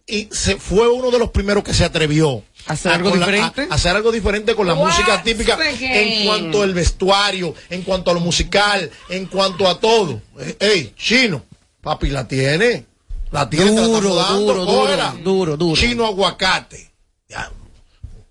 y 0.06 0.28
se 0.32 0.56
fue 0.56 0.88
uno 0.88 1.10
de 1.10 1.18
los 1.18 1.30
primeros 1.30 1.64
que 1.64 1.74
se 1.74 1.84
atrevió 1.84 2.42
¿Hacer 2.66 2.92
algo 2.92 3.10
con 3.10 3.20
la- 3.20 3.26
diferente? 3.26 3.66
a 3.70 3.74
hacer 3.74 3.94
algo 3.96 4.10
diferente 4.12 4.54
con 4.54 4.66
la 4.66 4.74
What? 4.74 4.86
música 4.86 5.22
típica 5.22 5.58
en 5.80 6.26
cuanto 6.26 6.62
al 6.62 6.74
vestuario, 6.74 7.54
en 7.70 7.82
cuanto 7.82 8.10
a 8.10 8.14
lo 8.14 8.20
musical, 8.20 8.90
en 9.08 9.26
cuanto 9.26 9.68
a 9.68 9.78
todo. 9.78 10.20
Eh, 10.40 10.56
Ey, 10.58 10.92
Chino, 10.96 11.44
papi, 11.80 12.08
la 12.08 12.26
tiene. 12.26 12.84
La 13.30 13.48
tiene, 13.50 13.66
te 13.70 13.76
la 13.76 13.82
Duro, 13.82 13.96
estamos 13.96 14.16
dando, 14.16 14.40
duro, 14.40 14.64
duro, 14.64 15.12
duro, 15.22 15.56
duro. 15.56 15.80
Chino 15.80 16.06
aguacate. 16.06 16.90
Ya, 17.28 17.50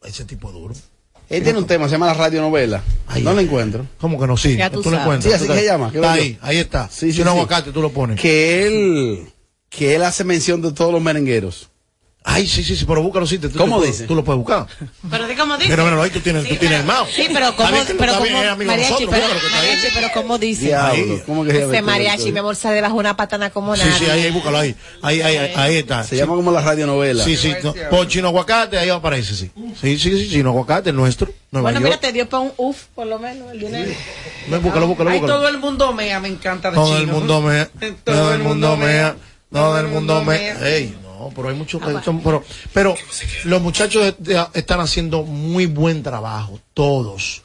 ese 0.04 0.24
tipo 0.26 0.52
duro. 0.52 0.74
Él 1.30 1.44
tiene 1.44 1.58
un 1.60 1.66
tema, 1.68 1.86
se 1.88 1.94
llama 1.94 2.06
la 2.08 2.14
radionovela. 2.14 2.82
Ay, 3.08 3.22
no 3.24 3.34
lo 3.34 3.42
encuentro. 3.42 3.86
¿Cómo 4.00 4.20
que 4.20 4.28
no? 4.28 4.38
Sí, 4.38 4.56
Ya 4.56 4.70
tú 4.70 4.82
tú 4.82 4.92
lo 4.92 5.00
encuentras. 5.00 5.34
Sí, 5.34 5.36
así 5.36 5.48
que 5.52 5.60
se 5.60 5.66
llama, 5.66 5.92
¿qué 5.92 5.98
Está 5.98 6.14
ahí, 6.14 6.38
ahí 6.42 6.58
está. 6.58 6.88
Sí, 6.90 7.12
sí, 7.12 7.18
Chino 7.18 7.32
sí. 7.32 7.38
aguacate, 7.38 7.72
tú 7.72 7.82
lo 7.82 7.90
pones. 7.92 8.20
Que 8.22 8.66
él, 8.68 9.28
que 9.70 9.96
él 9.96 10.04
hace 10.04 10.24
mención 10.24 10.62
de 10.62 10.72
todos 10.72 10.92
los 10.94 11.02
merengueros. 11.02 11.70
Ay, 12.28 12.48
sí, 12.48 12.64
sí, 12.64 12.76
sí, 12.76 12.86
pero 12.86 13.04
búscalo, 13.04 13.28
sí. 13.28 13.38
te- 13.38 13.50
tú- 13.50 13.60
¿Cómo 13.60 13.78
tú- 13.78 13.84
dice? 13.86 14.06
Tú 14.08 14.16
lo 14.16 14.24
puedes 14.24 14.40
buscar. 14.40 14.66
Pero 15.12 15.28
de 15.28 15.36
cómo 15.36 15.58
dice. 15.58 15.70
Mira, 15.70 15.84
míralo 15.84 16.02
ahí, 16.02 16.10
tú 16.10 16.22
tienes, 16.22 16.48
tú 16.50 16.56
tienes 16.56 16.80
el 16.80 16.86
mouse. 16.86 17.10
Sí, 17.16 17.28
pero 17.32 17.56
que- 17.56 17.64
pero 17.94 18.14
mariachi, 18.20 19.06
nosotros, 19.06 19.10
pero, 19.12 19.28
mariachi, 19.52 19.88
pero 19.94 20.38
dice. 20.40 20.66
Diablo, 20.66 21.22
¿cómo 21.28 21.44
que 21.46 21.52
se 21.52 21.60
llama? 21.60 21.68
Ese 21.70 21.76
esto? 21.78 21.86
mariachi, 21.86 22.32
mi 22.32 22.40
amor, 22.40 22.56
sale 22.56 22.82
bajo 22.82 22.96
una 22.96 23.16
patana 23.16 23.52
como 23.52 23.76
Sí, 23.76 23.84
nada. 23.86 24.00
sí, 24.00 24.06
ahí, 24.06 24.24
ahí, 24.24 24.32
búscalo 24.32 24.58
ahí. 24.58 24.76
Ahí, 25.04 25.22
ahí, 25.22 25.38
ahí, 25.38 25.54
ahí 25.56 25.76
está. 25.78 26.04
Se 26.04 26.18
llama 26.18 26.34
como 26.36 26.52
la 26.52 26.62
radionovela. 26.62 27.24
Sí, 27.24 27.38
sí. 27.38 27.54
no, 27.64 27.76
Por 27.92 28.08
chino 28.08 28.30
aguacate, 28.30 28.80
ahí 28.80 28.90
aparece, 28.90 29.36
sí. 29.36 29.52
Sí, 29.80 30.00
sí, 30.00 30.18
sí, 30.18 30.30
chino 30.30 30.50
aguacate, 30.50 30.92
nuestro. 30.92 31.32
Nueva 31.52 31.70
Bueno, 31.70 31.80
mira, 31.86 31.98
te 32.00 32.12
dio 32.12 32.28
para 32.28 32.42
un 32.42 32.54
uf, 32.58 32.86
por 32.96 33.06
lo 33.06 33.20
menos, 33.20 33.52
el 33.52 33.60
dinero. 33.60 33.92
No, 34.48 34.60
búscalo, 34.62 34.88
búscalo, 34.88 35.12
Ay, 35.12 35.20
búscalo. 35.20 35.40
todo 35.42 35.48
el 35.48 35.60
mundo 35.60 35.94
mea, 35.94 36.20
me 36.20 36.28
encanta 36.28 36.72
de 36.72 36.76
Todo 36.76 36.98
el 36.98 37.06
mundo 37.06 37.40
mea. 37.42 37.70
Todo 38.04 38.34
el 38.34 38.40
mundo 38.40 38.76
mea. 38.78 39.16
Todo 39.54 39.80
el 39.80 39.88
mundo 39.90 40.24
mea. 40.24 40.58
mea. 40.60 40.70
Ey, 40.76 40.96
no, 41.20 41.30
pero 41.36 41.50
hay 41.50 41.56
muchos 41.56 41.82
que 41.82 42.04
son- 42.04 42.22
pero, 42.22 42.44
pero 42.74 42.96
los 43.46 43.62
muchachos 43.62 44.16
de- 44.20 44.34
de- 44.34 44.46
están 44.54 44.80
haciendo 44.80 45.24
muy 45.24 45.66
buen 45.66 46.04
trabajo, 46.04 46.60
todos. 46.74 47.42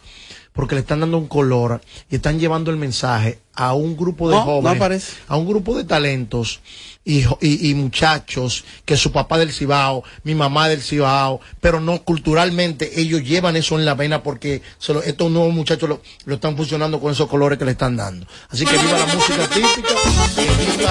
Porque 0.53 0.75
le 0.75 0.81
están 0.81 1.01
dando 1.01 1.17
un 1.17 1.29
color 1.29 1.81
y 2.11 2.17
están 2.17 2.39
llevando 2.41 2.73
el 2.73 2.77
mensaje 2.77 3.39
a 3.55 3.73
un 3.73 3.97
grupo 3.97 4.29
de 4.29 4.37
No, 4.37 4.43
jóvenes, 4.43 5.11
a 5.29 5.37
un 5.37 5.47
grupo 5.49 5.77
de 5.77 5.85
talentos 5.85 6.61
y, 7.05 7.23
jo- 7.23 7.39
y- 7.41 7.71
y 7.71 7.75
muchachos 7.75 8.65
que 8.85 8.97
su 8.97 9.13
papá 9.13 9.39
del 9.39 9.53
Cibao, 9.53 10.03
mi 10.25 10.35
mamá 10.35 10.69
del 10.69 10.83
Cibao, 10.83 11.41
pero 11.61 11.81
no 11.81 12.03
culturalmente 12.03 13.01
ellos 13.01 13.23
llevan 13.23 13.55
eso 13.57 13.79
en 13.79 13.85
la 13.85 13.95
vena 13.95 14.23
porque 14.25 14.61
se 14.79 14.93
lo- 14.93 15.03
estos 15.05 15.31
nuevos 15.31 15.55
muchachos 15.55 15.89
lo, 15.89 16.03
lo 16.25 16.35
están 16.35 16.57
funcionando 16.57 17.01
con 17.01 17.13
esos 17.13 17.29
colores 17.29 17.57
que 17.57 17.65
le 17.65 17.71
están 17.73 17.97
dando. 17.97 18.27
Así 18.51 18.67
que 18.67 18.77
viva 18.77 18.99
la 18.99 19.07
música 19.07 19.47
típica. 19.49 19.95
y 20.37 20.77
viva 20.77 20.91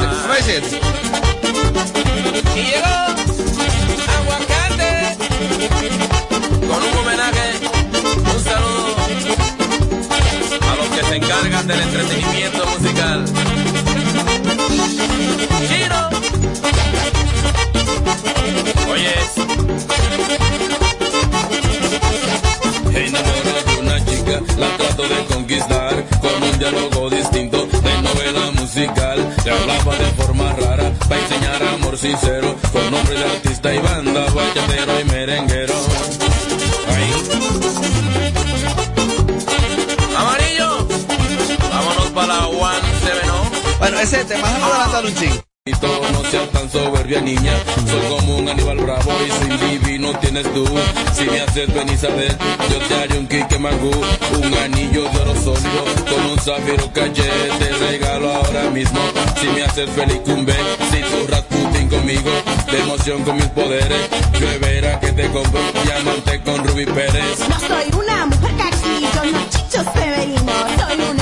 la- 0.00 1.09
Y 2.54 2.62
llegó 2.62 2.94
Aguacate 4.18 5.16
con 6.60 6.82
un 6.82 6.98
homenaje, 6.98 7.46
un 8.34 8.44
saludo 8.44 8.96
a 10.60 10.76
los 10.76 10.88
que 10.88 11.04
se 11.04 11.14
encargan 11.16 11.66
del 11.66 11.80
entretenimiento 11.80 12.59
sincero 32.00 32.56
con 32.72 32.90
nombre 32.90 33.14
de 33.14 33.24
artista 33.24 33.74
y 33.74 33.78
banda, 33.78 34.24
bachatero 34.34 35.00
y 35.00 35.04
merenguero. 35.04 35.74
Ahí. 36.88 37.12
Amarillo, 40.16 40.88
vámonos 41.70 42.06
para 42.14 42.26
la 42.26 42.46
One 42.46 42.88
Seven 43.04 43.30
oh. 43.30 43.78
Bueno, 43.78 43.98
ese 44.00 44.24
tema, 44.24 44.48
déjame 44.48 44.64
adelantar 44.64 45.04
un 45.04 45.14
ching. 45.14 45.42
No 46.12 46.30
seas 46.30 46.48
tan 46.50 46.70
soberbia 46.70 47.20
niña, 47.20 47.52
soy 47.86 48.00
como 48.08 48.38
un 48.38 48.48
Aníbal 48.48 48.78
Bravo 48.78 49.12
y 49.26 49.30
sin 49.30 49.70
divino 49.70 50.18
tienes 50.20 50.50
tú. 50.54 50.64
Si 51.12 51.24
me 51.24 51.40
haces 51.40 51.72
venir 51.72 51.98
a 52.06 52.14
ver, 52.14 52.36
yo 52.70 52.78
te 52.88 52.94
haré 52.94 53.18
un 53.18 53.26
Kike 53.26 53.58
Mangú, 53.58 53.90
un 54.42 54.54
anillo 54.54 55.02
de 55.10 55.18
oro 55.20 55.34
sólido 55.34 55.84
con 56.08 56.30
un 56.30 56.38
zafiro 56.38 56.90
caché, 56.92 57.30
te 57.58 57.72
regalo 57.72 58.32
ahora 58.32 58.70
mismo. 58.70 59.00
Si 59.38 59.46
me 59.48 59.62
haces 59.62 59.90
feliz 59.90 60.20
cumbe, 60.24 60.54
si 60.90 61.00
tu 61.02 61.26
Rasputin 61.26 61.49
conmigo, 61.90 62.30
de 62.70 62.78
emoción 62.78 63.22
con 63.24 63.36
mis 63.36 63.48
poderes. 63.48 64.08
Lloverá 64.38 64.98
que 65.00 65.12
te 65.12 65.28
compro, 65.30 65.60
diamante 65.84 66.40
con 66.42 66.64
Ruby 66.66 66.86
Pérez. 66.86 67.38
No 67.48 67.60
soy 67.60 67.90
una 67.92 68.26
mujer 68.26 68.52
caquillo, 68.56 69.32
no 69.32 69.40
chicho 69.50 69.84
severino. 69.92 70.52
Soy 70.78 71.00
una 71.10 71.19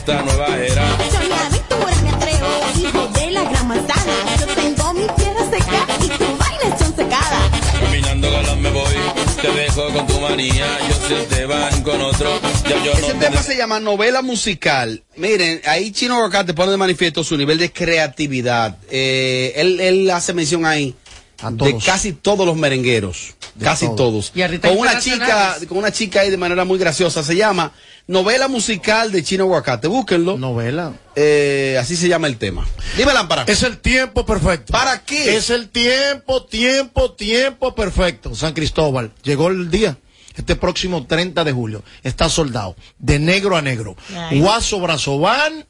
esta 0.00 0.22
nueva 0.22 0.46
era. 0.58 0.84
Yo 1.12 1.28
la 1.28 1.46
aventura 1.46 1.94
me 2.02 2.10
atrevo, 2.10 2.48
hijo 2.80 3.08
de 3.08 3.30
la 3.32 3.44
gran 3.44 3.68
manzana. 3.68 4.14
Yo 4.40 4.46
tengo 4.54 4.94
mi 4.94 5.06
tierra 5.14 5.44
seca 5.50 5.86
y 6.02 6.08
tu 6.08 6.24
vaina 6.38 6.74
es 6.74 6.96
secada. 6.96 7.50
Caminando 7.80 8.30
galán 8.30 8.62
me 8.62 8.70
voy, 8.70 8.94
te 9.42 9.52
dejo 9.52 9.92
con 9.92 10.06
tu 10.06 10.20
manía. 10.20 10.66
Yo 10.88 10.94
sé 11.06 11.26
te 11.26 11.44
van 11.44 11.82
con 11.82 12.00
otro, 12.00 12.40
ya 12.64 12.82
yo 12.82 12.92
Ese 12.92 13.14
no 13.14 13.20
tema 13.20 13.42
se 13.42 13.56
llama 13.56 13.78
novela 13.78 14.22
musical. 14.22 15.02
Miren, 15.16 15.60
ahí 15.66 15.92
Chino 15.92 16.16
Aguacate 16.16 16.54
pone 16.54 16.70
de 16.70 16.78
manifiesto 16.78 17.22
su 17.22 17.36
nivel 17.36 17.58
de 17.58 17.70
creatividad. 17.70 18.78
Eh, 18.90 19.52
él, 19.56 19.80
él 19.80 20.10
hace 20.10 20.32
mención 20.32 20.64
ahí 20.64 20.94
de 21.42 21.56
todos. 21.72 21.84
casi 21.84 22.12
todos 22.12 22.46
los 22.46 22.56
merengueros. 22.56 23.34
Casi 23.62 23.86
todos. 23.86 23.96
todos. 23.96 24.32
Y 24.34 24.42
artistas 24.42 24.70
Con 24.70 24.80
una 24.80 24.98
chica, 24.98 25.14
internacionales. 25.16 25.68
con 25.68 25.78
una 25.78 25.92
chica 25.92 26.20
ahí 26.20 26.30
de 26.30 26.36
manera 26.36 26.64
muy 26.64 26.78
graciosa. 26.78 27.22
Se 27.22 27.36
llama 27.36 27.72
Novela 28.06 28.48
musical 28.48 29.12
de 29.12 29.22
Chino 29.22 29.44
Aguacate. 29.44 29.88
Búsquenlo. 29.88 30.36
Novela. 30.36 30.92
Eh, 31.16 31.76
así 31.80 31.96
se 31.96 32.08
llama 32.08 32.26
el 32.26 32.38
tema. 32.38 32.66
Dime, 32.96 33.12
Lámpara. 33.14 33.44
Es 33.46 33.62
el 33.62 33.78
tiempo 33.78 34.26
perfecto. 34.26 34.72
¿Para 34.72 35.04
qué? 35.04 35.36
Es 35.36 35.50
el 35.50 35.68
tiempo, 35.68 36.44
tiempo, 36.44 37.12
tiempo 37.12 37.74
perfecto. 37.74 38.34
San 38.34 38.52
Cristóbal, 38.52 39.12
llegó 39.22 39.48
el 39.48 39.70
día. 39.70 39.96
Este 40.36 40.56
próximo 40.56 41.06
30 41.06 41.44
de 41.44 41.52
julio 41.52 41.82
está 42.02 42.28
soldado, 42.28 42.76
de 42.98 43.18
negro 43.18 43.56
a 43.56 43.62
negro. 43.62 43.96
Guaso 44.30 44.80
Brazován, 44.80 45.66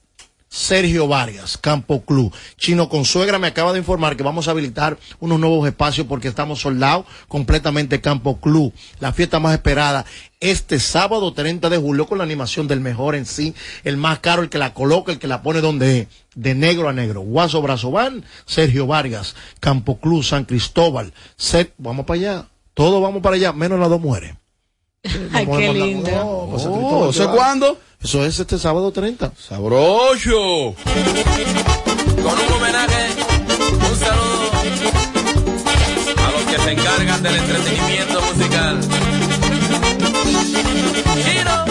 Sergio 0.53 1.07
Vargas, 1.07 1.57
Campo 1.57 2.03
Club. 2.03 2.35
Chino 2.57 2.89
Consuegra 2.89 3.39
me 3.39 3.47
acaba 3.47 3.73
de 3.73 3.79
informar 3.79 4.17
que 4.17 4.25
vamos 4.25 4.49
a 4.49 4.51
habilitar 4.51 4.99
unos 5.21 5.39
nuevos 5.39 5.65
espacios 5.69 6.09
porque 6.09 6.27
estamos 6.27 6.61
soldados 6.61 7.07
completamente 7.29 8.01
Campo 8.01 8.39
Club. 8.41 8.73
La 8.99 9.13
fiesta 9.13 9.39
más 9.39 9.53
esperada 9.55 10.05
este 10.41 10.81
sábado 10.81 11.33
30 11.33 11.71
de 11.71 11.77
julio 11.79 12.09
con 12.09 12.19
la 12.19 12.25
animación 12.25 12.67
del 12.67 12.81
mejor 12.81 13.15
en 13.15 13.27
sí, 13.27 13.55
el 13.85 13.97
más 13.97 14.19
caro, 14.19 14.43
el 14.43 14.49
que 14.49 14.59
la 14.59 14.75
coloca, 14.75 15.13
el 15.13 15.21
que 15.21 15.29
la 15.29 15.41
pone 15.43 15.61
donde 15.61 16.01
es, 16.01 16.09
de 16.35 16.57
negro 16.57 16.89
a 16.89 16.93
negro. 16.93 17.21
Guaso 17.21 17.63
Brazován, 17.63 18.25
Sergio 18.45 18.89
Vargas, 18.89 19.37
Campo 19.61 19.99
Club, 20.01 20.25
San 20.25 20.47
Cristóbal. 20.47 21.13
Set, 21.37 21.73
vamos 21.79 22.07
para 22.07 22.19
allá. 22.19 22.47
Todos 22.75 23.01
vamos 23.01 23.23
para 23.23 23.37
allá, 23.37 23.53
menos 23.53 23.79
las 23.79 23.89
dos 23.89 24.01
mujeres. 24.01 24.35
Ay, 25.33 25.47
qué 25.47 25.73
lindo. 25.73 26.11
No, 26.11 26.49
pues, 26.51 26.65
Oh, 26.67 26.73
Cristóbal, 26.73 27.11
¿eso 27.11 27.23
es 27.23 27.29
va. 27.29 27.35
cuándo? 27.37 27.79
Eso 28.03 28.25
es 28.25 28.39
este 28.39 28.59
sábado 28.59 28.91
30. 28.91 29.33
Sabroso. 29.39 30.75
Con 32.23 32.39
un 32.39 32.53
homenaje, 32.55 33.09
un 33.91 33.97
saludo 33.99 34.51
a 36.17 36.31
los 36.31 36.43
que 36.51 36.59
se 36.63 36.71
encargan 36.73 37.23
del 37.23 37.37
entretenimiento 37.37 38.23
musical. 38.23 38.81
Giro. 41.25 41.65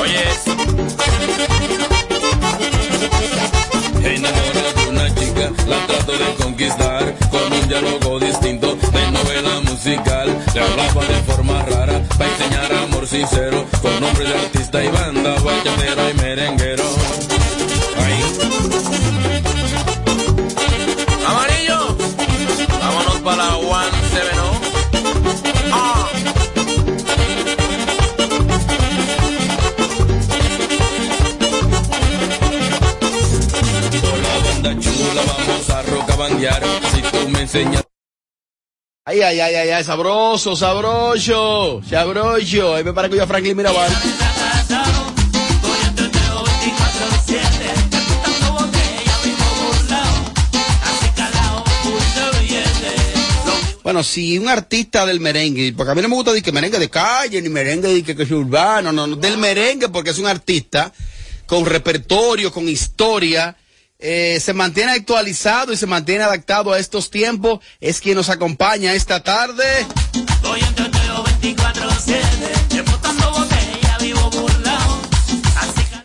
Oye, 0.00 0.24
enamorado 4.14 4.72
de 4.74 4.88
una 4.88 5.14
chica, 5.14 5.52
la 5.68 5.86
trato 5.86 6.12
de 6.12 6.34
conquistar 6.42 7.14
con 7.30 7.52
un 7.52 7.68
diálogo 7.68 8.18
distinto 8.18 8.74
de 8.74 9.10
novela 9.12 9.63
musical. 9.84 10.28
Le 10.54 10.60
hablaba 10.60 11.04
de 11.04 11.14
forma 11.24 11.62
rara 11.62 12.00
para 12.16 12.30
enseñar 12.30 12.72
amor 12.72 13.06
sincero 13.06 13.66
con 13.82 14.00
nombre 14.00 14.24
de 14.24 14.34
artista 14.34 14.82
y 14.82 14.88
banda, 14.88 15.34
bachatero 15.40 16.10
y 16.10 16.14
merenguero. 16.14 16.84
Ahí. 17.98 18.22
Amarillo, 21.26 21.96
vámonos 22.80 23.16
para 23.22 23.36
la 23.36 23.56
One 23.56 23.98
Seven 24.10 24.38
oh. 24.40 24.60
Ah. 25.72 26.08
Con 34.00 34.22
la 34.22 34.34
banda 34.50 34.80
chula 34.80 35.22
vamos 35.26 35.70
a 35.70 35.82
rocabandear. 35.82 36.62
Si 36.94 37.02
tú 37.02 37.28
me 37.28 37.42
enseñas. 37.42 37.93
Ay, 39.06 39.20
ay, 39.20 39.38
ay, 39.38 39.54
ay, 39.54 39.68
ay, 39.68 39.84
sabroso, 39.84 40.56
sabroso, 40.56 41.82
sabroso. 41.86 42.74
Ahí 42.74 42.82
me 42.84 42.94
para 42.94 43.10
que 43.10 43.16
yo 43.16 43.24
a 43.24 43.26
Franklin 43.26 43.54
Mirabal. 43.54 43.92
Bueno, 53.82 54.02
si 54.02 54.38
un 54.38 54.48
artista 54.48 55.04
del 55.04 55.20
merengue, 55.20 55.74
porque 55.76 55.92
a 55.92 55.94
mí 55.94 56.00
no 56.00 56.08
me 56.08 56.14
gusta 56.14 56.30
decir 56.30 56.42
que 56.42 56.52
merengue 56.52 56.78
de 56.78 56.88
calle, 56.88 57.42
ni 57.42 57.50
merengue 57.50 57.88
de 57.88 58.02
que, 58.02 58.16
que 58.16 58.22
es 58.22 58.30
urbano, 58.30 58.90
no, 58.90 59.06
no, 59.06 59.16
del 59.16 59.36
merengue 59.36 59.90
porque 59.90 60.10
es 60.10 60.18
un 60.18 60.26
artista 60.26 60.90
con 61.44 61.66
repertorio, 61.66 62.50
con 62.50 62.66
historia, 62.66 63.54
eh, 64.06 64.38
se 64.38 64.52
mantiene 64.52 64.92
actualizado 64.92 65.72
y 65.72 65.78
se 65.78 65.86
mantiene 65.86 66.24
adaptado 66.24 66.74
a 66.74 66.78
estos 66.78 67.08
tiempos, 67.08 67.60
es 67.80 68.02
quien 68.02 68.16
nos 68.16 68.28
acompaña 68.28 68.92
esta 68.92 69.22
tarde. 69.22 69.64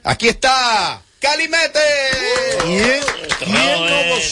Aquí 0.05 0.29
está 0.29 1.01
Calimete. 1.19 1.79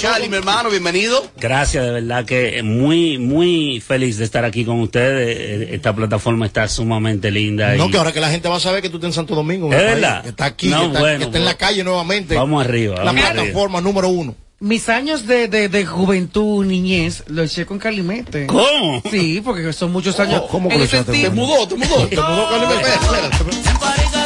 Cali, 0.02 0.30
mi 0.30 0.38
hermano, 0.38 0.70
bienvenido. 0.70 1.26
Gracias, 1.38 1.84
de 1.84 1.92
verdad 1.92 2.26
que 2.26 2.62
muy, 2.62 3.18
muy 3.18 3.80
feliz 3.80 4.18
de 4.18 4.26
estar 4.26 4.46
aquí 4.46 4.64
con 4.66 4.80
ustedes. 4.82 5.38
Eh, 5.38 5.76
Esta 5.76 5.96
plataforma 5.96 6.46
está 6.46 6.68
sumamente 6.68 7.32
linda. 7.32 7.74
No, 7.76 7.88
y 7.88 7.92
que 7.92 7.98
ahora 7.98 8.12
que 8.12 8.20
la 8.20 8.30
gente 8.30 8.48
va 8.50 8.58
a 8.58 8.60
saber 8.60 8.82
que 8.82 8.90
tú 8.90 8.98
estás 8.98 9.10
en 9.10 9.14
Santo 9.14 9.34
Domingo. 9.36 9.72
¿Es 9.72 9.78
verdad? 9.80 10.24
que 10.24 10.30
está 10.30 10.46
aquí, 10.46 10.68
No, 10.68 10.82
que 10.82 10.86
está, 10.88 11.00
bueno, 11.00 11.18
que 11.20 11.26
está 11.26 11.38
en 11.38 11.46
la 11.46 11.52
pues, 11.52 11.68
calle 11.70 11.84
nuevamente. 11.84 12.36
Vamos 12.36 12.64
arriba, 12.66 12.96
La 12.98 13.04
vamos 13.06 13.24
arriba. 13.24 13.44
plataforma 13.44 13.82
número 13.82 14.10
uno. 14.10 14.36
Mis 14.60 14.90
años 14.90 15.28
de, 15.28 15.48
de, 15.48 15.70
de 15.70 15.86
juventud, 15.86 16.66
niñez, 16.66 17.24
lo 17.28 17.44
eché 17.44 17.66
con 17.66 17.78
Calimete. 17.80 18.48
¿Cómo? 18.48 19.02
Sí, 19.10 19.42
porque 19.44 19.72
son 19.72 19.92
muchos 19.92 20.20
años. 20.20 20.44
¿Cómo 20.50 20.68
que 20.70 20.76
en 20.76 20.82
lo 20.82 20.86
echaste? 20.86 21.12
Te 21.12 21.30
mudó, 21.30 21.68
te 21.68 21.76
mudó, 21.76 22.08
te 22.08 22.16
mudó 22.16 22.50
Calimete. 22.50 22.90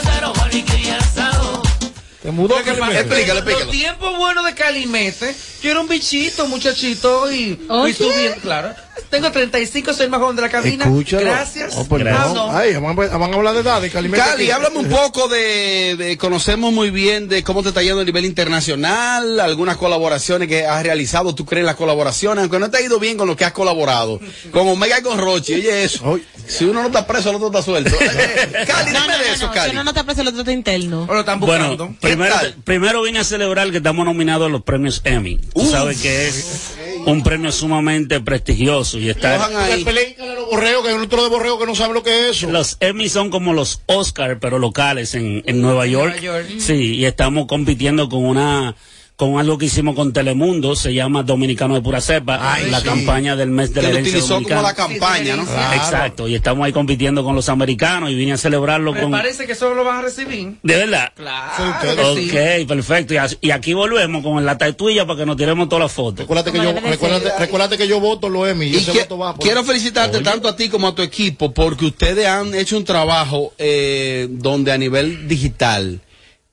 Te 2.22 2.30
mudó 2.32 2.56
que 2.58 2.64
que 2.64 2.70
Explícalo, 2.72 3.40
explícalo. 3.40 3.66
Los 3.66 3.72
tiempos 3.72 4.18
buenos 4.18 4.46
de 4.46 4.54
Calimete, 4.54 5.36
yo 5.64 5.72
era 5.72 5.80
un 5.80 5.88
bichito, 5.88 6.48
muchachito, 6.48 7.32
y 7.32 7.60
Oye. 7.68 7.92
y 7.92 7.94
subiendo, 7.96 8.40
claro. 8.42 8.76
Tengo 9.12 9.30
35, 9.32 9.94
soy 9.94 10.06
el 10.06 10.10
más 10.10 10.20
joven 10.22 10.36
de 10.38 10.42
la 10.42 10.50
cabina. 10.50 10.86
Escúchalo. 10.86 11.22
Gracias. 11.26 11.74
Oh, 11.76 11.86
pues 11.86 12.04
no. 12.04 12.34
no. 12.34 12.58
Ay, 12.58 12.74
van, 12.76 12.98
a- 12.98 13.18
van 13.18 13.34
a 13.34 13.36
hablar 13.36 13.54
de 13.54 13.60
edad 13.60 13.82
de. 13.82 13.90
Cali, 13.92 14.10
aquí. 14.18 14.50
háblame 14.52 14.78
un 14.80 14.88
poco 14.90 15.28
de, 15.28 15.96
de- 15.98 16.18
conocemos 16.18 16.72
muy 16.74 16.90
bien 16.92 17.28
de 17.28 17.44
cómo 17.44 17.62
te 17.62 17.70
está 17.70 17.84
yendo 17.84 18.00
a 18.02 18.06
nivel 18.06 18.24
internacional, 18.26 19.40
algunas 19.40 19.78
colaboraciones 19.78 20.48
que 20.48 20.66
has 20.66 20.82
realizado, 20.84 21.36
tú 21.36 21.46
crees 21.46 21.66
las 21.66 21.76
colaboraciones, 21.76 22.42
aunque 22.44 22.58
no 22.60 22.72
te 22.72 22.78
ha 22.78 22.82
ido 22.82 23.00
bien 23.00 23.18
con 23.18 23.28
lo 23.28 23.36
que 23.36 23.44
has 23.46 23.52
colaborado, 23.52 24.20
con 24.52 24.68
Omega 24.68 25.00
y 25.00 25.02
con 25.02 25.18
Rochi, 25.20 25.56
oye 25.56 25.84
eso, 25.84 26.20
si 26.48 26.64
uno 26.66 26.82
no 26.82 26.88
está 26.88 27.06
preso, 27.06 27.30
el 27.32 27.36
otro 27.36 27.48
está 27.48 27.62
suelto. 27.62 27.96
Eh, 28.00 28.66
Cali, 28.68 28.92
No, 28.92 29.02
dime 29.02 29.14
no, 29.18 29.24
de 29.24 29.32
eso, 29.34 29.48
no, 29.48 29.54
Cali. 29.54 29.70
Si 29.72 29.76
no, 29.76 29.84
no 29.84 29.94
te 29.94 30.00
aprecia 30.00 30.22
el 30.22 30.28
otro 30.30 30.40
está 30.42 30.52
interno. 30.54 31.04
O 31.10 31.14
lo 31.14 31.20
están 31.20 31.40
buscando. 31.40 31.78
Bueno, 31.78 31.98
primero, 32.00 32.36
primero 32.64 33.02
vine 33.04 33.20
a 33.20 33.24
celebrar 33.24 33.70
que 33.72 33.78
estamos 33.78 34.06
nominados 34.06 34.48
a 34.48 34.50
los 34.50 34.62
premios 34.64 35.02
Emmy. 35.04 35.38
Tú 35.54 35.66
sabes 35.70 36.02
que 36.02 36.28
es 36.30 36.72
un 37.06 37.24
premio 37.24 37.52
sumamente 37.52 38.20
prestigioso 38.22 39.00
y 39.02 39.10
está 39.10 39.38
Cojan 39.38 39.56
ahí. 39.56 39.86
A 40.20 40.26
los 40.26 40.50
borreos, 40.50 40.84
que 40.84 40.90
hay 40.90 40.96
un 40.96 41.02
otro 41.02 41.24
de 41.24 41.30
borreo 41.30 41.58
que 41.60 41.66
no 41.66 41.76
sabe 41.76 41.94
lo 41.94 42.04
que 42.04 42.30
es 42.30 42.38
eso. 42.38 42.52
Los 42.52 42.78
Emmy 42.80 43.10
son 43.10 43.30
como 43.30 43.54
los 43.54 43.82
Oscar, 43.88 44.40
pero 44.40 44.60
locales 44.60 45.16
en, 45.16 45.44
en 45.46 45.62
Nueva 45.62 45.88
York. 45.88 46.22
Sí, 46.60 46.96
y 46.96 47.06
estamos 47.06 47.48
compitiendo 47.48 48.10
con 48.10 48.24
una 48.26 48.76
con 49.16 49.38
algo 49.38 49.58
que 49.60 49.66
hicimos 49.68 49.94
con 49.96 50.14
Telemundo, 50.14 50.76
se 50.76 50.94
llama 50.96 51.22
Dominicano 51.22 51.76
de 51.76 51.82
Pura 51.82 52.02
Cepa, 52.02 52.40
Ay, 52.54 52.72
la 52.72 52.80
sí. 52.80 52.86
campaña 52.88 53.36
del 53.36 53.50
mes 53.52 53.70
de 53.72 53.76
Que 53.76 53.82
la 53.82 53.90
lo 53.90 53.94
herencia 54.00 54.18
utilizó 54.18 54.42
como 54.42 54.62
la 54.64 54.74
campaña, 54.74 55.36
¿no? 55.36 55.46
Claro. 55.46 55.74
Exacto, 55.76 56.28
y 56.28 56.34
estamos 56.34 56.66
ahí 56.66 56.72
compitiendo 56.74 57.24
con 57.24 57.36
los 57.36 57.48
americanos 57.50 58.10
y 58.10 58.16
vine 58.16 58.34
a 58.34 58.38
celebrarlo 58.38 58.94
Me 58.94 59.02
con... 59.02 59.12
parece 59.12 59.46
que 59.46 59.52
eso 59.52 59.76
lo 59.76 59.84
van 59.84 60.00
a 60.00 60.02
recibir. 60.02 60.56
¿De 60.64 60.76
verdad? 60.76 61.12
Claro. 61.16 62.12
Ok, 62.14 62.68
perfecto. 62.68 63.14
Y, 63.42 63.52
aquí 63.52 63.74
volvemos 63.74 64.24
con 64.24 64.44
la 64.44 64.58
tatuilla 64.58 65.06
para 65.06 65.20
que 65.20 65.26
nos 65.28 65.38
tiremos 65.38 65.70
todas 65.70 65.84
las 65.84 65.92
fotos. 65.92 66.22
Recuérdate 66.22 66.52
que 66.52 66.58
yo, 66.58 66.74
recuérdate, 66.74 67.32
recuérdate 67.38 67.78
que 67.78 67.88
yo 67.88 68.00
voto 68.00 68.28
los 68.28 68.48
Emmy 68.50 68.66
y, 68.68 68.74
Y 68.74 68.78
ese 68.78 68.92
que- 68.92 69.00
voto 69.02 69.18
va 69.20 69.36
por- 69.36 69.44
quiero 69.46 69.64
felicitarte 69.64 70.22
tanto 70.22 70.48
a 70.48 70.56
ti 70.56 70.68
como 70.70 70.88
a 70.88 70.96
tu 70.96 71.04
equipo 71.04 71.54
porque 71.54 71.86
ustedes 71.86 72.26
han 72.26 72.56
hecho 72.56 72.76
un 72.76 72.86
trabajo 72.86 73.54
eh, 73.60 74.28
donde 74.32 74.72
a 74.72 74.78
nivel 74.80 75.28
digital 75.28 76.00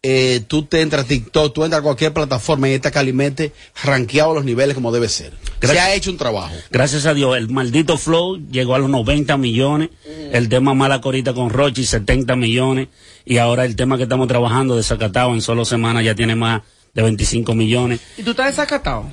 eh, 0.03 0.42
tú 0.46 0.62
te 0.64 0.80
entras 0.80 1.05
a 1.05 1.09
TikTok, 1.09 1.53
tú 1.53 1.64
entras 1.64 1.80
a 1.80 1.82
cualquier 1.82 2.12
plataforma 2.12 2.68
y 2.68 2.72
esta 2.72 2.90
Calimete 2.90 3.53
rankeado 3.82 4.30
a 4.30 4.34
los 4.34 4.44
niveles 4.44 4.74
como 4.74 4.92
debe 4.92 5.09
ser. 5.09 5.32
Se 5.61 5.78
ha 5.78 5.94
hecho 5.94 6.11
un 6.11 6.16
trabajo. 6.16 6.55
Gracias 6.70 7.07
a 7.07 7.14
Dios, 7.14 7.36
el 7.36 7.49
maldito 7.49 7.99
Flow 7.99 8.36
llegó 8.51 8.74
a 8.74 8.78
los 8.78 8.90
90 8.90 9.36
millones, 9.36 9.90
el 10.32 10.49
tema 10.49 10.74
Mala 10.74 11.01
Corita 11.01 11.32
con 11.34 11.51
Rochi 11.51 11.84
70 11.84 12.36
millones 12.36 12.88
y 13.24 13.38
ahora 13.38 13.64
el 13.64 13.74
tema 13.74 13.96
que 13.96 14.05
estamos 14.05 14.28
trabajando 14.28 14.76
de 14.76 14.82
Zacatao 14.82 15.34
en 15.34 15.42
solo 15.42 15.64
semanas 15.64 16.05
ya 16.05 16.14
tiene 16.14 16.36
más 16.36 16.62
de 16.94 17.03
25 17.03 17.55
millones. 17.55 18.01
¿Y 18.16 18.22
tú 18.22 18.30
estás 18.30 18.46
desacatado? 18.46 19.07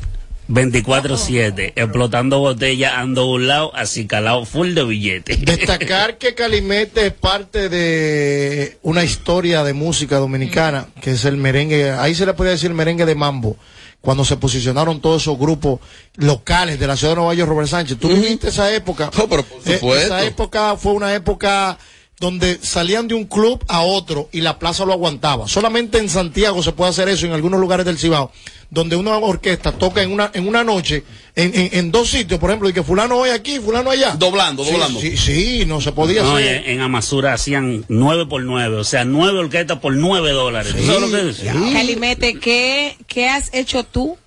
24-7, 0.48 1.74
explotando 1.76 2.40
botellas, 2.40 2.94
ando 2.96 3.22
a 3.22 3.26
un 3.26 3.48
lado, 3.48 3.76
así 3.76 4.06
calado, 4.06 4.46
full 4.46 4.74
de 4.74 4.84
billetes. 4.84 5.42
Destacar 5.44 6.18
que 6.18 6.36
Calimete 6.36 7.08
es 7.08 7.14
parte 7.14 7.70
de 7.70 8.78
una 8.84 9.04
historia 9.04 9.64
de 9.64 9.74
música 9.74 10.18
dominicana, 10.18 10.88
que 11.02 11.12
es 11.12 11.26
el 11.26 11.38
merengue, 11.38 11.92
ahí 11.92 12.14
se 12.14 12.26
le 12.26 12.34
podría 12.34 12.52
decir 12.52 12.72
merengue 12.74 13.06
de 13.06 13.16
mambo, 13.16 13.58
cuando 14.02 14.24
se 14.24 14.38
posicionaron 14.38 15.02
todos 15.02 15.24
esos 15.24 15.38
grupos 15.38 15.80
locales 16.16 16.80
de 16.80 16.88
la 16.88 16.96
ciudad 16.96 17.14
de 17.14 17.18
Nueva 17.18 17.34
York, 17.34 17.50
Robert 17.50 17.70
Sánchez. 17.70 17.98
¿Tú 17.98 18.10
viviste 18.10 18.50
esa 18.50 18.72
época? 18.72 19.10
Eh, 19.12 19.74
supuesto. 19.74 19.96
esa 19.96 20.24
época 20.24 20.78
fue 20.78 20.94
una 20.94 21.16
época 21.16 21.78
donde 22.26 22.58
salían 22.62 23.08
de 23.08 23.14
un 23.14 23.26
club 23.26 23.64
a 23.68 23.82
otro 23.82 24.30
y 24.32 24.42
la 24.42 24.58
plaza 24.60 24.84
lo 24.86 24.94
aguantaba. 24.94 25.48
Solamente 25.48 26.00
en 26.00 26.10
Santiago 26.10 26.64
se 26.64 26.72
puede 26.72 26.90
hacer 26.90 27.08
eso, 27.08 27.26
en 27.28 27.34
algunos 27.34 27.60
lugares 27.60 27.86
del 27.86 27.98
Cibao, 28.00 28.32
donde 28.72 28.96
una 28.96 29.16
orquesta 29.18 29.72
toca 29.72 30.02
en 30.02 30.12
una, 30.12 30.32
en 30.34 30.48
una 30.48 30.64
noche, 30.64 31.04
en, 31.36 31.54
en, 31.54 31.70
en 31.72 31.92
dos 31.92 32.10
sitios, 32.10 32.40
por 32.40 32.50
ejemplo, 32.50 32.68
y 32.68 32.74
que 32.74 32.82
fulano 32.84 33.18
hoy 33.18 33.30
aquí, 33.30 33.60
fulano 33.60 33.92
allá. 33.92 34.16
Doblando, 34.18 34.66
Sí, 34.66 34.72
doblando. 34.72 35.00
Sí, 35.00 35.18
sí, 35.18 35.64
no 35.68 35.80
se 35.82 35.92
podía 35.92 36.24
No, 36.24 36.36
hacer. 36.36 36.64
en, 36.66 36.72
en 36.72 36.82
Amasura 36.82 37.34
hacían 37.34 37.86
9 37.88 38.26
por 38.26 38.44
9, 38.44 38.76
o 38.78 38.84
sea, 38.84 39.06
9 39.06 39.38
orquestas 39.40 39.78
por 39.80 39.96
9 39.96 40.32
dólares. 40.32 40.74
¿Tú 40.76 40.84
sabes 40.86 41.02
lo 41.02 41.10
que? 41.12 41.74
Calimete, 41.74 42.40
¿qué, 42.40 42.98
¿qué 43.08 43.30
has 43.30 43.54
hecho 43.54 43.84
tú? 43.84 44.18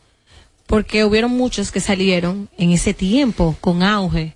Porque 0.66 1.05
hubieron 1.05 1.32
muchos 1.32 1.72
que 1.72 1.80
salieron 1.80 2.49
en 2.59 2.70
ese 2.72 2.94
tiempo 2.94 3.57
con 3.61 3.82
auge, 3.82 4.34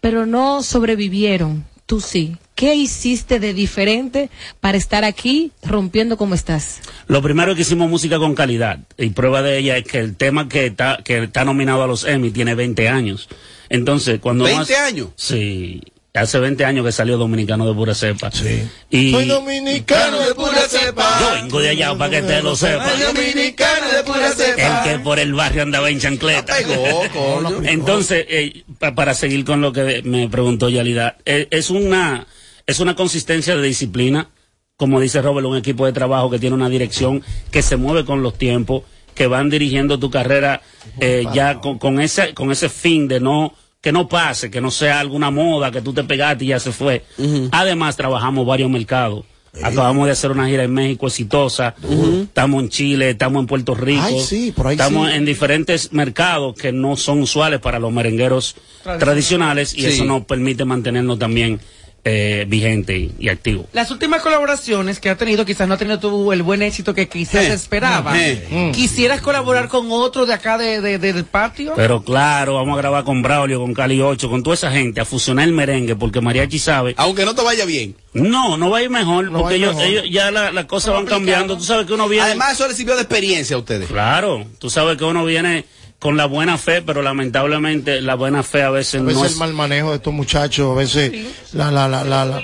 pero 0.00 0.26
no 0.26 0.62
sobrevivieron. 0.62 1.64
Tú 1.86 2.00
sí. 2.00 2.36
¿Qué 2.54 2.74
hiciste 2.74 3.40
de 3.40 3.52
diferente 3.52 4.30
para 4.60 4.78
estar 4.78 5.04
aquí 5.04 5.52
rompiendo 5.62 6.16
como 6.16 6.34
estás? 6.34 6.80
Lo 7.08 7.20
primero 7.20 7.50
es 7.50 7.56
que 7.56 7.62
hicimos 7.62 7.90
música 7.90 8.18
con 8.18 8.34
calidad 8.34 8.78
y 8.96 9.10
prueba 9.10 9.42
de 9.42 9.58
ella 9.58 9.76
es 9.76 9.84
que 9.84 9.98
el 9.98 10.16
tema 10.16 10.48
que 10.48 10.66
está 10.66 11.00
que 11.04 11.24
está 11.24 11.44
nominado 11.44 11.82
a 11.82 11.86
los 11.86 12.04
Emmy 12.04 12.30
tiene 12.30 12.54
20 12.54 12.88
años. 12.88 13.28
Entonces, 13.68 14.20
cuando 14.20 14.44
¿20 14.46 14.54
más- 14.56 14.70
años? 14.70 15.08
Sí. 15.16 15.82
Hace 16.16 16.38
20 16.38 16.64
años 16.64 16.86
que 16.86 16.92
salió 16.92 17.18
Dominicano 17.18 17.66
de 17.66 17.74
pura 17.74 17.92
cepa. 17.92 18.30
Sí. 18.30 18.62
Y 18.88 19.10
Soy 19.10 19.26
dominicano 19.26 20.20
de 20.20 20.32
pura 20.32 20.60
cepa. 20.68 21.18
yo 21.20 21.32
vengo 21.42 21.58
de 21.58 21.70
allá 21.70 21.92
para 21.98 22.08
que 22.12 22.22
te 22.22 22.40
lo 22.40 22.54
sepa. 22.54 22.88
Soy 22.88 23.00
dominicano 23.02 23.88
de 23.90 24.02
pura 24.04 24.30
cepa. 24.30 24.84
El 24.84 24.92
que 24.92 24.98
por 25.02 25.18
el 25.18 25.34
barrio 25.34 25.62
andaba 25.64 25.90
en 25.90 25.98
chancleta. 25.98 26.54
Entonces, 27.64 28.26
eh, 28.28 28.62
pa- 28.78 28.94
para 28.94 29.12
seguir 29.14 29.44
con 29.44 29.60
lo 29.60 29.72
que 29.72 30.02
me 30.04 30.28
preguntó 30.28 30.68
Yalida, 30.68 31.16
eh, 31.24 31.48
es 31.50 31.70
una 31.70 32.28
es 32.64 32.78
una 32.78 32.94
consistencia 32.94 33.56
de 33.56 33.66
disciplina, 33.66 34.28
como 34.76 35.00
dice 35.00 35.20
Robert, 35.20 35.48
un 35.48 35.56
equipo 35.56 35.84
de 35.84 35.92
trabajo 35.92 36.30
que 36.30 36.38
tiene 36.38 36.54
una 36.54 36.68
dirección, 36.68 37.24
que 37.50 37.60
se 37.60 37.76
mueve 37.76 38.04
con 38.04 38.22
los 38.22 38.38
tiempos, 38.38 38.84
que 39.16 39.26
van 39.26 39.50
dirigiendo 39.50 39.98
tu 39.98 40.10
carrera 40.12 40.62
eh, 41.00 41.24
ya 41.34 41.60
con, 41.60 41.78
con 41.80 42.00
ese 42.00 42.34
con 42.34 42.52
ese 42.52 42.68
fin 42.68 43.08
de 43.08 43.18
no 43.18 43.52
que 43.84 43.92
no 43.92 44.08
pase, 44.08 44.50
que 44.50 44.62
no 44.62 44.70
sea 44.70 44.98
alguna 44.98 45.30
moda, 45.30 45.70
que 45.70 45.82
tú 45.82 45.92
te 45.92 46.02
pegaste 46.04 46.46
y 46.46 46.48
ya 46.48 46.58
se 46.58 46.72
fue. 46.72 47.04
Además, 47.52 47.96
trabajamos 47.98 48.46
varios 48.46 48.70
mercados. 48.70 49.26
Acabamos 49.62 50.06
de 50.06 50.12
hacer 50.12 50.30
una 50.30 50.48
gira 50.48 50.64
en 50.64 50.72
México 50.72 51.06
exitosa. 51.06 51.74
Estamos 52.22 52.62
en 52.62 52.70
Chile, 52.70 53.10
estamos 53.10 53.40
en 53.42 53.46
Puerto 53.46 53.74
Rico. 53.74 54.02
Ay, 54.02 54.20
sí, 54.20 54.52
por 54.56 54.68
ahí 54.68 54.72
estamos 54.72 55.10
sí. 55.10 55.14
en 55.16 55.26
diferentes 55.26 55.92
mercados 55.92 56.56
que 56.56 56.72
no 56.72 56.96
son 56.96 57.20
usuales 57.20 57.60
para 57.60 57.78
los 57.78 57.92
merengueros 57.92 58.56
tradicionales 58.98 59.74
y 59.74 59.82
Sí. 59.82 59.86
eso 59.88 60.04
nos 60.06 60.24
permite 60.24 60.64
mantenernos 60.64 61.18
también 61.18 61.60
eh, 62.06 62.44
vigente 62.48 63.10
y, 63.18 63.28
activo. 63.30 63.66
Las 63.72 63.90
últimas 63.90 64.20
colaboraciones 64.20 65.00
que 65.00 65.08
ha 65.08 65.16
tenido, 65.16 65.44
quizás 65.46 65.66
no 65.66 65.74
ha 65.74 65.78
tenido 65.78 65.98
tú 65.98 66.32
el 66.32 66.42
buen 66.42 66.60
éxito 66.62 66.94
que 66.94 67.08
quizás 67.08 67.44
Eh, 67.44 67.52
esperaba. 67.54 68.12
eh. 68.20 68.72
¿Quisieras 68.74 69.22
colaborar 69.22 69.68
con 69.68 69.86
otro 69.90 70.26
de 70.26 70.34
acá 70.34 70.58
de, 70.58 70.80
de- 70.82 70.98
de- 70.98 71.12
del 71.14 71.24
patio? 71.24 71.72
Pero 71.76 72.02
claro, 72.04 72.54
vamos 72.56 72.74
a 72.74 72.78
grabar 72.82 73.04
con 73.04 73.22
Braulio, 73.22 73.58
con 73.60 73.72
Cali 73.72 74.00
8, 74.02 74.28
con 74.28 74.42
toda 74.42 74.54
esa 74.54 74.70
gente, 74.70 75.00
a 75.00 75.04
fusionar 75.06 75.46
el 75.48 75.54
merengue, 75.54 75.96
porque 75.96 76.20
Mariachi 76.20 76.58
sabe. 76.58 76.94
Aunque 76.98 77.24
no 77.24 77.34
te 77.34 77.42
vaya 77.42 77.64
bien. 77.64 77.96
No, 78.12 78.56
no 78.56 78.68
va 78.70 78.78
a 78.78 78.82
ir 78.82 78.90
mejor, 78.90 79.30
No 79.30 79.40
porque 79.40 79.54
ellos, 79.56 79.74
mejor. 79.74 79.90
ellos 79.90 80.04
ya 80.10 80.30
la- 80.30 80.52
las 80.52 80.66
cosas 80.66 80.92
van 80.94 81.06
cambiando. 81.06 81.56
Tú 81.56 81.64
sabes 81.64 81.86
que 81.86 81.94
uno 81.94 82.06
viene. 82.08 82.26
Además, 82.26 82.52
eso 82.52 82.68
le 82.68 82.74
sirvió 82.74 82.94
de 82.96 83.00
experiencia 83.02 83.56
a 83.56 83.58
ustedes. 83.60 83.88
Claro, 83.88 84.44
tú 84.58 84.68
sabes 84.70 84.98
que 84.98 85.04
uno 85.04 85.24
viene 85.24 85.64
con 86.04 86.18
la 86.18 86.26
buena 86.26 86.58
fe, 86.58 86.82
pero 86.82 87.00
lamentablemente 87.00 88.02
la 88.02 88.14
buena 88.14 88.42
fe 88.42 88.60
a 88.62 88.68
veces, 88.68 89.00
A 89.00 89.04
veces 89.04 89.18
no 89.20 89.24
el 89.24 89.30
es. 89.30 89.36
mal 89.38 89.54
manejo 89.54 89.88
de 89.88 89.96
estos 89.96 90.12
muchachos, 90.12 90.70
a 90.70 90.78
veces 90.78 91.10
la, 91.54 91.70
la, 91.70 91.88
la, 91.88 92.04
la, 92.04 92.26
la- 92.26 92.42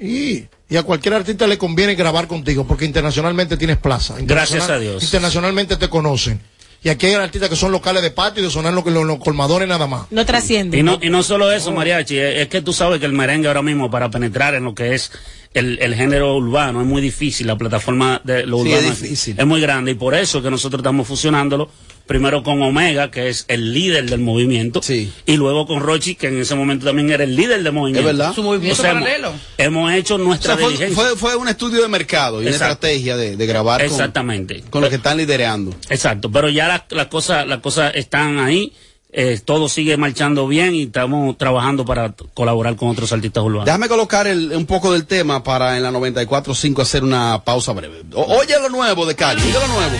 Y, 0.00 0.44
y 0.68 0.76
a 0.76 0.82
cualquier 0.82 1.14
artista 1.14 1.46
le 1.46 1.56
conviene 1.56 1.94
grabar 1.94 2.26
contigo 2.26 2.66
porque 2.66 2.84
internacionalmente 2.84 3.56
tienes 3.56 3.76
plaza. 3.76 4.16
Gracias 4.22 4.68
a 4.70 4.76
Dios. 4.80 5.04
Internacionalmente 5.04 5.76
te 5.76 5.88
conocen. 5.88 6.40
Y 6.82 6.88
aquí 6.88 7.06
hay 7.06 7.14
artistas 7.14 7.48
que 7.48 7.54
son 7.54 7.70
locales 7.70 8.02
de 8.02 8.10
patio 8.10 8.42
y 8.42 8.46
de 8.46 8.50
sonar 8.52 8.72
los, 8.74 8.84
los, 8.86 9.06
los 9.06 9.18
colmadores 9.18 9.68
nada 9.68 9.86
más. 9.86 10.06
No 10.10 10.26
trasciende. 10.26 10.78
Y 10.78 10.82
no, 10.82 10.98
y 11.00 11.10
no 11.10 11.22
solo 11.22 11.52
eso, 11.52 11.70
Mariachi, 11.70 12.18
es, 12.18 12.36
es 12.42 12.48
que 12.48 12.60
tú 12.60 12.72
sabes 12.72 12.98
que 12.98 13.06
el 13.06 13.12
merengue 13.12 13.46
ahora 13.46 13.62
mismo 13.62 13.88
para 13.88 14.10
penetrar 14.10 14.54
en 14.56 14.64
lo 14.64 14.74
que 14.74 14.94
es 14.94 15.12
el, 15.54 15.78
el 15.80 15.94
género 15.94 16.36
urbano 16.36 16.80
es 16.80 16.86
muy 16.88 17.00
difícil, 17.02 17.46
la 17.46 17.56
plataforma 17.56 18.20
de 18.24 18.46
lo 18.46 18.56
Sí, 18.64 18.68
urbano 18.72 18.88
es 18.92 19.00
difícil. 19.00 19.36
es 19.38 19.46
muy 19.46 19.60
grande 19.60 19.92
y 19.92 19.94
por 19.94 20.14
eso 20.16 20.42
que 20.42 20.50
nosotros 20.50 20.80
estamos 20.80 21.06
fusionándolo 21.08 21.70
primero 22.08 22.42
con 22.42 22.60
Omega, 22.60 23.12
que 23.12 23.28
es 23.28 23.44
el 23.46 23.72
líder 23.72 24.10
del 24.10 24.18
movimiento, 24.20 24.80
y 24.88 25.36
luego 25.36 25.66
con 25.66 25.78
Rochi, 25.80 26.16
que 26.16 26.26
en 26.26 26.40
ese 26.40 26.56
momento 26.56 26.86
también 26.86 27.10
era 27.10 27.22
el 27.22 27.36
líder 27.36 27.62
del 27.62 27.72
movimiento. 27.72 28.08
Es 28.10 28.16
verdad. 28.16 28.34
Su 28.34 28.42
movimiento 28.42 28.80
O 28.82 28.84
sea, 28.84 28.94
paralelo. 28.94 29.32
Hemos, 29.58 29.92
hecho 29.92 30.16
O 30.16 30.18
nuestra 30.18 30.54
sea, 30.56 30.64
fue, 30.64 30.72
diligencia. 30.72 30.96
fue, 31.04 31.16
fue 31.16 31.36
un 31.36 31.46
estudio 31.46 31.82
de 31.82 31.88
mercado 31.88 32.40
y 32.42 32.46
una 32.46 32.50
estrategia 32.50 33.16
de, 33.16 33.36
de 33.36 33.46
grabar 33.46 33.80
con, 33.82 33.90
Exactamente. 33.92 34.64
con 34.70 34.80
los 34.80 34.90
que 34.90 34.96
están 34.96 35.18
liderando. 35.18 35.72
Exacto, 35.90 36.30
pero 36.32 36.48
ya 36.48 36.82
las 36.90 37.06
cosas 37.06 37.46
las 37.46 37.58
cosas 37.60 37.92
están 37.94 38.38
ahí, 38.38 38.72
eh, 39.12 39.38
todo 39.44 39.68
sigue 39.68 39.96
marchando 39.96 40.46
bien 40.48 40.74
y 40.74 40.82
estamos 40.84 41.36
trabajando 41.38 41.84
para 41.84 42.14
colaborar 42.34 42.76
con 42.76 42.88
otros 42.88 43.12
artistas 43.12 43.42
urbanos. 43.44 43.64
Déjame 43.66 43.88
colocar 43.88 44.26
el- 44.26 44.52
un 44.54 44.66
poco 44.66 44.92
del 44.92 45.06
tema 45.06 45.42
para 45.44 45.76
en 45.76 45.82
la 45.82 45.90
94.5 45.90 46.82
hacer 46.82 47.04
una 47.04 47.42
pausa 47.44 47.72
breve. 47.72 48.02
O- 48.14 48.38
oye 48.38 48.54
lo 48.60 48.68
nuevo 48.70 49.04
de 49.06 49.14
Cali, 49.14 49.40
oye 49.42 49.52
lo 49.52 49.68
nuevo. 49.68 49.92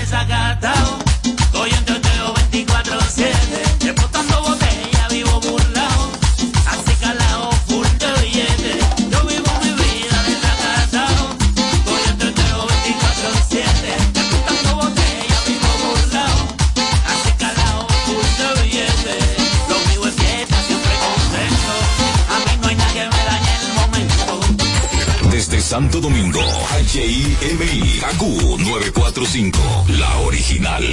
HIMI, 27.40 28.00
AQ 28.02 28.58
945, 28.58 29.86
la 29.96 30.18
original. 30.18 30.84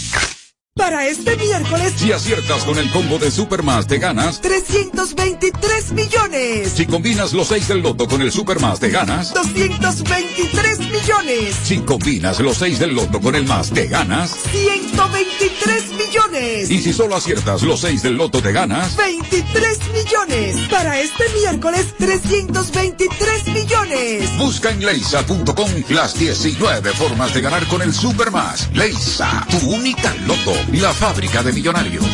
Para 0.84 1.06
este 1.06 1.34
miércoles, 1.38 1.94
Si 1.96 2.12
aciertas 2.12 2.62
con 2.64 2.76
el 2.76 2.90
combo 2.90 3.18
de 3.18 3.30
Supermas, 3.30 3.86
te 3.86 3.96
ganas. 3.96 4.42
323 4.42 5.92
millones. 5.92 6.72
Si 6.76 6.84
combinas 6.84 7.32
los 7.32 7.48
6 7.48 7.68
del 7.68 7.80
loto 7.80 8.06
con 8.06 8.20
el 8.20 8.30
Supermas, 8.30 8.80
te 8.80 8.90
ganas. 8.90 9.32
223 9.32 10.80
millones. 10.80 11.56
Si 11.64 11.78
combinas 11.78 12.38
los 12.38 12.58
6 12.58 12.78
del 12.80 12.94
loto 12.94 13.18
con 13.18 13.34
el 13.34 13.46
más, 13.46 13.70
te 13.70 13.86
ganas. 13.86 14.36
123 14.52 15.84
millones. 15.92 16.70
Y 16.70 16.78
si 16.82 16.92
solo 16.92 17.16
aciertas 17.16 17.62
los 17.62 17.80
6 17.80 18.02
del 18.02 18.16
loto, 18.18 18.42
te 18.42 18.52
ganas. 18.52 18.94
23 18.94 19.78
millones. 19.94 20.63
Este 21.04 21.28
miércoles, 21.38 21.94
323 21.98 23.48
millones. 23.48 24.38
Busca 24.38 24.70
en 24.70 24.86
leisa.com 24.86 25.70
las 25.90 26.18
19 26.18 26.92
formas 26.94 27.34
de 27.34 27.42
ganar 27.42 27.66
con 27.66 27.82
el 27.82 27.92
Supermas. 27.92 28.70
Leisa, 28.72 29.46
tu 29.50 29.58
única 29.68 30.14
loto, 30.26 30.54
la 30.72 30.94
fábrica 30.94 31.42
de 31.42 31.52
millonarios. 31.52 32.06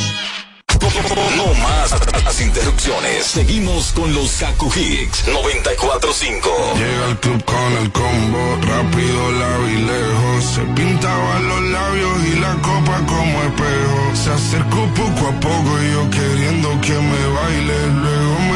No 1.37 1.55
más 1.63 1.95
las 2.25 2.41
interrupciones. 2.41 3.27
Seguimos 3.27 3.93
con 3.93 4.13
los 4.13 4.33
Kaku 4.33 4.73
Hicks 4.75 5.27
94.5. 5.27 6.75
Llega 6.75 7.07
al 7.07 7.21
club 7.21 7.45
con 7.45 7.73
el 7.81 7.93
combo, 7.93 8.59
rápido, 8.63 9.69
y 9.69 9.77
lejos. 9.83 10.45
Se 10.45 10.63
pintaban 10.63 11.49
los 11.49 11.63
labios 11.63 12.19
y 12.27 12.39
la 12.41 12.55
copa 12.55 13.07
como 13.07 13.43
espejo. 13.43 14.17
Se 14.17 14.31
acercó 14.31 14.87
poco 14.95 15.29
a 15.29 15.41
poco 15.41 15.83
y 15.83 15.93
yo 15.93 16.11
queriendo 16.11 16.81
que 16.81 16.95
me 16.95 17.27
baile. 17.35 17.87
Luego 18.03 18.39
me 18.41 18.50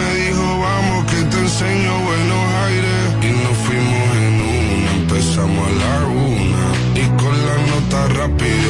enseño 1.54 1.92
buenos 2.00 2.44
aires. 2.66 3.00
Y 3.22 3.30
nos 3.44 3.56
fuimos 3.64 4.06
en 4.26 4.34
una, 4.54 4.90
empezamos 5.02 5.68
a 5.68 5.72
la 5.82 5.94
una. 6.06 6.64
Y 7.00 7.04
con 7.20 7.34
la 7.46 7.56
nota 7.70 8.08
rápido 8.20 8.63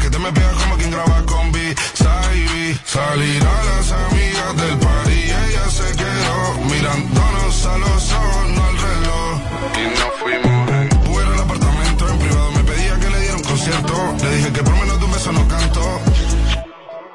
que 0.00 0.10
te 0.10 0.18
me 0.18 0.32
pegas 0.32 0.54
como 0.62 0.76
quien 0.76 0.90
graba 0.90 1.22
con 1.24 1.52
B. 1.52 1.74
Saibi. 1.94 2.78
Salir 2.84 3.42
a 3.42 3.64
las 3.70 3.86
amigas 3.92 4.52
del 4.60 4.78
party. 4.78 5.20
Ella 5.44 5.70
se 5.70 5.88
quedó 5.96 6.38
mirándonos 6.70 7.66
a 7.66 7.78
los 7.78 8.12
ojos, 8.12 8.48
no 8.54 8.62
al 8.70 8.76
reloj. 8.88 9.32
Y 9.80 9.84
nos 9.98 10.12
fuimos 10.20 10.70
en 10.78 11.10
Uber 11.10 11.26
al 11.26 11.40
apartamento 11.40 12.08
en 12.08 12.18
privado. 12.18 12.50
Me 12.52 12.64
pedía 12.64 12.94
que 13.00 13.10
le 13.10 13.20
diera 13.20 13.36
un 13.36 13.42
concierto. 13.42 13.94
Le 14.22 14.36
dije 14.36 14.52
que 14.52 14.62
por 14.62 14.74
menos 14.74 14.98
de 14.98 15.04
un 15.04 15.12
beso 15.12 15.32
no 15.32 15.48
canto. 15.48 16.00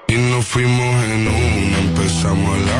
Y 0.07 0.15
nos 0.15 0.45
fuimos 0.45 1.03
en 1.05 1.27
una, 1.27 1.77
empezamos 1.79 2.55
a 2.55 2.59
la 2.59 2.70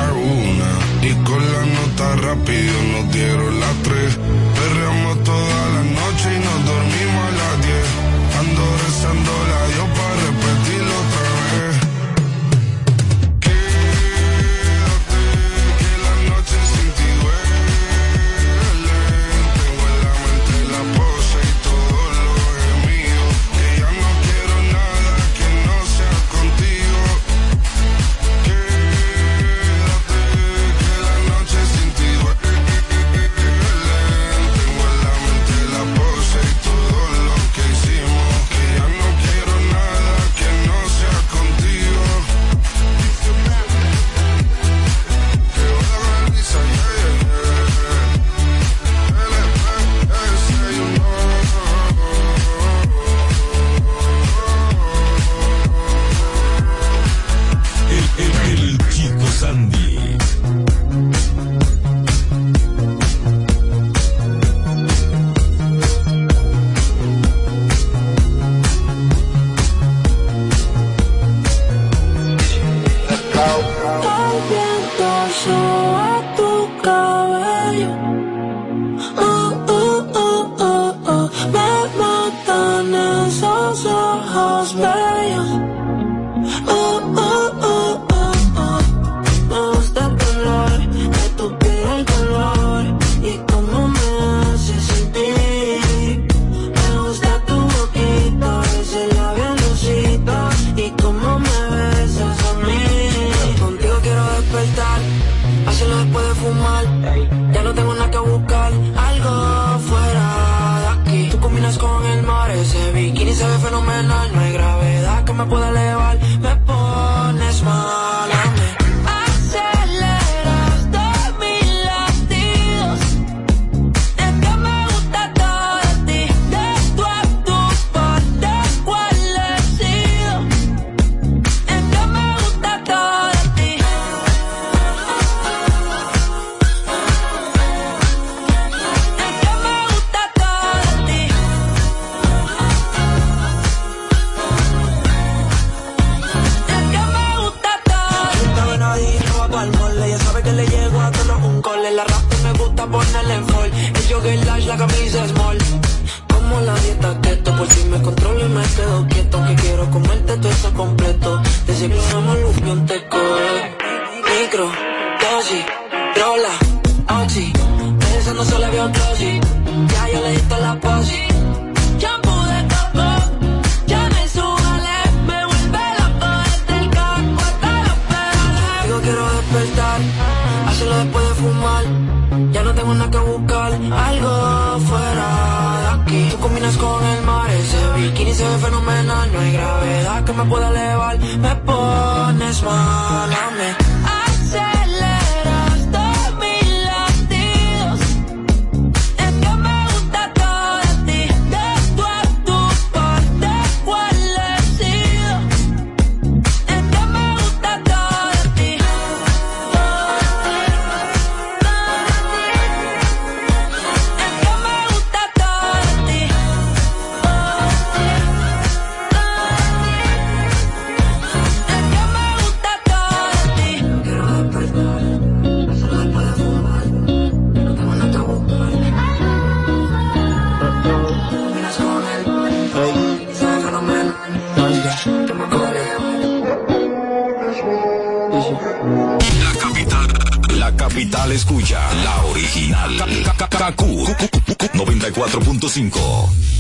94.5. 245.28 246.51